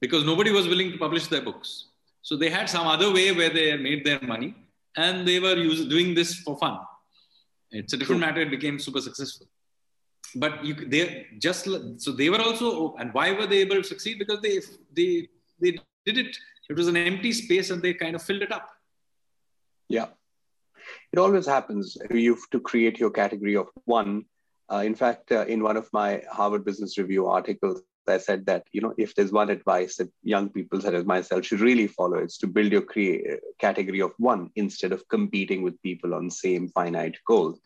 because 0.02 0.24
nobody 0.26 0.52
was 0.52 0.68
willing 0.68 0.92
to 0.92 0.98
publish 0.98 1.28
their 1.28 1.42
books. 1.42 1.86
So 2.22 2.36
they 2.36 2.50
had 2.50 2.70
some 2.70 2.88
other 2.88 3.12
way 3.14 3.32
where 3.32 3.50
they 3.50 3.76
made 3.78 4.06
their 4.06 4.22
money 4.22 4.56
and 4.96 5.28
they 5.28 5.40
were 5.40 5.56
use, 5.56 5.86
doing 5.86 6.14
this 6.14 6.36
for 6.36 6.58
fun. 6.58 6.80
It's 7.72 7.94
a 7.94 7.98
different 7.98 8.22
matter. 8.22 8.42
It 8.42 8.52
became 8.52 8.80
super 8.80 9.02
successful. 9.02 9.48
But 10.36 10.64
you, 10.64 10.74
they 10.74 11.28
just 11.40 11.68
so 11.98 12.12
they 12.12 12.30
were 12.30 12.42
also 12.42 12.96
and 12.98 13.14
why 13.14 13.32
were 13.32 13.48
they 13.48 13.58
able 13.58 13.78
to 13.78 13.84
succeed? 13.84 14.20
Because 14.20 14.42
they 14.42 14.60
they 14.96 15.28
they 15.60 15.72
did 16.06 16.18
it. 16.18 16.38
It 16.70 16.76
was 16.76 16.88
an 16.88 16.98
empty 16.98 17.32
space 17.32 17.72
and 17.72 17.82
they 17.82 17.94
kind 17.96 18.16
of 18.16 18.22
filled 18.22 18.44
it 18.44 18.52
up. 18.52 18.70
Yeah 19.88 20.08
it 21.12 21.20
always 21.20 21.46
happens. 21.46 21.98
You 22.10 22.36
have 22.36 22.50
to 22.52 22.60
create 22.60 23.00
your 23.00 23.10
category 23.10 23.56
of 23.56 23.70
one. 23.86 24.26
Uh, 24.72 24.84
in 24.86 24.96
fact, 24.96 25.32
uh, 25.32 25.46
in 25.46 25.64
one 25.64 25.78
of 25.78 25.92
my 25.92 26.22
Harvard 26.32 26.64
Business 26.64 26.98
Review 26.98 27.28
articles, 27.28 27.82
I 28.10 28.18
said 28.18 28.46
that 28.48 28.64
you 28.72 28.82
know 28.82 28.94
if 28.98 29.16
there's 29.16 29.32
one 29.32 29.50
advice 29.50 29.98
that 29.98 30.12
young 30.24 30.50
people 30.50 30.82
such 30.82 30.94
as 30.94 31.06
myself 31.06 31.46
should 31.46 31.62
really 31.62 31.88
follow, 31.88 32.18
it's 32.18 32.38
to 32.40 32.48
build 32.48 32.72
your 32.72 32.82
crea- 32.82 33.38
category 33.60 34.02
of 34.02 34.14
one 34.18 34.50
instead 34.56 34.92
of 34.92 35.08
competing 35.08 35.62
with 35.62 35.82
people 35.82 36.14
on 36.14 36.30
same 36.30 36.70
finite 36.70 37.18
goals. 37.26 37.60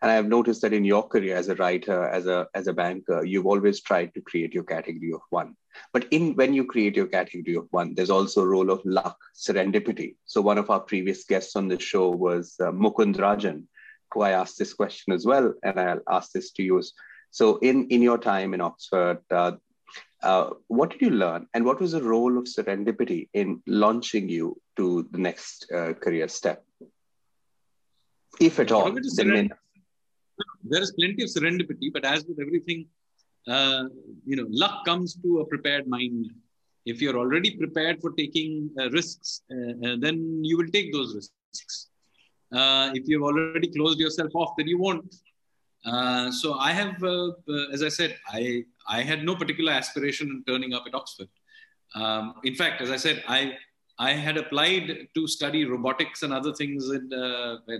And 0.00 0.12
I've 0.12 0.28
noticed 0.28 0.62
that 0.62 0.72
in 0.72 0.84
your 0.84 1.02
career 1.08 1.36
as 1.36 1.48
a 1.48 1.56
writer, 1.56 2.08
as 2.08 2.26
a 2.26 2.46
as 2.54 2.68
a 2.68 2.72
banker, 2.72 3.24
you've 3.24 3.46
always 3.46 3.80
tried 3.80 4.14
to 4.14 4.20
create 4.20 4.54
your 4.54 4.64
category 4.64 5.12
of 5.12 5.22
one. 5.30 5.56
But 5.92 6.06
in 6.10 6.34
when 6.34 6.54
you 6.54 6.64
create 6.64 6.96
your 6.96 7.06
category 7.06 7.56
of 7.56 7.66
one, 7.70 7.94
there's 7.94 8.10
also 8.10 8.42
a 8.42 8.48
role 8.48 8.70
of 8.70 8.80
luck, 8.84 9.18
serendipity. 9.34 10.14
So 10.24 10.40
one 10.40 10.58
of 10.58 10.70
our 10.70 10.80
previous 10.80 11.24
guests 11.24 11.56
on 11.56 11.68
the 11.68 11.80
show 11.80 12.10
was 12.10 12.54
uh, 12.60 12.70
Mukund 12.70 13.16
Rajan, 13.16 13.64
who 14.12 14.22
I 14.22 14.30
asked 14.30 14.58
this 14.58 14.72
question 14.72 15.12
as 15.12 15.26
well, 15.26 15.52
and 15.64 15.80
I'll 15.80 16.02
ask 16.08 16.30
this 16.32 16.52
to 16.52 16.62
you. 16.62 16.80
So 17.30 17.58
in 17.58 17.88
in 17.88 18.00
your 18.00 18.18
time 18.18 18.54
in 18.54 18.60
Oxford, 18.60 19.18
uh, 19.30 19.52
uh, 20.22 20.50
what 20.66 20.90
did 20.90 21.00
you 21.00 21.10
learn, 21.10 21.46
and 21.54 21.64
what 21.64 21.80
was 21.80 21.92
the 21.92 22.02
role 22.02 22.38
of 22.38 22.44
serendipity 22.44 23.28
in 23.32 23.62
launching 23.66 24.28
you 24.28 24.60
to 24.76 25.08
the 25.10 25.18
next 25.18 25.70
uh, 25.72 25.92
career 25.94 26.28
step, 26.28 26.64
if 28.40 28.58
at 28.58 28.72
all? 28.72 28.92
there 30.64 30.82
is 30.82 30.92
plenty 30.92 31.22
of 31.22 31.28
serendipity, 31.28 31.92
but 31.92 32.04
as 32.04 32.24
with 32.24 32.40
everything, 32.40 32.86
uh, 33.46 33.84
you 34.26 34.36
know, 34.36 34.46
luck 34.50 34.84
comes 34.84 35.14
to 35.22 35.40
a 35.40 35.46
prepared 35.46 35.86
mind. 35.86 36.30
If 36.84 37.00
you're 37.00 37.16
already 37.16 37.56
prepared 37.56 38.00
for 38.00 38.12
taking 38.12 38.70
uh, 38.78 38.90
risks, 38.90 39.42
uh, 39.50 39.96
then 39.98 40.42
you 40.42 40.56
will 40.56 40.68
take 40.68 40.92
those 40.92 41.14
risks. 41.14 41.88
Uh, 42.52 42.90
if 42.94 43.06
you've 43.06 43.22
already 43.22 43.68
closed 43.68 43.98
yourself 43.98 44.34
off, 44.34 44.54
then 44.56 44.66
you 44.66 44.78
won't. 44.78 45.14
Uh, 45.84 46.30
so 46.30 46.54
I 46.54 46.72
have, 46.72 47.02
as 47.72 47.82
I 47.82 47.88
said, 47.88 48.16
I 48.28 48.64
I 48.88 49.02
had 49.02 49.24
no 49.24 49.36
particular 49.36 49.72
aspiration 49.72 50.28
in 50.28 50.44
turning 50.46 50.74
up 50.74 50.84
at 50.86 50.94
Oxford. 50.94 51.28
Um, 51.94 52.34
in 52.44 52.54
fact, 52.54 52.80
as 52.80 52.90
I 52.90 52.96
said, 52.96 53.22
I 53.28 53.56
I 53.98 54.12
had 54.12 54.36
applied 54.36 55.08
to 55.14 55.26
study 55.26 55.64
robotics 55.64 56.22
and 56.22 56.32
other 56.32 56.52
things 56.52 56.90
in, 56.90 57.10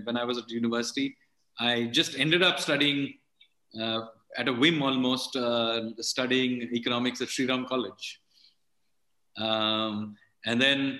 when 0.03 0.17
I 0.17 0.23
was 0.23 0.37
at 0.37 0.49
university 0.49 1.15
I 1.59 1.85
just 1.91 2.17
ended 2.17 2.41
up 2.41 2.59
studying 2.59 3.15
uh, 3.79 4.01
at 4.37 4.47
a 4.47 4.53
whim 4.53 4.81
almost, 4.81 5.35
uh, 5.35 5.81
studying 5.99 6.61
economics 6.73 7.21
at 7.21 7.27
Sriram 7.27 7.67
College. 7.67 8.21
Um, 9.37 10.15
and 10.45 10.61
then, 10.61 10.99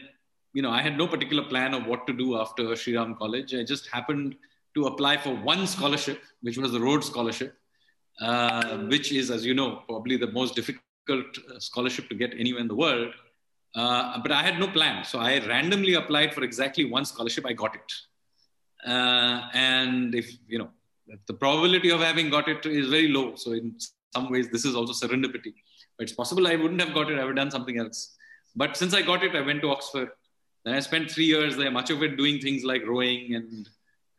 you 0.54 0.62
know, 0.62 0.70
I 0.70 0.82
had 0.82 0.98
no 0.98 1.08
particular 1.08 1.44
plan 1.44 1.74
of 1.74 1.86
what 1.86 2.06
to 2.08 2.14
do 2.14 2.38
after 2.38 2.64
Sriram 2.64 3.18
College. 3.18 3.56
I 3.56 3.64
just 3.64 3.88
happened 3.88 4.36
to 4.80 4.88
apply 4.92 5.18
for 5.18 5.34
one 5.54 5.64
scholarship, 5.76 6.20
which 6.42 6.58
was 6.58 6.72
the 6.72 6.80
Rhodes 6.88 7.08
Scholarship, 7.08 7.52
uh, 8.22 8.78
which 8.94 9.12
is, 9.12 9.30
as 9.36 9.46
you 9.46 9.54
know, 9.54 9.70
probably 9.88 10.18
the 10.26 10.32
most 10.40 10.56
difficult 10.56 10.82
uh, 11.10 11.60
scholarship 11.60 12.06
to 12.10 12.16
get 12.16 12.32
anywhere 12.44 12.62
in 12.62 12.70
the 12.74 12.80
world. 12.86 13.14
Uh, 13.76 14.20
but 14.24 14.32
I 14.32 14.42
had 14.42 14.60
no 14.60 14.68
plan. 14.68 15.04
So 15.12 15.20
I 15.20 15.46
randomly 15.54 15.94
applied 16.02 16.34
for 16.34 16.44
exactly 16.44 16.86
one 16.86 17.06
scholarship. 17.06 17.46
I 17.46 17.54
got 17.54 17.76
it. 17.76 17.90
Uh, 18.94 19.38
and 19.54 20.16
if, 20.16 20.32
you 20.48 20.60
know, 20.60 20.70
the 21.28 21.34
probability 21.34 21.92
of 21.92 22.00
having 22.00 22.30
got 22.30 22.48
it 22.48 22.66
is 22.66 22.88
very 22.90 23.10
low. 23.10 23.36
So 23.36 23.52
in 23.52 23.76
some 24.16 24.32
ways, 24.32 24.50
this 24.50 24.66
is 24.66 24.76
also 24.76 24.94
serendipity. 24.94 25.54
But 25.98 26.04
it's 26.06 26.14
possible 26.14 26.48
I 26.48 26.56
wouldn't 26.56 26.82
have 26.82 26.94
got 26.94 27.12
it. 27.12 27.20
I 27.20 27.26
would 27.26 27.38
have 27.38 27.44
done 27.44 27.52
something 27.52 27.78
else. 27.78 28.16
But 28.56 28.78
since 28.78 28.94
I 28.94 29.02
got 29.02 29.24
it, 29.24 29.36
I 29.36 29.42
went 29.42 29.62
to 29.62 29.70
Oxford. 29.70 30.10
Then 30.66 30.74
I 30.74 30.80
spent 30.80 31.12
three 31.12 31.26
years 31.26 31.58
there, 31.58 31.72
much 31.72 31.90
of 31.90 32.02
it 32.04 32.18
doing 32.18 32.40
things 32.40 32.64
like 32.64 32.86
rowing 32.86 33.36
and 33.36 33.70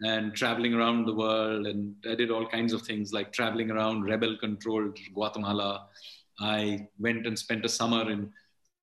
and 0.03 0.35
traveling 0.35 0.75
around 0.75 1.05
the 1.05 1.15
world. 1.15 1.67
And 1.67 1.95
I 2.09 2.15
did 2.15 2.31
all 2.31 2.47
kinds 2.47 2.73
of 2.73 2.83
things 2.83 3.13
like 3.13 3.33
traveling 3.33 3.71
around 3.71 4.05
rebel-controlled 4.05 4.99
Guatemala. 5.15 5.87
I 6.41 6.89
went 6.99 7.27
and 7.27 7.39
spent 7.39 7.65
a 7.65 7.69
summer 7.69 8.11
in 8.11 8.33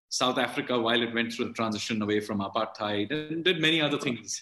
South 0.09 0.37
Africa 0.37 0.79
while 0.79 1.01
it 1.01 1.13
went 1.13 1.33
through 1.33 1.45
the 1.45 1.53
transition 1.53 2.01
away 2.01 2.19
from 2.19 2.39
apartheid 2.39 3.11
and 3.11 3.43
did 3.43 3.59
many 3.59 3.81
other 3.81 3.97
things. 3.97 4.41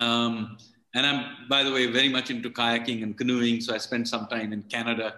Um, 0.00 0.58
and 0.94 1.06
I'm, 1.06 1.48
by 1.48 1.62
the 1.62 1.72
way, 1.72 1.86
very 1.86 2.08
much 2.08 2.30
into 2.30 2.50
kayaking 2.50 3.02
and 3.02 3.16
canoeing. 3.16 3.60
So 3.60 3.74
I 3.74 3.78
spent 3.78 4.08
some 4.08 4.26
time 4.26 4.52
in 4.52 4.62
Canada 4.62 5.14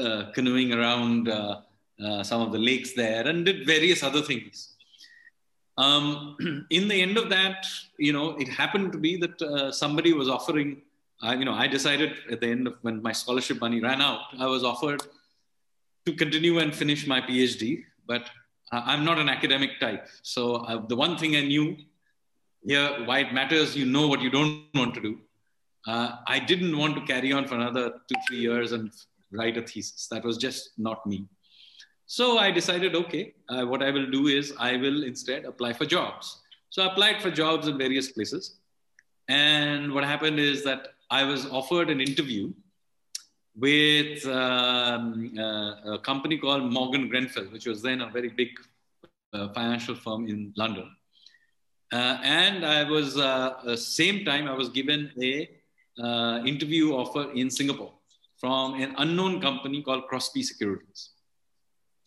uh, 0.00 0.30
canoeing 0.32 0.72
around 0.72 1.28
uh, 1.28 1.60
uh, 2.04 2.22
some 2.22 2.42
of 2.42 2.52
the 2.52 2.58
lakes 2.58 2.92
there 2.92 3.26
and 3.26 3.44
did 3.44 3.66
various 3.66 4.02
other 4.02 4.20
things. 4.20 4.75
Um, 5.78 6.66
in 6.70 6.88
the 6.88 7.00
end 7.02 7.18
of 7.18 7.28
that, 7.30 7.66
you 7.98 8.12
know, 8.12 8.36
it 8.36 8.48
happened 8.48 8.92
to 8.92 8.98
be 8.98 9.16
that 9.18 9.40
uh, 9.42 9.72
somebody 9.72 10.12
was 10.12 10.28
offering, 10.28 10.82
you 11.22 11.44
know, 11.44 11.54
I 11.54 11.66
decided 11.66 12.12
at 12.30 12.40
the 12.40 12.48
end 12.48 12.66
of 12.66 12.74
when 12.82 13.02
my 13.02 13.12
scholarship 13.12 13.60
money 13.60 13.80
ran 13.80 14.00
out, 14.00 14.20
I 14.38 14.46
was 14.46 14.64
offered 14.64 15.02
to 16.06 16.12
continue 16.12 16.58
and 16.58 16.74
finish 16.74 17.06
my 17.06 17.20
PhD, 17.20 17.84
but 18.06 18.30
I'm 18.72 19.04
not 19.04 19.18
an 19.18 19.28
academic 19.28 19.80
type. 19.80 20.08
So 20.22 20.56
uh, 20.56 20.86
the 20.86 20.96
one 20.96 21.16
thing 21.16 21.36
I 21.36 21.42
knew 21.42 21.76
here 22.64 23.04
why 23.04 23.20
it 23.20 23.32
matters 23.32 23.76
you 23.76 23.86
know 23.86 24.08
what 24.08 24.20
you 24.20 24.30
don't 24.30 24.64
want 24.74 24.94
to 24.94 25.00
do. 25.00 25.18
Uh, 25.86 26.16
i 26.26 26.38
didn't 26.40 26.76
want 26.76 26.96
to 26.96 27.02
carry 27.02 27.32
on 27.32 27.46
for 27.46 27.54
another 27.54 27.90
two 28.08 28.16
three 28.26 28.38
years 28.38 28.72
and 28.72 28.90
write 29.30 29.56
a 29.56 29.62
thesis. 29.62 30.08
That 30.08 30.24
was 30.24 30.36
just 30.36 30.70
not 30.76 31.06
me 31.06 31.26
so 32.06 32.38
i 32.38 32.50
decided 32.50 32.94
okay 32.94 33.34
uh, 33.48 33.64
what 33.64 33.82
i 33.82 33.90
will 33.90 34.10
do 34.10 34.26
is 34.28 34.52
i 34.58 34.76
will 34.76 35.04
instead 35.04 35.44
apply 35.44 35.72
for 35.72 35.84
jobs. 35.84 36.40
So 36.70 36.82
i 36.82 36.86
applied 36.92 37.22
for 37.22 37.30
jobs 37.30 37.68
in 37.68 37.78
various 37.78 38.12
places. 38.12 38.56
And 39.28 39.92
what 39.92 40.04
happened 40.04 40.38
is 40.38 40.62
that 40.64 40.88
I 41.10 41.24
was 41.24 41.46
offered 41.46 41.90
an 41.90 42.00
interview 42.00 42.52
with 43.56 44.26
um, 44.26 45.32
uh, 45.38 45.94
a 45.94 45.98
company 46.02 46.38
called 46.38 46.70
Morgan 46.70 47.08
Grenfell, 47.08 47.44
which 47.44 47.66
was 47.66 47.82
then 47.82 48.02
a 48.02 48.10
very 48.10 48.28
big 48.28 48.50
uh, 49.32 49.48
financial 49.54 49.94
firm 49.94 50.28
in 50.28 50.52
London. 50.56 50.94
Uh, 51.92 52.18
and 52.22 52.66
I 52.66 52.84
was, 52.84 53.16
uh, 53.16 53.76
same 53.76 54.24
time, 54.24 54.48
I 54.48 54.52
was 54.52 54.68
given 54.68 55.10
a 55.22 55.48
uh, 56.02 56.42
interview 56.44 56.92
offer 56.92 57.32
in 57.32 57.48
Singapore 57.48 57.92
from 58.38 58.74
an 58.82 58.94
unknown 58.98 59.40
company 59.40 59.82
called 59.82 60.06
Crosby 60.08 60.42
Securities, 60.42 61.10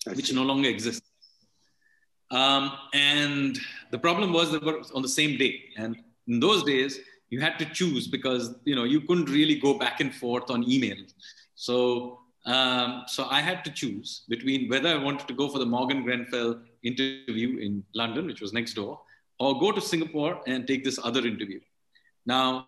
which 0.07 0.33
no 0.33 0.43
longer 0.43 0.69
exists. 0.69 1.05
Um, 2.31 2.71
and 2.93 3.57
the 3.91 3.97
problem 3.97 4.33
was 4.33 4.51
that 4.51 4.63
were 4.63 4.81
on 4.93 5.01
the 5.01 5.09
same 5.09 5.37
day. 5.37 5.63
And 5.77 5.97
in 6.27 6.39
those 6.39 6.63
days, 6.63 6.99
you 7.29 7.39
had 7.39 7.59
to 7.59 7.65
choose 7.65 8.07
because 8.07 8.55
you 8.65 8.75
know 8.75 8.83
you 8.83 9.01
couldn't 9.01 9.29
really 9.29 9.55
go 9.55 9.77
back 9.77 9.99
and 9.99 10.13
forth 10.13 10.49
on 10.49 10.69
email. 10.69 10.97
So 11.55 12.19
um, 12.45 13.03
so 13.07 13.27
I 13.29 13.41
had 13.41 13.63
to 13.65 13.71
choose 13.71 14.23
between 14.29 14.69
whether 14.69 14.89
I 14.89 15.03
wanted 15.03 15.27
to 15.27 15.33
go 15.33 15.49
for 15.49 15.59
the 15.59 15.65
Morgan 15.65 16.03
Grenfell 16.03 16.61
interview 16.83 17.57
in 17.59 17.83
London, 17.93 18.25
which 18.27 18.41
was 18.41 18.53
next 18.53 18.73
door, 18.73 18.99
or 19.39 19.59
go 19.59 19.71
to 19.71 19.81
Singapore 19.81 20.41
and 20.47 20.65
take 20.65 20.83
this 20.83 20.99
other 21.03 21.25
interview. 21.25 21.59
Now, 22.25 22.67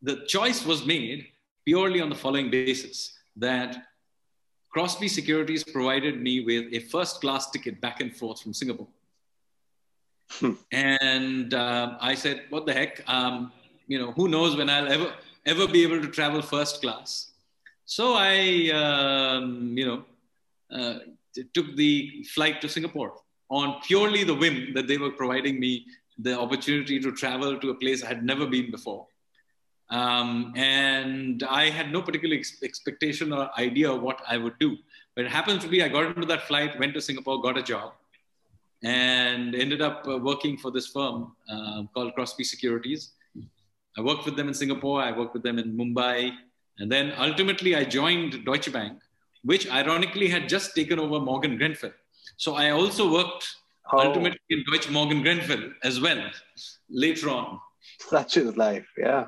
the 0.00 0.24
choice 0.26 0.64
was 0.64 0.86
made 0.86 1.26
purely 1.64 2.00
on 2.00 2.08
the 2.08 2.14
following 2.14 2.50
basis 2.50 3.18
that 3.36 3.82
Crosby 4.70 5.08
Securities 5.08 5.64
provided 5.64 6.20
me 6.20 6.40
with 6.40 6.72
a 6.72 6.80
first 6.80 7.20
class 7.20 7.50
ticket 7.50 7.80
back 7.80 8.00
and 8.00 8.14
forth 8.14 8.40
from 8.42 8.52
Singapore. 8.52 8.88
Hmm. 10.30 10.52
And 10.72 11.54
uh, 11.54 11.96
I 12.00 12.14
said, 12.14 12.44
what 12.50 12.66
the 12.66 12.74
heck? 12.74 13.02
Um, 13.08 13.52
you 13.86 13.98
know, 13.98 14.12
who 14.12 14.28
knows 14.28 14.56
when 14.56 14.68
I'll 14.68 14.92
ever, 14.92 15.14
ever 15.46 15.66
be 15.66 15.82
able 15.82 16.00
to 16.02 16.08
travel 16.08 16.42
first 16.42 16.82
class. 16.82 17.30
So 17.86 18.14
I, 18.14 18.70
um, 18.74 19.76
you 19.76 19.86
know, 19.86 20.04
uh, 20.70 20.98
took 21.54 21.74
the 21.76 22.24
flight 22.34 22.60
to 22.60 22.68
Singapore 22.68 23.14
on 23.48 23.80
purely 23.80 24.24
the 24.24 24.34
whim 24.34 24.74
that 24.74 24.86
they 24.86 24.98
were 24.98 25.10
providing 25.10 25.58
me 25.58 25.86
the 26.18 26.38
opportunity 26.38 27.00
to 27.00 27.12
travel 27.12 27.58
to 27.58 27.70
a 27.70 27.74
place 27.74 28.04
I 28.04 28.08
had 28.08 28.24
never 28.24 28.46
been 28.46 28.70
before. 28.70 29.06
Um, 29.90 30.52
and 30.56 31.42
I 31.42 31.70
had 31.70 31.92
no 31.92 32.02
particular 32.02 32.36
ex- 32.36 32.62
expectation 32.62 33.32
or 33.32 33.50
idea 33.58 33.90
of 33.90 34.02
what 34.02 34.20
I 34.28 34.36
would 34.36 34.58
do. 34.58 34.76
But 35.16 35.24
it 35.24 35.30
happens 35.30 35.62
to 35.64 35.68
be 35.68 35.82
I 35.82 35.88
got 35.88 36.04
into 36.06 36.26
that 36.26 36.46
flight, 36.46 36.78
went 36.78 36.94
to 36.94 37.00
Singapore, 37.00 37.40
got 37.40 37.56
a 37.56 37.62
job, 37.62 37.92
and 38.82 39.54
ended 39.54 39.80
up 39.80 40.06
uh, 40.06 40.18
working 40.18 40.56
for 40.56 40.70
this 40.70 40.88
firm 40.88 41.32
uh, 41.50 41.82
called 41.94 42.14
Crosby 42.14 42.44
Securities. 42.44 43.12
I 43.96 44.00
worked 44.00 44.26
with 44.26 44.36
them 44.36 44.48
in 44.48 44.54
Singapore, 44.54 45.02
I 45.02 45.10
worked 45.10 45.34
with 45.34 45.42
them 45.42 45.58
in 45.58 45.76
Mumbai, 45.76 46.32
and 46.78 46.92
then 46.92 47.12
ultimately 47.18 47.74
I 47.74 47.84
joined 47.84 48.44
Deutsche 48.44 48.72
Bank, 48.72 49.00
which 49.42 49.68
ironically 49.70 50.28
had 50.28 50.48
just 50.48 50.76
taken 50.76 51.00
over 51.00 51.18
Morgan 51.18 51.56
Grenfell. 51.56 51.92
So 52.36 52.54
I 52.54 52.70
also 52.70 53.10
worked 53.10 53.56
oh. 53.92 53.98
ultimately 53.98 54.38
in 54.50 54.62
Deutsche 54.70 54.90
Morgan 54.90 55.22
Grenfell 55.22 55.72
as 55.82 56.00
well 56.00 56.22
later 56.88 57.30
on. 57.30 57.58
Such 57.98 58.36
is 58.36 58.56
life, 58.56 58.86
yeah. 58.96 59.26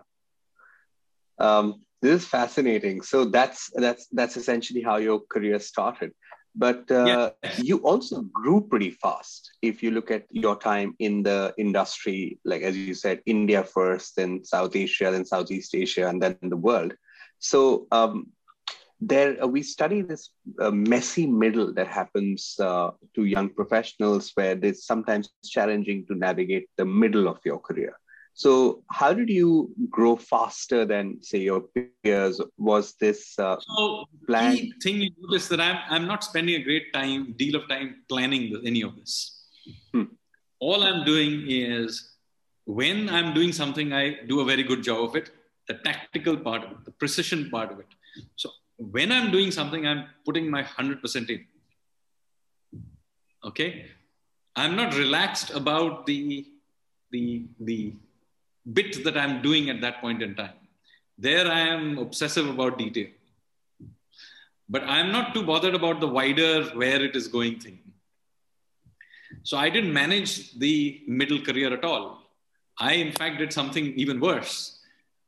Um, 1.41 1.83
this 2.03 2.23
is 2.23 2.29
fascinating. 2.29 3.03
So 3.03 3.25
that's 3.25 3.71
that's 3.75 4.07
that's 4.13 4.37
essentially 4.37 4.83
how 4.83 4.97
your 4.97 5.21
career 5.21 5.59
started. 5.59 6.13
But 6.55 6.91
uh, 6.91 7.31
yes. 7.43 7.63
you 7.63 7.79
also 7.79 8.23
grew 8.23 8.61
pretty 8.61 8.91
fast. 8.91 9.51
If 9.63 9.83
you 9.83 9.93
look 9.93 10.11
at 10.11 10.25
your 10.31 10.57
time 10.59 10.95
in 10.99 11.23
the 11.23 11.55
industry, 11.59 12.41
like 12.45 12.63
as 12.63 12.77
you 12.77 12.95
said, 12.95 13.23
India 13.25 13.63
first, 13.63 14.17
then 14.17 14.45
South 14.45 14.75
Asia, 14.75 15.11
then 15.11 15.25
Southeast 15.25 15.75
Asia, 15.75 16.09
and 16.09 16.21
then 16.21 16.37
the 16.43 16.57
world. 16.57 16.93
So 17.39 17.87
um, 17.93 18.33
there, 19.01 19.43
uh, 19.43 19.47
we 19.47 19.63
study 19.63 20.03
this 20.03 20.31
uh, 20.61 20.73
messy 20.73 21.27
middle 21.27 21.73
that 21.75 21.87
happens 21.87 22.57
uh, 22.59 22.91
to 23.15 23.25
young 23.25 23.51
professionals, 23.51 24.33
where 24.35 24.59
it's 24.61 24.87
sometimes 24.87 25.31
challenging 25.45 26.05
to 26.07 26.15
navigate 26.17 26.69
the 26.77 26.85
middle 26.85 27.29
of 27.29 27.39
your 27.45 27.59
career. 27.59 27.95
So, 28.35 28.83
how 28.91 29.13
did 29.13 29.29
you 29.29 29.71
grow 29.91 30.17
faster 30.17 30.85
than, 30.85 31.23
say, 31.23 31.39
your 31.39 31.63
peers? 32.03 32.41
Was 32.57 32.95
this 32.95 33.39
uh, 33.39 33.57
so 33.61 34.05
planned? 34.27 34.59
The 34.59 34.73
thing 34.83 34.97
you 35.03 35.11
notice 35.21 35.49
that 35.49 35.61
I'm, 35.61 35.79
I'm 35.89 36.07
not 36.07 36.25
spending 36.25 36.55
a 36.55 36.63
great 36.63 36.93
time, 36.93 37.35
deal 37.37 37.57
of 37.57 37.69
time 37.69 38.03
planning 38.09 38.63
any 38.65 38.83
of 38.83 38.97
this. 38.97 39.47
Hmm. 39.93 40.05
All 40.59 40.83
I'm 40.83 41.05
doing 41.05 41.45
is 41.49 42.13
when 42.65 43.09
I'm 43.09 43.35
doing 43.35 43.53
something, 43.53 43.93
I 43.93 44.23
do 44.27 44.41
a 44.41 44.45
very 44.45 44.63
good 44.63 44.83
job 44.83 45.05
of 45.05 45.17
it, 45.17 45.31
the 45.69 45.75
tactical 45.75 46.37
part 46.37 46.65
of 46.65 46.71
it, 46.71 46.85
the 46.85 46.93
precision 46.93 47.51
part 47.51 47.73
of 47.73 47.81
it. 47.81 47.87
So, 48.37 48.51
when 48.79 49.13
I'm 49.13 49.31
doing 49.31 49.51
something, 49.51 49.87
I'm 49.87 50.07
putting 50.25 50.51
my 50.51 50.63
100% 50.63 51.29
in. 51.29 51.45
Okay? 53.45 53.87
I'm 54.57 54.77
not 54.77 54.97
relaxed 54.97 55.51
about 55.51 56.07
the, 56.07 56.47
the, 57.11 57.45
the 57.61 57.93
bit 58.73 59.05
that 59.05 59.17
I'm 59.17 59.43
doing 59.43 59.71
at 59.71 59.81
that 59.81 60.01
point 60.01 60.23
in 60.23 60.35
time. 60.35 60.55
There 61.19 61.47
I 61.47 61.61
am 61.61 61.99
obsessive 61.99 62.49
about 62.49 62.79
detail. 62.79 63.09
But 64.69 64.85
I'm 64.85 65.11
not 65.11 65.35
too 65.35 65.43
bothered 65.43 65.75
about 65.75 66.01
the 66.01 66.07
wider 66.07 66.65
where 66.75 67.03
it 67.05 67.17
is 67.17 67.27
going 67.29 67.59
thing. 67.59 67.79
So 69.43 69.57
I 69.57 69.69
didn't 69.69 69.93
manage 69.93 70.59
the 70.59 71.03
middle 71.07 71.41
career 71.41 71.73
at 71.73 71.85
all. 71.85 72.23
I, 72.79 72.95
in 72.95 73.13
fact, 73.13 73.39
did 73.39 73.53
something 73.53 73.93
even 73.97 74.21
worse. 74.21 74.81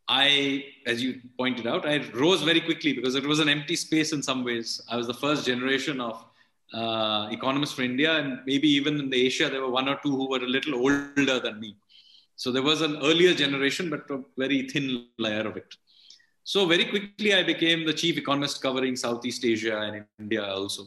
I, 0.08 0.64
as 0.86 1.02
you 1.02 1.20
pointed 1.38 1.66
out, 1.66 1.86
I 1.86 1.98
rose 2.14 2.42
very 2.42 2.60
quickly 2.60 2.92
because 2.92 3.14
it 3.14 3.26
was 3.26 3.38
an 3.38 3.48
empty 3.48 3.76
space 3.76 4.12
in 4.12 4.22
some 4.22 4.44
ways. 4.44 4.80
I 4.88 4.96
was 4.96 5.06
the 5.06 5.14
first 5.14 5.46
generation 5.46 6.00
of 6.00 6.24
uh, 6.72 7.28
economists 7.30 7.72
for 7.72 7.82
India, 7.82 8.16
and 8.16 8.40
maybe 8.46 8.68
even 8.68 8.98
in 8.98 9.10
the 9.10 9.26
Asia, 9.26 9.48
there 9.48 9.60
were 9.60 9.70
one 9.70 9.88
or 9.88 9.98
two 10.02 10.10
who 10.10 10.28
were 10.28 10.38
a 10.38 10.48
little 10.48 10.74
older 10.74 11.38
than 11.40 11.60
me. 11.60 11.76
So 12.36 12.50
there 12.50 12.62
was 12.62 12.80
an 12.80 12.96
earlier 13.02 13.34
generation, 13.34 13.90
but 13.90 14.10
a 14.10 14.22
very 14.36 14.68
thin 14.68 15.06
layer 15.18 15.46
of 15.46 15.56
it. 15.56 15.74
So 16.44 16.66
very 16.66 16.84
quickly, 16.84 17.34
I 17.34 17.42
became 17.44 17.86
the 17.86 17.92
chief 17.92 18.18
economist 18.18 18.60
covering 18.62 18.96
Southeast 18.96 19.44
Asia 19.44 19.80
and 19.80 20.04
India 20.18 20.44
also, 20.44 20.84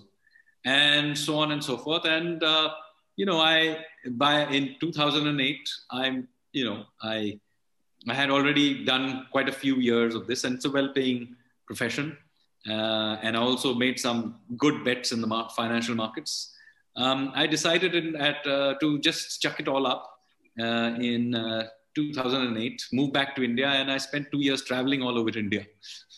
and 0.65 1.17
so 1.17 1.37
on 1.37 1.51
and 1.51 1.63
so 1.63 1.77
forth. 1.77 2.05
And 2.05 2.43
uh, 2.43 2.71
you 3.15 3.25
know, 3.25 3.39
I 3.39 3.85
by 4.05 4.47
in 4.47 4.75
2008, 4.81 5.69
I'm 5.91 6.27
you 6.51 6.65
know 6.65 6.83
I 7.01 7.39
I 8.07 8.13
had 8.13 8.29
already 8.29 8.83
done 8.83 9.27
quite 9.31 9.47
a 9.47 9.53
few 9.53 9.75
years 9.77 10.13
of 10.13 10.27
this, 10.27 10.43
and 10.43 10.55
it's 10.55 10.65
a 10.65 10.71
well-paying 10.71 11.35
profession. 11.65 12.17
Uh, 12.67 13.17
and 13.21 13.37
I 13.37 13.39
also 13.39 13.73
made 13.73 13.99
some 13.99 14.39
good 14.57 14.83
bets 14.83 15.11
in 15.11 15.21
the 15.21 15.47
financial 15.55 15.95
markets. 15.95 16.53
Um, 16.95 17.31
I 17.35 17.45
decided 17.45 17.93
in, 17.93 18.15
at, 18.15 18.45
uh, 18.47 18.75
to 18.79 18.99
just 18.99 19.41
chuck 19.41 19.59
it 19.59 19.67
all 19.67 19.85
up 19.85 20.14
in 20.57 21.35
uh, 21.35 21.67
2008, 21.95 22.87
moved 22.91 23.13
back 23.13 23.35
to 23.35 23.43
India, 23.43 23.67
and 23.67 23.91
I 23.91 23.97
spent 23.97 24.31
two 24.31 24.41
years 24.41 24.63
traveling 24.63 25.01
all 25.01 25.17
over 25.17 25.37
India 25.37 25.65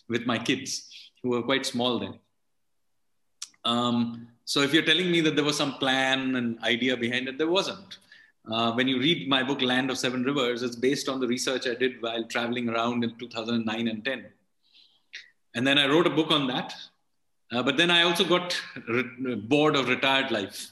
with 0.10 0.26
my 0.26 0.38
kids, 0.38 0.90
who 1.22 1.30
were 1.30 1.44
quite 1.44 1.66
small 1.66 2.00
then. 2.00 2.20
Um, 3.66 4.28
so 4.46 4.62
if 4.62 4.74
you're 4.74 4.84
telling 4.84 5.12
me 5.12 5.22
that 5.22 5.36
there 5.36 5.44
was 5.44 5.58
some 5.58 5.74
plan 5.74 6.36
and 6.36 6.58
idea 6.64 6.96
behind 6.96 7.28
it, 7.28 7.38
there 7.38 7.50
wasn't. 7.50 7.98
Uh, 8.50 8.72
when 8.72 8.88
you 8.88 8.98
read 8.98 9.28
my 9.28 9.44
book 9.44 9.62
Land 9.62 9.92
of 9.92 9.98
Seven 9.98 10.24
Rivers, 10.24 10.64
it's 10.64 10.76
based 10.76 11.10
on 11.10 11.20
the 11.20 11.28
research 11.28 11.68
I 11.68 11.76
did 11.76 12.02
while 12.02 12.24
traveling 12.24 12.70
around 12.70 13.04
in 13.04 13.18
2009 13.18 13.88
and 13.90 14.06
10. 14.06 14.26
And 15.56 15.68
then 15.68 15.78
I 15.78 15.88
wrote 15.88 16.08
a 16.08 16.12
book 16.12 16.32
on 16.32 16.48
that. 16.48 16.74
Uh, 17.52 17.62
but 17.62 17.78
then 17.78 17.92
I 17.92 18.04
also 18.04 18.24
got 18.24 18.60
re- 18.88 19.36
bored 19.36 19.76
of 19.76 19.90
retired 19.90 20.32
life. 20.32 20.72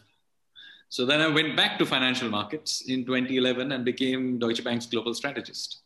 So 0.96 1.06
then 1.06 1.20
I 1.20 1.28
went 1.28 1.58
back 1.58 1.78
to 1.80 1.86
financial 1.86 2.30
markets 2.30 2.84
in 2.88 3.04
2011 3.04 3.74
and 3.74 3.84
became 3.84 4.40
Deutsche 4.40 4.64
Bank's 4.64 4.86
global 4.86 5.14
strategist. 5.14 5.82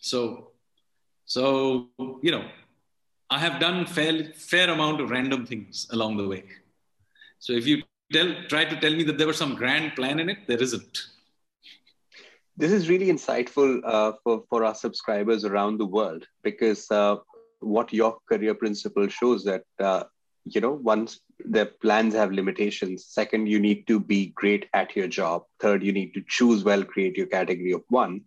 So, 0.00 0.48
so 1.26 1.90
you 2.20 2.32
know, 2.32 2.44
I 3.30 3.38
have 3.38 3.60
done 3.60 3.86
fair, 3.86 4.24
fair 4.34 4.68
amount 4.68 5.00
of 5.00 5.10
random 5.10 5.46
things 5.46 5.86
along 5.92 6.16
the 6.16 6.26
way. 6.26 6.42
So 7.38 7.52
if 7.52 7.68
you 7.68 7.84
tell, 8.12 8.34
try 8.48 8.64
to 8.64 8.80
tell 8.80 8.92
me 8.92 9.04
that 9.04 9.16
there 9.16 9.28
was 9.28 9.38
some 9.38 9.54
grand 9.54 9.94
plan 9.94 10.18
in 10.18 10.28
it, 10.28 10.38
there 10.48 10.60
isn't. 10.60 11.06
This 12.56 12.72
is 12.72 12.88
really 12.88 13.06
insightful 13.06 13.80
uh, 13.84 14.14
for, 14.24 14.42
for 14.50 14.64
our 14.64 14.74
subscribers 14.74 15.44
around 15.44 15.78
the 15.78 15.86
world 15.86 16.26
because 16.42 16.90
uh, 16.90 17.18
what 17.60 17.92
your 17.92 18.18
career 18.28 18.54
principle 18.54 19.06
shows 19.06 19.44
that 19.44 19.62
uh, 19.78 20.02
you 20.46 20.60
know 20.60 20.72
once 20.72 21.20
the 21.48 21.66
plans 21.82 22.14
have 22.14 22.32
limitations 22.32 23.06
second 23.06 23.46
you 23.46 23.58
need 23.58 23.86
to 23.86 23.98
be 24.00 24.26
great 24.28 24.66
at 24.74 24.94
your 24.96 25.08
job 25.08 25.42
third 25.60 25.82
you 25.82 25.92
need 25.92 26.12
to 26.14 26.22
choose 26.28 26.64
well 26.64 26.84
create 26.84 27.16
your 27.16 27.26
category 27.26 27.72
of 27.72 27.82
one 27.88 28.20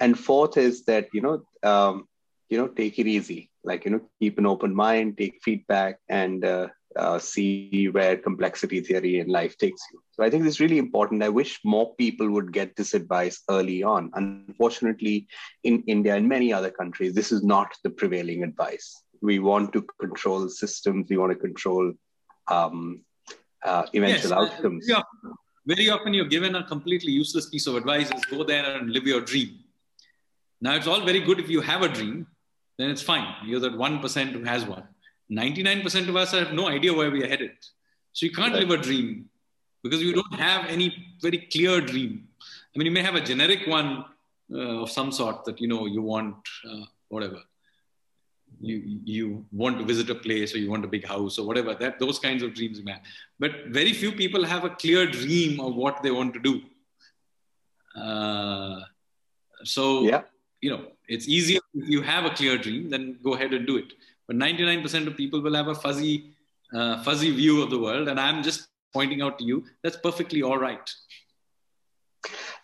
and 0.00 0.18
fourth 0.18 0.56
is 0.56 0.84
that 0.84 1.08
you 1.12 1.20
know 1.20 1.42
um, 1.62 2.08
you 2.48 2.58
know 2.58 2.68
take 2.68 2.98
it 2.98 3.06
easy 3.06 3.50
like 3.64 3.84
you 3.84 3.90
know 3.90 4.00
keep 4.20 4.38
an 4.38 4.46
open 4.46 4.74
mind 4.74 5.16
take 5.16 5.40
feedback 5.42 5.98
and 6.08 6.44
uh, 6.44 6.68
uh, 6.96 7.18
see 7.18 7.88
where 7.88 8.16
complexity 8.16 8.80
theory 8.80 9.18
in 9.20 9.28
life 9.28 9.56
takes 9.56 9.82
you. 9.92 10.02
So 10.12 10.22
I 10.22 10.30
think 10.30 10.46
it's 10.46 10.60
really 10.60 10.78
important. 10.78 11.22
I 11.22 11.28
wish 11.28 11.60
more 11.64 11.94
people 11.96 12.30
would 12.30 12.52
get 12.52 12.76
this 12.76 12.94
advice 12.94 13.42
early 13.50 13.82
on. 13.82 14.10
Unfortunately, 14.14 15.26
in 15.64 15.82
India 15.86 16.14
and 16.14 16.28
many 16.28 16.52
other 16.52 16.70
countries, 16.70 17.14
this 17.14 17.32
is 17.32 17.42
not 17.42 17.68
the 17.82 17.90
prevailing 17.90 18.42
advice. 18.42 19.02
We 19.22 19.38
want 19.38 19.72
to 19.72 19.86
control 20.00 20.48
systems. 20.48 21.08
We 21.08 21.16
want 21.16 21.32
to 21.32 21.38
control 21.38 21.92
um, 22.48 23.02
uh, 23.64 23.86
eventual 23.94 24.30
yes, 24.30 24.32
outcomes. 24.32 24.86
Very 24.86 24.98
often, 24.98 25.34
very 25.66 25.90
often, 25.90 26.14
you're 26.14 26.26
given 26.26 26.54
a 26.56 26.64
completely 26.64 27.12
useless 27.12 27.48
piece 27.48 27.66
of 27.66 27.76
advice: 27.76 28.10
is 28.10 28.24
go 28.26 28.44
there 28.44 28.76
and 28.76 28.90
live 28.90 29.06
your 29.06 29.20
dream. 29.20 29.60
Now, 30.60 30.74
it's 30.74 30.86
all 30.86 31.04
very 31.04 31.20
good 31.20 31.40
if 31.40 31.50
you 31.50 31.60
have 31.60 31.82
a 31.82 31.88
dream, 31.88 32.26
then 32.78 32.90
it's 32.90 33.02
fine. 33.02 33.34
You're 33.44 33.60
that 33.60 33.76
one 33.76 34.00
percent 34.00 34.32
who 34.32 34.44
has 34.44 34.64
one 34.64 34.86
99% 35.32 36.08
of 36.08 36.16
us 36.16 36.32
have 36.32 36.52
no 36.52 36.68
idea 36.68 36.92
where 36.92 37.10
we 37.10 37.22
are 37.24 37.28
headed. 37.28 37.52
So 38.12 38.26
you 38.26 38.32
can't 38.32 38.52
right. 38.52 38.66
live 38.66 38.78
a 38.78 38.82
dream 38.82 39.30
because 39.82 40.02
you 40.02 40.12
don't 40.12 40.34
have 40.34 40.66
any 40.66 41.16
very 41.20 41.38
clear 41.50 41.80
dream. 41.80 42.28
I 42.74 42.78
mean, 42.78 42.86
you 42.86 42.92
may 42.92 43.02
have 43.02 43.14
a 43.14 43.20
generic 43.20 43.66
one 43.66 44.04
uh, 44.52 44.82
of 44.82 44.90
some 44.90 45.10
sort 45.10 45.44
that, 45.46 45.60
you 45.60 45.68
know, 45.68 45.86
you 45.86 46.02
want 46.02 46.36
uh, 46.68 46.84
whatever. 47.08 47.40
You, 48.60 49.00
you 49.04 49.44
want 49.50 49.78
to 49.78 49.84
visit 49.84 50.08
a 50.10 50.14
place 50.14 50.54
or 50.54 50.58
you 50.58 50.70
want 50.70 50.84
a 50.84 50.88
big 50.88 51.06
house 51.06 51.38
or 51.38 51.46
whatever 51.46 51.74
that 51.74 51.98
those 51.98 52.18
kinds 52.18 52.42
of 52.42 52.54
dreams 52.54 52.78
you 52.78 52.86
have 52.86 53.00
but 53.38 53.52
very 53.68 53.92
few 53.92 54.12
people 54.12 54.44
have 54.44 54.64
a 54.64 54.70
clear 54.70 55.06
dream 55.06 55.58
of 55.60 55.74
what 55.74 56.02
they 56.02 56.12
want 56.12 56.32
to 56.34 56.40
do 56.40 56.60
uh, 58.00 58.80
so 59.64 60.02
yeah 60.02 60.22
you 60.60 60.70
know 60.70 60.86
it's 61.08 61.26
easier 61.28 61.60
if 61.74 61.88
you 61.88 62.02
have 62.02 62.24
a 62.24 62.30
clear 62.30 62.56
dream 62.56 62.88
then 62.88 63.18
go 63.24 63.34
ahead 63.34 63.52
and 63.52 63.66
do 63.66 63.76
it 63.76 63.92
but 64.26 64.36
99% 64.36 65.06
of 65.06 65.16
people 65.16 65.40
will 65.40 65.54
have 65.54 65.68
a 65.68 65.74
fuzzy, 65.74 66.32
uh, 66.74 67.02
fuzzy 67.02 67.30
view 67.30 67.62
of 67.62 67.70
the 67.70 67.78
world. 67.78 68.08
And 68.08 68.18
I'm 68.18 68.42
just 68.42 68.68
pointing 68.92 69.22
out 69.22 69.38
to 69.38 69.44
you 69.44 69.64
that's 69.82 69.96
perfectly 69.96 70.42
all 70.42 70.58
right. 70.58 70.90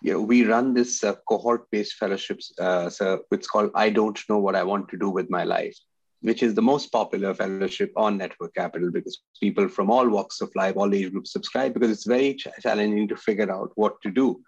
Yeah, 0.03 0.17
we 0.17 0.45
run 0.45 0.75
this 0.75 1.03
uh, 1.03 1.15
cohort-based 1.29 1.95
fellowships. 1.95 2.53
Uh, 2.59 2.89
so 2.89 3.23
it's 3.31 3.49
called 3.49 3.71
"I 3.75 3.91
Don't 3.91 4.19
Know 4.29 4.39
What 4.39 4.57
I 4.57 4.63
Want 4.63 4.89
to 4.91 4.97
Do 4.97 5.11
with 5.11 5.31
My 5.31 5.45
Life," 5.45 5.77
which 6.21 6.43
is 6.43 6.55
the 6.55 6.63
most 6.63 6.93
popular 6.93 7.35
fellowship 7.35 7.93
on 7.97 8.19
Network 8.19 8.55
Capital 8.55 8.91
because 8.91 9.21
people 9.41 9.69
from 9.69 9.91
all 9.91 10.09
walks 10.09 10.41
of 10.41 10.55
life, 10.55 10.77
all 10.77 10.95
age 10.95 11.11
groups 11.11 11.33
subscribe 11.33 11.75
because 11.75 11.91
it's 11.91 12.07
very 12.07 12.35
ch- 12.35 12.49
challenging 12.63 13.09
to 13.09 13.17
figure 13.17 13.51
out 13.53 13.73
what 13.75 14.01
to 14.03 14.11
do. 14.11 14.41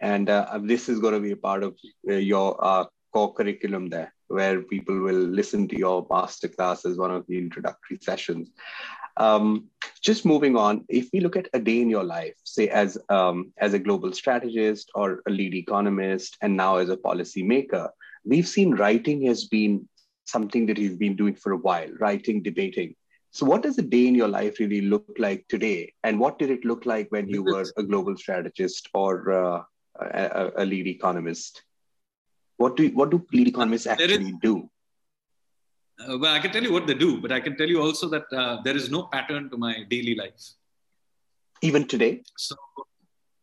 And 0.00 0.30
uh, 0.30 0.60
this 0.62 0.88
is 0.88 1.00
going 1.00 1.14
to 1.14 1.20
be 1.20 1.32
a 1.32 1.36
part 1.36 1.62
of 1.62 1.76
uh, 2.08 2.14
your 2.14 2.56
uh, 2.64 2.84
core 3.12 3.34
curriculum 3.34 3.88
there 3.88 4.12
where 4.28 4.62
people 4.62 4.98
will 5.00 5.14
listen 5.14 5.66
to 5.68 5.78
your 5.78 6.06
masterclass 6.08 6.88
as 6.88 6.98
one 6.98 7.10
of 7.10 7.26
the 7.26 7.38
introductory 7.38 7.98
sessions. 8.00 8.50
Um, 9.18 9.66
just 10.00 10.24
moving 10.24 10.56
on, 10.56 10.84
if 10.88 11.08
we 11.12 11.20
look 11.20 11.36
at 11.36 11.48
a 11.52 11.58
day 11.58 11.80
in 11.80 11.90
your 11.90 12.04
life, 12.04 12.34
say 12.44 12.68
as 12.68 12.96
um, 13.08 13.52
as 13.58 13.74
a 13.74 13.78
global 13.78 14.12
strategist 14.12 14.90
or 14.94 15.22
a 15.26 15.30
lead 15.30 15.54
economist, 15.54 16.36
and 16.40 16.56
now 16.56 16.76
as 16.76 16.88
a 16.88 16.96
policymaker, 16.96 17.88
we've 18.24 18.46
seen 18.46 18.74
writing 18.74 19.26
has 19.26 19.46
been 19.46 19.88
something 20.24 20.66
that 20.66 20.78
you've 20.78 20.98
been 21.00 21.16
doing 21.16 21.34
for 21.34 21.52
a 21.52 21.56
while, 21.56 21.88
writing, 21.98 22.42
debating. 22.42 22.94
So, 23.32 23.44
what 23.44 23.62
does 23.62 23.76
a 23.78 23.82
day 23.82 24.06
in 24.06 24.14
your 24.14 24.28
life 24.28 24.60
really 24.60 24.82
look 24.82 25.16
like 25.18 25.46
today, 25.48 25.92
and 26.04 26.20
what 26.20 26.38
did 26.38 26.50
it 26.50 26.64
look 26.64 26.86
like 26.86 27.08
when 27.10 27.28
you 27.28 27.42
were 27.42 27.66
a 27.76 27.82
global 27.82 28.16
strategist 28.16 28.88
or 28.94 29.32
uh, 29.32 29.62
a, 30.00 30.50
a 30.58 30.64
lead 30.64 30.86
economist? 30.86 31.62
What 32.56 32.76
do 32.76 32.88
what 32.90 33.10
do 33.10 33.26
lead 33.32 33.48
economists 33.48 33.86
actually 33.86 34.30
is, 34.30 34.34
do? 34.42 34.70
Uh, 36.00 36.16
well, 36.16 36.32
I 36.32 36.38
can 36.38 36.52
tell 36.52 36.62
you 36.62 36.72
what 36.72 36.86
they 36.86 36.94
do, 36.94 37.20
but 37.20 37.32
I 37.32 37.40
can 37.40 37.56
tell 37.56 37.68
you 37.68 37.82
also 37.82 38.08
that 38.08 38.32
uh, 38.32 38.60
there 38.62 38.76
is 38.76 38.90
no 38.90 39.04
pattern 39.04 39.50
to 39.50 39.56
my 39.56 39.84
daily 39.90 40.14
life. 40.14 40.52
Even 41.60 41.88
today. 41.88 42.22
So, 42.36 42.54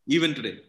even 0.07 0.33
today, 0.33 0.59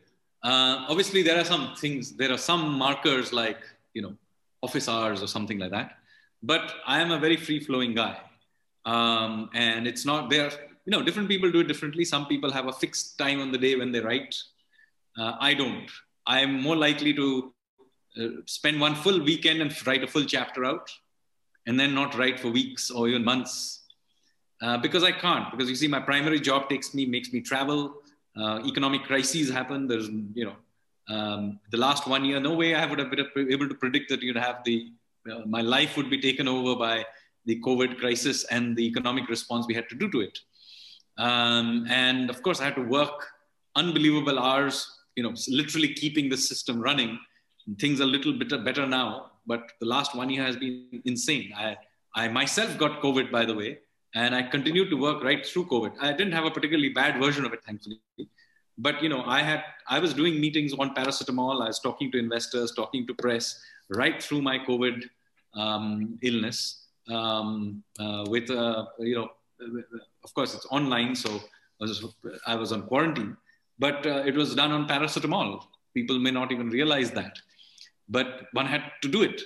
uh, 0.43 0.87
obviously 0.89 1.23
there 1.23 1.39
are 1.41 1.45
some 1.45 1.77
things. 1.77 2.17
There 2.17 2.33
are 2.33 2.39
some 2.39 2.73
markers 2.73 3.33
like 3.33 3.61
you 3.95 4.03
know 4.03 4.15
office 4.63 4.89
hours 4.89 5.23
or 5.23 5.29
something 5.29 5.59
like 5.59 5.71
that. 5.71 5.99
But 6.43 6.75
I 6.87 7.01
am 7.01 7.13
a 7.13 7.19
very 7.19 7.37
free 7.37 7.61
flowing 7.61 7.95
guy, 7.95 8.19
um, 8.85 9.49
and 9.55 9.87
it's 9.87 10.05
not 10.05 10.29
there. 10.29 10.51
You 10.87 10.91
know, 10.91 11.03
different 11.03 11.29
people 11.29 11.53
do 11.53 11.61
it 11.61 11.69
differently. 11.69 12.05
Some 12.05 12.27
people 12.27 12.51
have 12.51 12.67
a 12.67 12.73
fixed 12.73 13.17
time 13.17 13.41
on 13.41 13.53
the 13.53 13.59
day 13.59 13.77
when 13.77 13.93
they 13.93 14.01
write. 14.01 14.35
Uh, 15.17 15.35
I 15.39 15.55
don't. 15.55 15.89
I 16.27 16.41
am 16.41 16.61
more 16.61 16.77
likely 16.77 17.15
to 17.15 17.55
uh, 18.21 18.29
spend 18.47 18.81
one 18.81 18.97
full 18.97 19.21
weekend 19.23 19.63
and 19.63 19.87
write 19.87 20.03
a 20.03 20.09
full 20.09 20.25
chapter 20.25 20.65
out 20.65 20.91
and 21.67 21.79
then 21.79 21.95
not 21.95 22.17
write 22.17 22.39
for 22.39 22.51
weeks 22.51 22.91
or 22.91 23.09
even 23.09 23.25
months 23.25 23.83
uh, 24.63 24.79
because 24.79 25.03
I 25.03 25.13
can't. 25.13 25.51
Because 25.51 25.69
you 25.69 25.77
see, 25.77 25.89
my 25.89 26.01
primary 26.01 26.41
job 26.41 26.69
takes 26.69 26.95
me, 26.95 27.07
makes 27.07 27.33
me 27.33 27.41
travel. 27.41 28.03
Uh, 28.37 28.61
economic 28.67 29.05
crises 29.05 29.51
happen. 29.51 29.87
There's, 29.87 30.09
you 30.09 30.45
know, 30.45 30.57
um, 31.09 31.61
the 31.71 31.77
last 31.77 32.07
one 32.07 32.25
year, 32.25 32.41
no 32.41 32.55
way 32.55 32.75
I 32.75 32.87
would 32.87 32.99
have 32.99 33.11
been 33.11 33.27
able 33.51 33.69
to 33.69 33.75
predict 33.75 34.09
that 34.11 34.23
you'd 34.23 34.37
have 34.37 34.63
the, 34.65 34.93
uh, 35.31 35.41
my 35.47 35.61
life 35.61 35.97
would 35.97 36.11
be 36.11 36.21
taken 36.21 36.49
over 36.49 36.75
by 36.77 37.05
the 37.45 37.61
COVID 37.61 37.99
crisis 37.99 38.45
and 38.45 38.77
the 38.77 38.87
economic 38.87 39.29
response 39.29 39.67
we 39.69 39.75
had 39.75 39.89
to 39.89 39.95
do 39.95 40.11
to 40.11 40.21
it. 40.21 40.39
Um, 41.19 41.87
and 41.89 42.29
of 42.29 42.43
course, 42.43 42.61
I 42.61 42.65
had 42.65 42.75
to 42.75 42.83
work 42.83 43.29
unbelievable 43.77 44.39
hours, 44.39 44.91
you 45.15 45.23
know, 45.23 45.35
literally 45.49 45.95
keeping 45.95 46.29
the 46.29 46.37
system 46.37 46.81
running 46.81 47.19
things 47.79 48.01
are 48.01 48.05
a 48.05 48.07
little 48.07 48.33
bit 48.33 48.49
better 48.65 48.87
now, 48.87 49.33
but 49.47 49.73
the 49.81 49.87
last 49.87 50.15
one 50.15 50.31
year 50.31 50.45
has 50.45 50.57
been 50.57 51.03
insane. 51.05 51.53
I, 51.57 51.77
I 52.15 52.29
myself 52.29 52.77
got 52.79 53.01
COVID, 53.01 53.31
by 53.31 53.45
the 53.45 53.55
way, 53.55 53.79
and 54.15 54.35
I 54.35 54.43
continued 54.43 54.91
to 54.91 54.97
work 54.97 55.23
right 55.23 55.45
through 55.47 55.67
COVID. 55.67 55.93
I 56.01 56.13
didn't 56.13 56.33
have 56.33 56.45
a 56.45 56.51
particularly 56.51 56.91
bad 56.91 57.21
version 57.21 57.45
of 57.45 57.53
it, 57.53 57.61
thankfully. 57.65 58.01
But 58.79 59.03
you 59.03 59.09
know, 59.09 59.25
I 59.25 59.41
had 59.43 59.65
I 59.89 59.99
was 59.99 60.13
doing 60.15 60.41
meetings 60.41 60.73
on 60.73 60.95
paracetamol. 60.95 61.63
I 61.63 61.69
was 61.69 61.81
talking 61.81 62.11
to 62.13 62.19
investors, 62.19 62.73
talking 62.73 63.07
to 63.07 63.15
press, 63.15 63.61
right 63.91 64.23
through 64.23 64.43
my 64.43 64.59
COVID 64.59 65.05
um, 65.55 66.19
illness. 66.23 66.83
Um, 67.09 67.85
uh, 68.01 68.25
with 68.29 68.51
uh, 68.51 68.87
you 68.99 69.15
know, 69.15 69.29
of 70.25 70.35
course, 70.35 70.55
it's 70.55 70.67
online, 70.71 71.15
so 71.15 71.31
I 71.81 71.85
was, 71.85 72.05
I 72.47 72.55
was 72.57 72.73
on 72.73 72.83
quarantine, 72.83 73.37
but 73.79 74.05
uh, 74.07 74.23
it 74.27 74.35
was 74.35 74.55
done 74.55 74.73
on 74.73 74.89
paracetamol. 74.89 75.63
People 75.95 76.19
may 76.19 76.31
not 76.31 76.53
even 76.53 76.69
realize 76.69 77.11
that 77.13 77.39
but 78.09 78.47
one 78.53 78.67
had 78.67 78.83
to 79.03 79.09
do 79.09 79.23
it. 79.23 79.43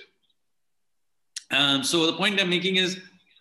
Um, 1.51 1.83
so 1.83 2.05
the 2.05 2.13
point 2.13 2.39
I'm 2.39 2.49
making 2.49 2.77
is, 2.77 2.99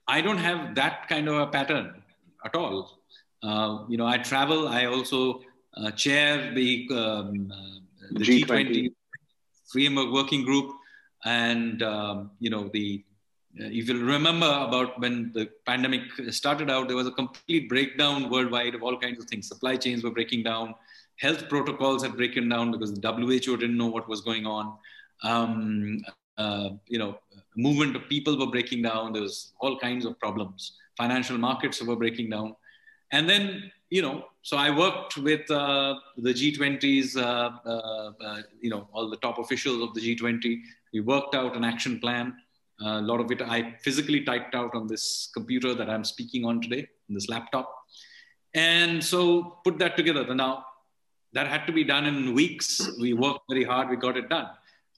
I 0.08 0.20
don't 0.20 0.38
have 0.38 0.74
that 0.74 1.08
kind 1.08 1.28
of 1.28 1.36
a 1.36 1.46
pattern 1.46 2.02
at 2.44 2.54
all. 2.54 2.98
Uh, 3.42 3.84
you 3.88 3.96
know, 3.96 4.06
I 4.06 4.18
travel. 4.18 4.68
I 4.68 4.86
also 4.86 5.42
uh, 5.76 5.90
chair 5.92 6.52
the 6.52 6.88
um, 6.90 7.52
uh, 7.52 8.08
the 8.12 8.24
G20. 8.24 8.46
G20 8.46 8.88
framework 9.72 10.12
working 10.12 10.44
group, 10.44 10.72
and 11.24 11.82
um, 11.82 12.30
you 12.40 12.50
know 12.50 12.68
the. 12.72 13.04
Uh, 13.60 13.66
if 13.66 13.88
you 13.88 14.04
remember 14.04 14.46
about 14.46 15.00
when 15.00 15.32
the 15.32 15.50
pandemic 15.66 16.02
started 16.30 16.70
out, 16.70 16.86
there 16.86 16.96
was 16.96 17.08
a 17.08 17.12
complete 17.12 17.68
breakdown 17.68 18.30
worldwide 18.30 18.74
of 18.76 18.82
all 18.82 18.96
kinds 18.96 19.18
of 19.18 19.28
things. 19.28 19.48
Supply 19.48 19.76
chains 19.76 20.04
were 20.04 20.10
breaking 20.10 20.44
down, 20.44 20.74
health 21.20 21.48
protocols 21.48 22.02
had 22.02 22.16
broken 22.16 22.48
down 22.48 22.70
because 22.70 22.92
the 22.92 23.12
WHO 23.12 23.56
didn't 23.56 23.76
know 23.76 23.88
what 23.88 24.08
was 24.08 24.20
going 24.20 24.46
on 24.46 24.76
um, 25.22 26.00
uh, 26.38 26.70
you 26.86 26.98
know, 26.98 27.18
movement 27.56 27.96
of 27.96 28.08
people 28.08 28.38
were 28.38 28.50
breaking 28.50 28.82
down. 28.82 29.12
There 29.12 29.22
was 29.22 29.52
all 29.60 29.78
kinds 29.78 30.04
of 30.04 30.18
problems. 30.18 30.72
Financial 30.96 31.36
markets 31.36 31.82
were 31.82 31.96
breaking 31.96 32.30
down. 32.30 32.56
And 33.12 33.28
then, 33.28 33.70
you 33.90 34.02
know, 34.02 34.24
so 34.42 34.56
I 34.56 34.74
worked 34.74 35.16
with 35.18 35.50
uh, 35.50 35.96
the 36.16 36.32
G20s, 36.32 37.16
uh, 37.16 37.50
uh, 37.68 38.12
uh, 38.24 38.42
you 38.60 38.70
know, 38.70 38.88
all 38.92 39.10
the 39.10 39.16
top 39.18 39.38
officials 39.38 39.82
of 39.82 39.94
the 39.94 40.00
G20. 40.00 40.60
We 40.94 41.00
worked 41.00 41.34
out 41.34 41.56
an 41.56 41.64
action 41.64 42.00
plan. 42.00 42.34
a 42.80 43.02
lot 43.02 43.20
of 43.20 43.30
it 43.32 43.42
I 43.42 43.58
physically 43.86 44.20
typed 44.28 44.54
out 44.54 44.74
on 44.74 44.86
this 44.86 45.04
computer 45.34 45.74
that 45.74 45.90
I'm 45.90 46.04
speaking 46.04 46.46
on 46.46 46.62
today, 46.62 46.88
this 47.10 47.28
laptop. 47.28 47.68
And 48.54 49.04
so 49.04 49.58
put 49.64 49.78
that 49.82 49.96
together. 49.98 50.34
Now, 50.34 50.64
that 51.34 51.46
had 51.46 51.66
to 51.66 51.72
be 51.72 51.84
done 51.84 52.06
in 52.06 52.32
weeks. 52.34 52.70
We 52.98 53.12
worked 53.12 53.44
very 53.50 53.64
hard, 53.64 53.90
we 53.90 53.96
got 53.96 54.16
it 54.16 54.30
done 54.30 54.48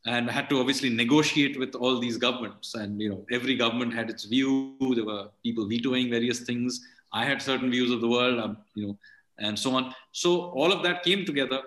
and 0.06 0.28
had 0.28 0.48
to 0.50 0.58
obviously 0.58 0.90
negotiate 0.90 1.58
with 1.58 1.74
all 1.74 1.98
these 1.98 2.16
governments. 2.16 2.74
And 2.74 3.00
you 3.00 3.08
know 3.08 3.24
every 3.30 3.56
government 3.56 3.94
had 3.94 4.10
its 4.10 4.24
view. 4.24 4.76
There 4.80 5.04
were 5.04 5.28
people 5.42 5.66
vetoing 5.66 6.10
various 6.10 6.40
things. 6.40 6.80
I 7.12 7.24
had 7.24 7.42
certain 7.42 7.70
views 7.70 7.90
of 7.90 8.00
the 8.00 8.08
world 8.08 8.38
um, 8.40 8.56
you 8.74 8.86
know 8.86 8.98
and 9.38 9.58
so 9.58 9.74
on. 9.74 9.94
So 10.12 10.50
all 10.50 10.72
of 10.72 10.82
that 10.82 11.02
came 11.02 11.24
together. 11.24 11.60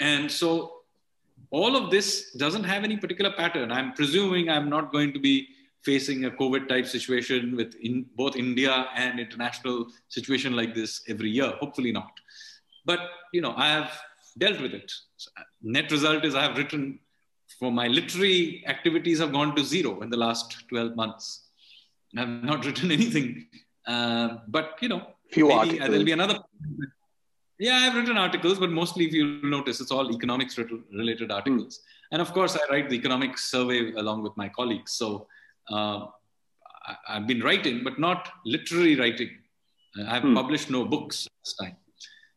And 0.00 0.30
so 0.30 0.84
all 1.50 1.76
of 1.76 1.90
this 1.90 2.32
doesn't 2.32 2.64
have 2.64 2.84
any 2.84 2.96
particular 2.96 3.32
pattern. 3.32 3.70
I'm 3.70 3.92
presuming 3.92 4.48
i'm 4.48 4.68
not 4.68 4.92
going 4.92 5.12
to 5.12 5.20
be 5.20 5.48
facing 5.82 6.24
a 6.24 6.30
covid 6.30 6.68
type 6.68 6.86
situation 6.86 7.54
with 7.56 7.74
in 7.88 8.06
both 8.16 8.36
india 8.36 8.88
and 8.96 9.20
international 9.20 9.86
situation 10.08 10.56
like 10.56 10.74
this 10.74 11.02
every 11.08 11.30
year. 11.30 11.50
Hopefully 11.60 11.92
not. 11.92 12.12
But 12.84 13.00
you 13.32 13.40
know 13.40 13.54
i 13.56 13.68
have 13.68 13.92
dealt 14.38 14.60
with 14.60 14.74
it. 14.74 14.92
Net 15.62 15.90
result 15.92 16.24
is 16.24 16.34
i 16.34 16.42
have 16.42 16.56
written 16.56 16.98
for 17.64 17.72
my 17.72 17.86
literary 17.88 18.62
activities 18.66 19.18
have 19.20 19.32
gone 19.32 19.56
to 19.56 19.64
zero 19.64 19.92
in 20.02 20.10
the 20.10 20.20
last 20.24 20.68
12 20.68 20.96
months. 20.96 21.26
I've 22.16 22.34
not 22.52 22.66
written 22.68 22.90
anything 22.98 23.28
Uh, 23.94 24.28
but 24.56 24.68
you 24.82 24.88
know, 24.90 25.00
few 25.36 25.46
maybe, 25.46 25.58
articles. 25.60 25.80
Uh, 25.82 25.88
there'll 25.90 26.10
be 26.10 26.16
another. 26.18 26.36
Yeah, 27.66 27.76
I've 27.82 27.96
written 27.96 28.16
articles, 28.26 28.56
but 28.62 28.70
mostly, 28.78 29.02
if 29.08 29.12
you 29.18 29.24
notice, 29.56 29.76
it's 29.82 29.94
all 29.96 30.06
economics 30.18 30.54
related 31.00 31.28
articles. 31.38 31.74
Mm. 31.78 31.82
And 32.12 32.22
of 32.24 32.30
course, 32.36 32.54
I 32.60 32.62
write 32.70 32.86
the 32.92 32.98
economics 33.02 33.40
survey 33.54 33.80
along 34.02 34.22
with 34.26 34.34
my 34.42 34.48
colleagues. 34.58 34.92
So 35.00 35.08
uh, 35.76 35.98
I, 36.92 37.16
have 37.18 37.26
been 37.32 37.42
writing, 37.48 37.76
but 37.88 38.00
not 38.06 38.32
literary 38.56 38.94
writing. 39.02 39.32
I've 40.14 40.28
mm. 40.30 40.38
published 40.40 40.70
no 40.76 40.82
books 40.94 41.28
this 41.44 41.54
time. 41.62 41.76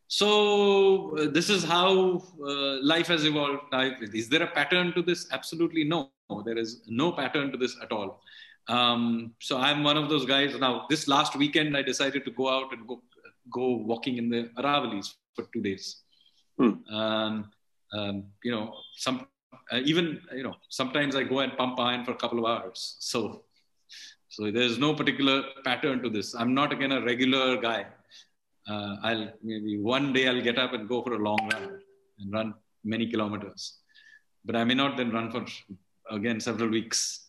So 0.08 1.18
uh, 1.18 1.28
this 1.30 1.50
is 1.50 1.64
how 1.64 2.24
uh, 2.42 2.82
life 2.82 3.08
has 3.08 3.26
evolved. 3.26 3.74
Is 4.14 4.30
there 4.30 4.44
a 4.44 4.48
pattern 4.48 4.94
to 4.94 5.02
this? 5.02 5.28
Absolutely 5.32 5.84
no. 5.84 6.12
There 6.46 6.58
is 6.58 6.82
no 6.88 7.12
pattern 7.12 7.52
to 7.52 7.58
this 7.58 7.76
at 7.82 7.92
all. 7.92 8.22
Um, 8.70 9.34
so 9.40 9.58
I'm 9.58 9.84
one 9.84 9.98
of 9.98 10.10
those 10.10 10.26
guys. 10.26 10.58
Now, 10.60 10.86
this 10.90 11.08
last 11.08 11.36
weekend, 11.36 11.76
I 11.76 11.82
decided 11.82 12.26
to 12.26 12.32
go 12.32 12.50
out 12.50 12.74
and 12.74 12.88
go 12.88 13.02
go 13.50 13.78
walking 13.78 14.18
in 14.18 14.30
the 14.30 14.50
Aravalis 14.58 15.14
for 15.34 15.46
two 15.54 15.62
days. 15.62 16.02
Hmm. 16.58 16.94
Um, 16.94 17.52
um, 17.94 18.26
you 18.44 18.52
know, 18.52 18.74
some 18.96 19.28
uh, 19.72 19.80
even 19.84 20.22
you 20.34 20.44
know 20.44 20.56
sometimes 20.70 21.16
I 21.16 21.24
go 21.24 21.40
and 21.40 21.56
pump 21.58 21.80
iron 21.80 22.04
for 22.04 22.12
a 22.12 22.16
couple 22.16 22.40
of 22.40 22.46
hours. 22.46 22.98
So, 23.00 23.44
so 24.28 24.52
there's 24.52 24.78
no 24.78 24.94
particular 24.94 25.44
pattern 25.64 26.02
to 26.04 26.10
this. 26.10 26.36
I'm 26.36 26.54
not 26.54 26.74
again 26.74 26.92
a 26.92 27.02
regular 27.02 27.58
guy. 27.58 27.86
Uh, 28.68 28.98
I'll 29.02 29.32
maybe 29.42 29.78
one 29.80 30.14
day 30.14 30.28
I'll 30.28 30.42
get 30.42 30.58
up 30.58 30.74
and 30.74 30.88
go 30.90 31.02
for 31.02 31.14
a 31.14 31.18
long 31.18 31.50
run 31.54 31.80
and 32.20 32.34
run 32.34 32.54
many 32.84 33.08
kilometers, 33.08 33.78
but 34.44 34.56
I 34.56 34.64
may 34.64 34.74
not 34.74 34.98
then 34.98 35.12
run 35.12 35.32
for 35.32 35.46
again 36.10 36.40
several 36.40 36.70
weeks. 36.70 37.28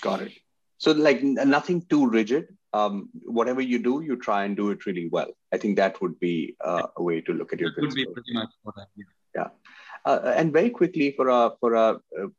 Got 0.00 0.22
it. 0.22 0.32
So 0.78 0.92
like 0.92 1.22
nothing 1.22 1.82
too 1.90 2.08
rigid. 2.08 2.56
Um, 2.72 3.10
whatever 3.24 3.60
you 3.60 3.80
do, 3.80 4.00
you 4.02 4.16
try 4.16 4.44
and 4.44 4.56
do 4.56 4.70
it 4.70 4.86
really 4.86 5.08
well. 5.08 5.30
I 5.52 5.58
think 5.58 5.76
that 5.76 6.00
would 6.00 6.18
be 6.20 6.54
uh, 6.64 6.86
a 6.96 7.02
way 7.02 7.20
to 7.22 7.32
look 7.32 7.52
at 7.52 7.60
your. 7.60 7.72
That 7.74 7.80
would 7.82 7.94
be 7.94 8.06
pretty 8.06 8.32
much 8.32 8.50
what 8.62 8.76
I 8.78 8.84
mean. 8.96 9.06
Yeah. 9.34 9.48
Uh, 10.06 10.32
and 10.36 10.52
very 10.52 10.70
quickly 10.70 11.12
for 11.16 11.28
uh, 11.28 11.50
for 11.58 11.74
uh, 11.76 11.98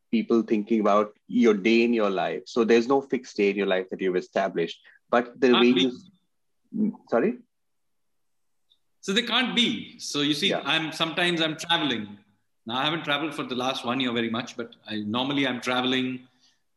people 0.09 0.41
thinking 0.41 0.79
about 0.79 1.13
your 1.27 1.53
day 1.53 1.83
in 1.83 1.93
your 1.93 2.09
life. 2.09 2.43
So 2.45 2.63
there's 2.63 2.87
no 2.87 3.01
fixed 3.01 3.37
day 3.37 3.49
in 3.49 3.57
your 3.57 3.67
life 3.67 3.89
that 3.91 4.01
you've 4.01 4.15
established, 4.15 4.79
but 5.09 5.39
the 5.39 5.53
way 5.53 5.67
you. 5.67 5.91
Mm, 6.75 6.93
sorry. 7.09 7.37
So 9.01 9.13
they 9.13 9.23
can't 9.23 9.55
be. 9.55 9.99
So 9.99 10.21
you 10.21 10.33
see, 10.33 10.49
yeah. 10.49 10.61
I'm 10.63 10.91
sometimes 10.91 11.41
I'm 11.41 11.57
traveling. 11.57 12.17
Now 12.65 12.77
I 12.77 12.85
haven't 12.85 13.03
traveled 13.03 13.33
for 13.33 13.43
the 13.43 13.55
last 13.55 13.85
one 13.85 13.99
year 13.99 14.11
very 14.13 14.29
much, 14.29 14.55
but 14.55 14.75
I 14.87 14.97
normally 14.97 15.47
I'm 15.47 15.59
traveling 15.59 16.27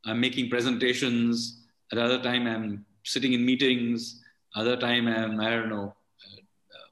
I'm 0.06 0.20
making 0.20 0.50
presentations. 0.50 1.58
At 1.92 1.98
other 1.98 2.20
time, 2.22 2.46
I'm 2.46 2.84
sitting 3.04 3.32
in 3.32 3.44
meetings. 3.44 4.22
Other 4.54 4.76
time, 4.76 5.08
I'm, 5.08 5.40
I 5.40 5.50
don't 5.50 5.68
know, 5.68 5.94
uh, 6.32 6.88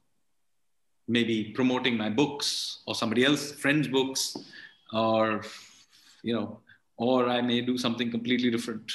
maybe 1.07 1.51
promoting 1.55 1.95
my 1.95 2.09
books 2.09 2.79
or 2.85 2.95
somebody 2.95 3.23
else, 3.23 3.51
friends' 3.51 3.87
books, 3.87 4.35
or, 4.91 5.43
you 6.23 6.33
know, 6.33 6.59
or 6.97 7.29
I 7.29 7.41
may 7.41 7.61
do 7.61 7.77
something 7.77 8.11
completely 8.11 8.51
different. 8.51 8.91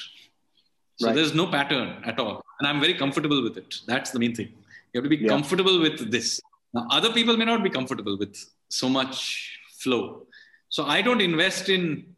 So 0.97 1.07
right. 1.07 1.14
there's 1.14 1.34
no 1.34 1.47
pattern 1.47 2.03
at 2.05 2.18
all. 2.18 2.43
And 2.59 2.68
I'm 2.68 2.80
very 2.80 2.95
comfortable 2.95 3.43
with 3.43 3.57
it. 3.57 3.80
That's 3.86 4.11
the 4.11 4.18
main 4.18 4.34
thing. 4.34 4.53
You 4.99 5.03
have 5.03 5.11
to 5.11 5.17
be 5.17 5.23
yeah. 5.23 5.29
comfortable 5.29 5.81
with 5.81 6.11
this. 6.11 6.41
Now, 6.75 6.87
other 6.91 7.13
people 7.13 7.37
may 7.37 7.45
not 7.45 7.63
be 7.63 7.71
comfortable 7.71 8.19
with 8.19 8.37
so 8.69 8.89
much 8.89 9.61
flow. 9.79 10.27
So 10.71 10.87
I 10.87 11.03
don't 11.03 11.21
invest 11.21 11.69
in 11.69 12.17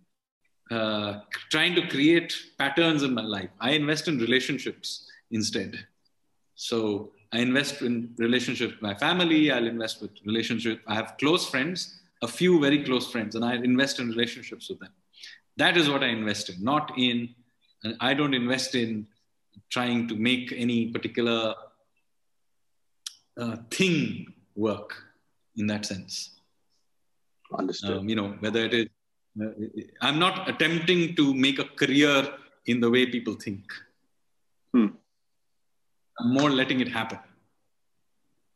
uh, 0.71 1.21
trying 1.51 1.75
to 1.75 1.87
create 1.89 2.35
patterns 2.59 3.03
in 3.03 3.13
my 3.13 3.23
life. 3.23 3.51
I 3.61 3.73
invest 3.73 4.09
in 4.09 4.19
relationships 4.19 5.07
instead. 5.31 5.79
So 6.55 7.13
I 7.33 7.41
invest 7.41 7.83
in 7.83 8.15
relationships 8.17 8.73
with 8.73 8.83
my 8.83 8.95
family. 8.95 9.53
I'll 9.53 9.67
invest 9.67 10.01
with 10.01 10.13
relationships. 10.25 10.81
I 10.87 10.95
have 10.95 11.17
close 11.19 11.47
friends, 11.47 12.01
a 12.23 12.29
few 12.29 12.59
very 12.61 12.83
close 12.83 13.11
friends, 13.11 13.35
and 13.35 13.45
I 13.45 13.57
invest 13.57 14.01
in 14.01 14.09
relationships 14.09 14.71
with 14.71 14.81
them. 14.81 14.93
That 15.59 15.77
is 15.77 15.91
what 15.91 16.03
I 16.03 16.07
invest 16.07 16.49
in, 16.49 16.65
not 16.65 16.93
in, 16.97 17.35
I 18.01 18.15
don't 18.15 18.33
invest 18.33 18.75
in 18.75 19.07
trying 19.69 20.09
to 20.09 20.17
make 20.17 20.53
any 20.57 20.89
particular 20.89 21.55
uh, 23.39 23.57
thing 23.71 24.33
work 24.55 24.95
in 25.57 25.67
that 25.67 25.87
sense. 25.87 26.41
Understood. 27.57 27.99
Um, 27.99 28.09
you 28.09 28.17
know, 28.17 28.37
whether 28.41 28.65
it 28.65 28.75
is 28.75 28.87
uh, 29.41 29.51
I'm 30.01 30.19
not 30.19 30.49
attempting 30.49 31.15
to 31.17 31.35
make 31.35 31.59
a 31.59 31.65
career 31.65 32.29
in 32.67 32.81
the 32.81 32.91
way 32.91 33.07
people 33.07 33.35
think. 33.35 33.65
Hmm. 34.73 34.89
I'm 36.19 36.35
more 36.35 36.51
letting 36.51 36.81
it 36.81 36.89
happen. 36.89 37.19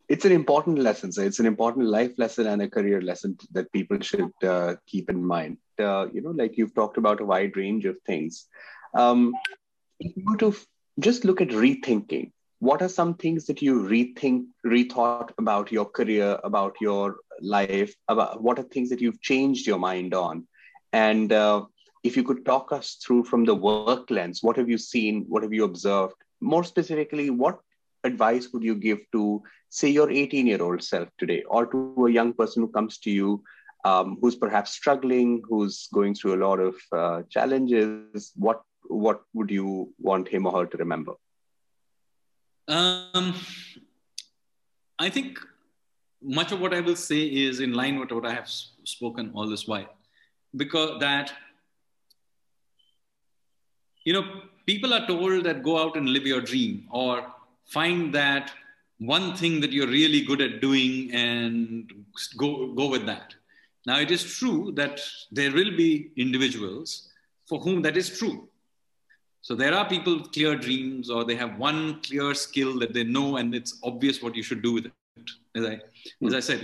It's 0.08 0.24
an 0.24 0.32
important 0.32 0.78
lesson. 0.78 1.12
So 1.12 1.22
it's 1.22 1.38
an 1.38 1.46
important 1.46 1.86
life 1.86 2.12
lesson 2.18 2.46
and 2.46 2.60
a 2.62 2.68
career 2.68 3.00
lesson 3.00 3.38
that 3.52 3.72
people 3.72 4.00
should 4.00 4.32
uh, 4.42 4.76
keep 4.86 5.08
in 5.08 5.24
mind. 5.24 5.58
Uh, 5.78 6.08
you 6.12 6.20
know, 6.20 6.30
like 6.30 6.58
you've 6.58 6.74
talked 6.74 6.98
about 6.98 7.20
a 7.20 7.24
wide 7.24 7.56
range 7.56 7.84
of 7.86 7.96
things. 8.06 8.46
Um, 8.94 9.34
if 9.98 10.16
you 10.16 10.24
were 10.26 10.36
to 10.38 10.54
just 11.00 11.24
look 11.24 11.40
at 11.40 11.48
rethinking, 11.48 12.32
what 12.64 12.80
are 12.80 12.88
some 12.88 13.12
things 13.12 13.44
that 13.44 13.60
you 13.60 13.82
rethink, 13.82 14.46
rethought 14.64 15.30
about 15.36 15.70
your 15.70 15.84
career, 15.84 16.38
about 16.44 16.74
your 16.80 17.16
life, 17.42 17.94
about 18.08 18.42
what 18.42 18.58
are 18.58 18.62
things 18.62 18.88
that 18.88 19.02
you've 19.02 19.20
changed 19.20 19.66
your 19.66 19.78
mind 19.78 20.14
on? 20.14 20.46
And 20.94 21.30
uh, 21.30 21.66
if 22.02 22.16
you 22.16 22.22
could 22.22 22.46
talk 22.46 22.72
us 22.72 22.94
through 23.04 23.24
from 23.24 23.44
the 23.44 23.54
work 23.54 24.10
lens, 24.10 24.42
what 24.42 24.56
have 24.56 24.70
you 24.70 24.78
seen? 24.78 25.26
What 25.28 25.42
have 25.42 25.52
you 25.52 25.64
observed? 25.64 26.14
More 26.40 26.64
specifically, 26.64 27.28
what 27.28 27.60
advice 28.02 28.48
would 28.54 28.62
you 28.62 28.74
give 28.74 29.00
to, 29.12 29.42
say, 29.68 29.90
your 29.90 30.10
18 30.10 30.46
year 30.46 30.62
old 30.62 30.82
self 30.82 31.10
today, 31.18 31.42
or 31.46 31.66
to 31.66 32.06
a 32.06 32.10
young 32.10 32.32
person 32.32 32.62
who 32.62 32.68
comes 32.68 32.96
to 33.00 33.10
you 33.10 33.42
um, 33.84 34.16
who's 34.22 34.36
perhaps 34.36 34.70
struggling, 34.70 35.42
who's 35.46 35.88
going 35.92 36.14
through 36.14 36.36
a 36.36 36.42
lot 36.46 36.60
of 36.60 36.76
uh, 36.92 37.22
challenges? 37.28 38.32
What, 38.36 38.62
what 38.88 39.20
would 39.34 39.50
you 39.50 39.92
want 39.98 40.28
him 40.28 40.46
or 40.46 40.60
her 40.60 40.66
to 40.66 40.78
remember? 40.78 41.12
Um, 42.66 43.34
I 44.98 45.10
think 45.10 45.38
much 46.22 46.52
of 46.52 46.60
what 46.60 46.72
I 46.72 46.80
will 46.80 46.96
say 46.96 47.22
is 47.22 47.60
in 47.60 47.72
line 47.72 47.98
with 47.98 48.10
what 48.10 48.24
I 48.24 48.32
have 48.32 48.48
spoken 48.48 49.30
all 49.34 49.48
this 49.48 49.66
while. 49.66 49.88
Because 50.56 51.00
that 51.00 51.32
you 54.04 54.12
know 54.12 54.42
people 54.66 54.94
are 54.94 55.06
told 55.06 55.44
that 55.44 55.62
go 55.62 55.78
out 55.78 55.96
and 55.96 56.08
live 56.08 56.26
your 56.26 56.40
dream 56.40 56.86
or 56.90 57.26
find 57.66 58.14
that 58.14 58.52
one 58.98 59.36
thing 59.36 59.60
that 59.60 59.72
you're 59.72 59.88
really 59.88 60.22
good 60.22 60.40
at 60.40 60.60
doing 60.60 61.12
and 61.12 61.92
go, 62.36 62.72
go 62.72 62.88
with 62.88 63.04
that. 63.06 63.34
Now 63.86 63.98
it 63.98 64.10
is 64.10 64.22
true 64.22 64.72
that 64.76 65.00
there 65.30 65.52
will 65.52 65.76
be 65.76 66.12
individuals 66.16 67.08
for 67.46 67.58
whom 67.58 67.82
that 67.82 67.96
is 67.96 68.18
true 68.18 68.48
so 69.46 69.54
there 69.54 69.74
are 69.78 69.86
people 69.94 70.12
with 70.18 70.28
clear 70.36 70.54
dreams 70.66 71.10
or 71.14 71.20
they 71.30 71.38
have 71.42 71.58
one 71.58 71.80
clear 72.06 72.28
skill 72.44 72.78
that 72.82 72.92
they 72.96 73.04
know 73.16 73.28
and 73.38 73.54
it's 73.58 73.72
obvious 73.90 74.22
what 74.22 74.34
you 74.38 74.44
should 74.48 74.62
do 74.68 74.72
with 74.76 74.86
it 74.86 74.94
as 75.58 75.64
i 75.72 75.74
as 76.28 76.34
i 76.40 76.42
said 76.48 76.60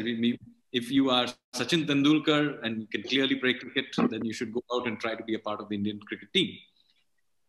if 0.73 0.91
you 0.91 1.11
are 1.11 1.27
Sachin 1.59 1.87
Tendulkar 1.87 2.43
and 2.63 2.81
you 2.83 2.87
can 2.87 3.03
clearly 3.03 3.37
play 3.37 3.55
cricket, 3.55 3.87
then 4.09 4.25
you 4.25 4.33
should 4.33 4.53
go 4.53 4.63
out 4.73 4.87
and 4.87 5.01
try 5.01 5.15
to 5.15 5.25
be 5.25 5.35
a 5.35 5.39
part 5.39 5.61
of 5.61 5.69
the 5.69 5.75
Indian 5.75 5.99
cricket 6.01 6.33
team. 6.33 6.57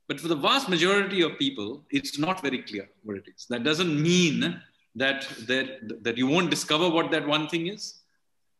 But 0.07 0.19
for 0.19 0.27
the 0.27 0.35
vast 0.35 0.67
majority 0.67 1.21
of 1.21 1.37
people, 1.37 1.83
it's 1.89 2.17
not 2.17 2.41
very 2.41 2.63
clear 2.63 2.89
what 3.03 3.17
it 3.17 3.25
is. 3.33 3.45
That 3.49 3.63
doesn't 3.63 4.01
mean 4.01 4.61
that, 4.95 5.27
that, 5.47 6.03
that 6.03 6.17
you 6.17 6.27
won't 6.27 6.49
discover 6.49 6.89
what 6.89 7.11
that 7.11 7.27
one 7.27 7.47
thing 7.47 7.67
is. 7.67 7.99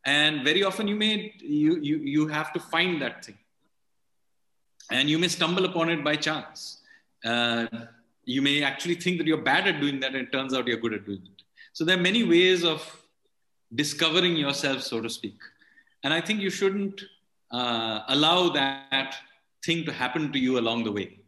And 0.06 0.44
very 0.44 0.64
often 0.64 0.88
you 0.88 0.96
may, 0.96 1.34
you, 1.40 1.80
you, 1.82 1.98
you 1.98 2.28
have 2.28 2.54
to 2.54 2.60
find 2.60 3.02
that 3.02 3.26
thing. 3.26 3.38
And 4.92 5.10
you 5.10 5.18
may 5.18 5.28
stumble 5.28 5.66
upon 5.66 5.90
it 5.90 6.04
by 6.04 6.16
chance. 6.16 6.82
Uh, 7.24 7.68
you 8.26 8.42
may 8.42 8.64
actually 8.64 8.96
think 8.96 9.18
that 9.18 9.28
you're 9.28 9.42
bad 9.42 9.68
at 9.68 9.80
doing 9.80 10.00
that 10.02 10.14
and 10.14 10.28
it 10.28 10.32
turns 10.32 10.54
out 10.54 10.68
you're 10.68 10.78
good 10.78 10.94
at 10.94 11.06
doing 11.06 11.22
it. 11.24 11.44
So 11.74 11.86
there 11.86 11.98
are 11.98 12.02
many 12.02 12.24
ways 12.24 12.64
of 12.64 12.80
discovering 13.74 14.36
yourself, 14.36 14.82
so 14.82 15.02
to 15.02 15.10
speak. 15.10 15.38
And 16.04 16.14
I 16.14 16.22
think 16.22 16.42
you 16.42 16.50
shouldn't 16.50 17.02
uh, 17.52 18.02
allow 18.10 18.50
that 18.50 19.16
thing 19.66 19.86
to 19.86 19.94
happen 19.94 20.32
to 20.34 20.40
you 20.40 20.60
along 20.60 20.84
the 20.84 20.92
way. 20.92 21.20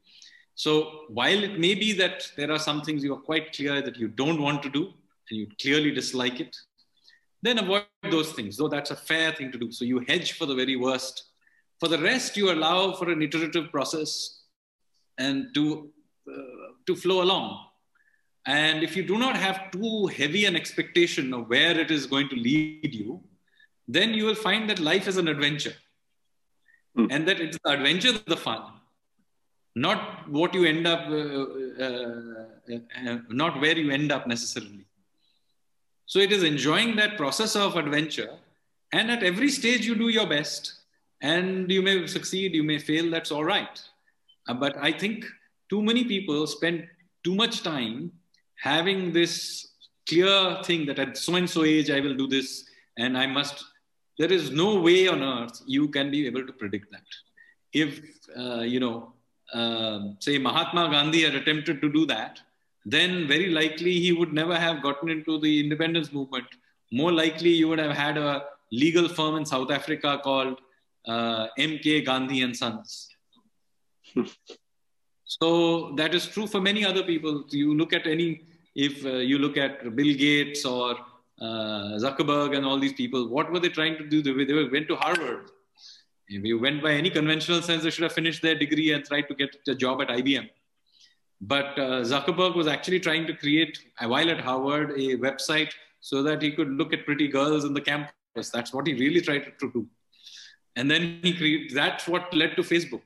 So 0.55 1.05
while 1.09 1.43
it 1.43 1.59
may 1.59 1.73
be 1.73 1.93
that 1.93 2.29
there 2.35 2.51
are 2.51 2.59
some 2.59 2.81
things 2.81 3.03
you 3.03 3.13
are 3.13 3.19
quite 3.19 3.53
clear 3.53 3.81
that 3.81 3.97
you 3.97 4.07
don't 4.07 4.41
want 4.41 4.61
to 4.63 4.69
do 4.69 4.93
and 5.29 5.39
you 5.39 5.47
clearly 5.61 5.91
dislike 5.91 6.39
it, 6.39 6.55
then 7.41 7.59
avoid 7.59 7.85
those 8.09 8.31
things, 8.33 8.57
though 8.57 8.67
that's 8.67 8.91
a 8.91 8.95
fair 8.95 9.31
thing 9.31 9.51
to 9.51 9.57
do. 9.57 9.71
So 9.71 9.83
you 9.85 9.99
hedge 10.07 10.33
for 10.33 10.45
the 10.45 10.55
very 10.55 10.75
worst. 10.75 11.25
For 11.83 11.89
the 11.89 11.97
rest, 11.97 12.37
you 12.37 12.49
allow 12.49 12.93
for 12.93 13.09
an 13.09 13.21
iterative 13.21 13.69
process 13.69 14.43
and 15.17 15.53
to, 15.53 15.89
uh, 16.31 16.71
to 16.87 16.95
flow 16.95 17.21
along. 17.21 17.59
And 18.45 18.83
if 18.83 18.95
you 18.95 19.03
do 19.03 19.17
not 19.17 19.35
have 19.35 19.69
too 19.69 20.07
heavy 20.07 20.45
an 20.45 20.55
expectation 20.55 21.33
of 21.33 21.49
where 21.49 21.77
it 21.77 21.91
is 21.91 22.05
going 22.05 22.29
to 22.29 22.37
lead 22.37 22.95
you, 22.95 23.21
then 23.85 24.13
you 24.13 24.23
will 24.23 24.33
find 24.33 24.69
that 24.69 24.79
life 24.79 25.09
is 25.09 25.17
an 25.17 25.27
adventure. 25.27 25.73
Mm. 26.97 27.07
And 27.11 27.27
that 27.27 27.41
it's 27.41 27.57
the 27.61 27.71
adventure 27.71 28.13
that's 28.13 28.23
the 28.23 28.37
fun. 28.37 28.61
not 29.75 30.29
what 30.29 30.53
you 30.53 30.63
end 30.63 30.87
up, 30.87 31.01
uh, 31.09 31.43
uh, 31.83 32.79
uh, 33.09 33.17
not 33.27 33.59
where 33.59 33.77
you 33.77 33.91
end 33.91 34.09
up 34.13 34.25
necessarily. 34.25 34.85
So 36.05 36.19
it 36.19 36.31
is 36.31 36.43
enjoying 36.43 36.95
that 36.95 37.17
process 37.17 37.57
of 37.57 37.75
adventure. 37.75 38.29
And 38.93 39.11
at 39.11 39.21
every 39.21 39.49
stage, 39.49 39.85
you 39.85 39.95
do 39.95 40.07
your 40.07 40.27
best. 40.27 40.75
And 41.23 41.71
you 41.71 41.81
may 41.81 42.05
succeed, 42.05 42.53
you 42.53 42.63
may 42.63 42.77
fail, 42.77 43.09
that's 43.09 43.31
all 43.31 43.45
right. 43.45 43.81
Uh, 44.47 44.53
but 44.53 44.77
I 44.77 44.91
think 44.91 45.25
too 45.69 45.81
many 45.81 46.03
people 46.03 46.45
spend 46.45 46.85
too 47.23 47.33
much 47.33 47.63
time 47.63 48.11
having 48.61 49.13
this 49.13 49.69
clear 50.07 50.57
thing 50.63 50.85
that 50.87 50.99
at 50.99 51.17
so 51.17 51.35
and 51.35 51.49
so 51.49 51.63
age, 51.63 51.89
I 51.89 52.01
will 52.01 52.13
do 52.15 52.27
this 52.27 52.65
and 52.97 53.17
I 53.17 53.25
must. 53.25 53.63
There 54.19 54.31
is 54.31 54.51
no 54.51 54.81
way 54.81 55.07
on 55.07 55.23
earth 55.23 55.61
you 55.65 55.87
can 55.87 56.11
be 56.11 56.27
able 56.27 56.45
to 56.45 56.53
predict 56.53 56.91
that. 56.91 57.07
If, 57.71 58.01
uh, 58.37 58.61
you 58.61 58.81
know, 58.81 59.13
uh, 59.53 59.99
say 60.19 60.37
Mahatma 60.37 60.89
Gandhi 60.89 61.23
had 61.23 61.35
attempted 61.35 61.81
to 61.81 61.89
do 61.91 62.05
that, 62.07 62.39
then 62.85 63.27
very 63.27 63.49
likely 63.49 63.93
he 63.99 64.11
would 64.11 64.33
never 64.33 64.59
have 64.59 64.83
gotten 64.83 65.09
into 65.09 65.39
the 65.39 65.59
independence 65.61 66.11
movement. 66.11 66.45
More 66.91 67.13
likely, 67.13 67.49
you 67.49 67.69
would 67.69 67.79
have 67.79 67.95
had 67.95 68.17
a 68.17 68.43
legal 68.71 69.07
firm 69.07 69.37
in 69.37 69.45
South 69.45 69.71
Africa 69.71 70.19
called 70.21 70.59
uh, 71.07 71.47
MK 71.57 72.05
Gandhi 72.05 72.41
and 72.41 72.55
Sons. 72.55 73.09
so 75.25 75.93
that 75.95 76.13
is 76.13 76.27
true 76.27 76.47
for 76.47 76.61
many 76.61 76.85
other 76.85 77.03
people. 77.03 77.45
You 77.49 77.75
look 77.75 77.93
at 77.93 78.07
any, 78.07 78.41
if 78.75 79.05
uh, 79.05 79.17
you 79.31 79.39
look 79.39 79.57
at 79.57 79.95
Bill 79.95 80.13
Gates 80.15 80.65
or 80.65 80.95
uh, 81.41 81.97
Zuckerberg 82.03 82.55
and 82.55 82.65
all 82.65 82.79
these 82.79 82.93
people, 82.93 83.27
what 83.27 83.51
were 83.51 83.59
they 83.59 83.69
trying 83.69 83.97
to 83.97 84.07
do? 84.07 84.21
They, 84.21 84.45
they 84.45 84.63
went 84.69 84.87
to 84.87 84.95
Harvard. 84.95 85.49
If 86.29 86.43
you 86.43 86.57
went 86.59 86.81
by 86.81 86.91
any 86.91 87.09
conventional 87.09 87.61
sense, 87.61 87.83
they 87.83 87.89
should 87.89 88.03
have 88.03 88.13
finished 88.13 88.41
their 88.41 88.55
degree 88.55 88.93
and 88.93 89.03
tried 89.03 89.27
to 89.27 89.35
get 89.35 89.55
a 89.67 89.75
job 89.75 90.01
at 90.01 90.07
IBM. 90.07 90.49
But 91.41 91.77
uh, 91.77 92.03
Zuckerberg 92.03 92.55
was 92.55 92.67
actually 92.67 93.01
trying 93.01 93.27
to 93.27 93.33
create, 93.33 93.77
while 94.01 94.29
at 94.29 94.39
Harvard, 94.39 94.91
a 94.91 95.17
website 95.17 95.71
so 95.99 96.23
that 96.23 96.41
he 96.41 96.51
could 96.51 96.69
look 96.69 96.93
at 96.93 97.05
pretty 97.05 97.27
girls 97.27 97.65
in 97.65 97.73
the 97.73 97.81
campus. 97.81 98.49
That's 98.53 98.73
what 98.73 98.87
he 98.87 98.93
really 98.93 99.21
tried 99.21 99.51
to 99.59 99.71
do. 99.71 99.87
And 100.75 100.89
then 100.89 101.19
he 101.21 101.33
created, 101.35 101.75
that's 101.75 102.07
what 102.07 102.33
led 102.33 102.55
to 102.55 102.63
Facebook. 102.63 103.01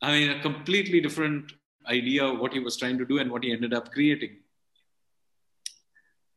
I 0.00 0.12
mean, 0.12 0.30
a 0.30 0.40
completely 0.40 1.00
different 1.00 1.52
idea 1.86 2.24
of 2.24 2.38
what 2.38 2.52
he 2.52 2.58
was 2.58 2.76
trying 2.76 2.98
to 2.98 3.04
do 3.04 3.18
and 3.18 3.30
what 3.30 3.44
he 3.44 3.52
ended 3.52 3.74
up 3.74 3.92
creating. 3.92 4.36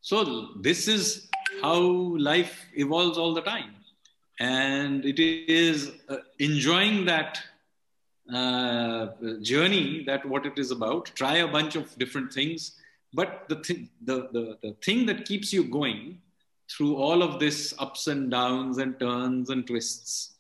So 0.02 0.50
this 0.62 0.88
is 0.88 1.30
how 1.62 1.82
life 1.82 2.66
evolves 2.76 3.18
all 3.18 3.34
the 3.34 3.42
time. 3.42 3.76
And 4.40 5.06
it 5.06 5.20
is 5.20 5.92
uh, 6.10 6.18
enjoying 6.40 7.06
that 7.06 7.42
uh, 8.34 9.08
journey 9.42 10.04
that 10.06 10.26
what 10.26 10.46
it 10.46 10.58
is 10.58 10.72
about 10.72 11.12
try 11.16 11.38
a 11.38 11.48
bunch 11.48 11.76
of 11.76 11.96
different 12.00 12.34
things 12.34 12.72
but 13.14 13.46
the, 13.48 13.56
th- 13.58 13.88
the, 14.04 14.30
the, 14.32 14.58
the 14.64 14.76
thing 14.84 15.06
that 15.06 15.26
keeps 15.26 15.54
you 15.54 15.64
going 15.64 16.20
through 16.70 16.96
all 16.96 17.22
of 17.22 17.40
this 17.40 17.74
ups 17.78 18.08
and 18.08 18.32
downs 18.32 18.80
and 18.80 19.00
turns 19.00 19.52
and 19.52 19.68
twists 19.68 20.35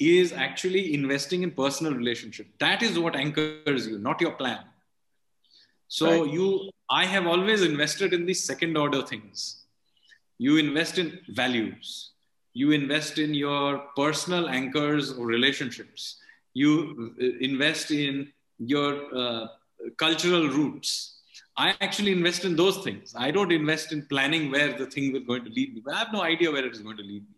is 0.00 0.32
actually 0.32 0.94
investing 0.94 1.42
in 1.42 1.50
personal 1.50 1.94
relationship 1.94 2.46
that 2.58 2.82
is 2.82 2.98
what 2.98 3.16
anchors 3.16 3.86
you 3.86 3.98
not 3.98 4.20
your 4.20 4.32
plan 4.32 4.64
so 5.88 6.10
right. 6.10 6.32
you 6.32 6.70
i 6.90 7.04
have 7.04 7.26
always 7.26 7.62
invested 7.62 8.12
in 8.12 8.24
these 8.26 8.42
second 8.44 8.76
order 8.76 9.02
things 9.02 9.66
you 10.38 10.56
invest 10.56 10.98
in 10.98 11.18
values 11.28 12.12
you 12.54 12.72
invest 12.72 13.18
in 13.18 13.34
your 13.34 13.78
personal 13.96 14.48
anchors 14.48 15.12
or 15.12 15.26
relationships 15.26 16.16
you 16.54 17.14
uh, 17.20 17.26
invest 17.40 17.90
in 17.90 18.32
your 18.58 19.16
uh, 19.16 19.46
cultural 19.96 20.48
roots. 20.48 21.18
I 21.56 21.74
actually 21.80 22.12
invest 22.12 22.44
in 22.44 22.56
those 22.56 22.78
things. 22.78 23.14
I 23.16 23.30
don't 23.30 23.52
invest 23.52 23.92
in 23.92 24.06
planning 24.06 24.50
where 24.50 24.72
the 24.76 24.86
thing 24.86 25.14
is 25.14 25.22
going 25.26 25.44
to 25.44 25.50
lead 25.50 25.74
me. 25.74 25.82
I 25.92 25.98
have 25.98 26.12
no 26.12 26.22
idea 26.22 26.50
where 26.50 26.64
it 26.64 26.72
is 26.72 26.80
going 26.80 26.96
to 26.96 27.02
lead 27.02 27.22
me. 27.22 27.36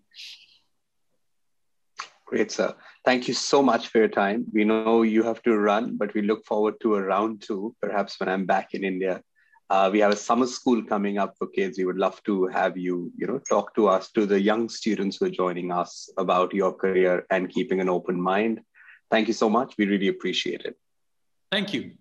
Great, 2.33 2.51
sir. 2.51 2.75
Thank 3.05 3.29
you 3.29 3.35
so 3.35 3.63
much 3.63 3.89
for 3.89 3.99
your 3.99 4.09
time. 4.09 4.47
We 4.55 4.65
know 4.65 5.03
you 5.03 5.23
have 5.23 5.43
to 5.43 5.55
run, 5.55 5.99
but 5.99 6.15
we 6.15 6.23
look 6.23 6.47
forward 6.47 6.77
to 6.81 6.95
a 6.95 7.03
round 7.03 7.43
two, 7.43 7.77
perhaps 7.83 8.19
when 8.19 8.31
I'm 8.31 8.47
back 8.47 8.73
in 8.73 8.85
India. 8.85 9.21
Uh, 9.69 9.91
we 9.93 9.99
have 9.99 10.13
a 10.13 10.17
summer 10.17 10.47
school 10.47 10.83
coming 10.83 11.19
up 11.19 11.35
for 11.37 11.47
kids. 11.49 11.77
We 11.77 11.85
would 11.85 11.99
love 11.99 12.23
to 12.23 12.47
have 12.47 12.79
you, 12.79 13.13
you 13.19 13.27
know, 13.27 13.39
talk 13.51 13.75
to 13.75 13.87
us, 13.87 14.11
to 14.13 14.25
the 14.25 14.41
young 14.41 14.71
students 14.71 15.19
who 15.19 15.27
are 15.27 15.37
joining 15.45 15.71
us 15.71 16.09
about 16.17 16.55
your 16.55 16.73
career 16.73 17.27
and 17.29 17.51
keeping 17.51 17.81
an 17.81 17.91
open 17.91 18.19
mind. 18.19 18.63
Thank 19.11 19.29
you 19.29 19.35
so 19.35 19.51
much. 19.51 19.75
We 19.77 19.85
really 19.85 20.09
appreciate 20.09 20.63
it. 20.63 20.79
Thank 21.51 21.75
you. 21.75 21.93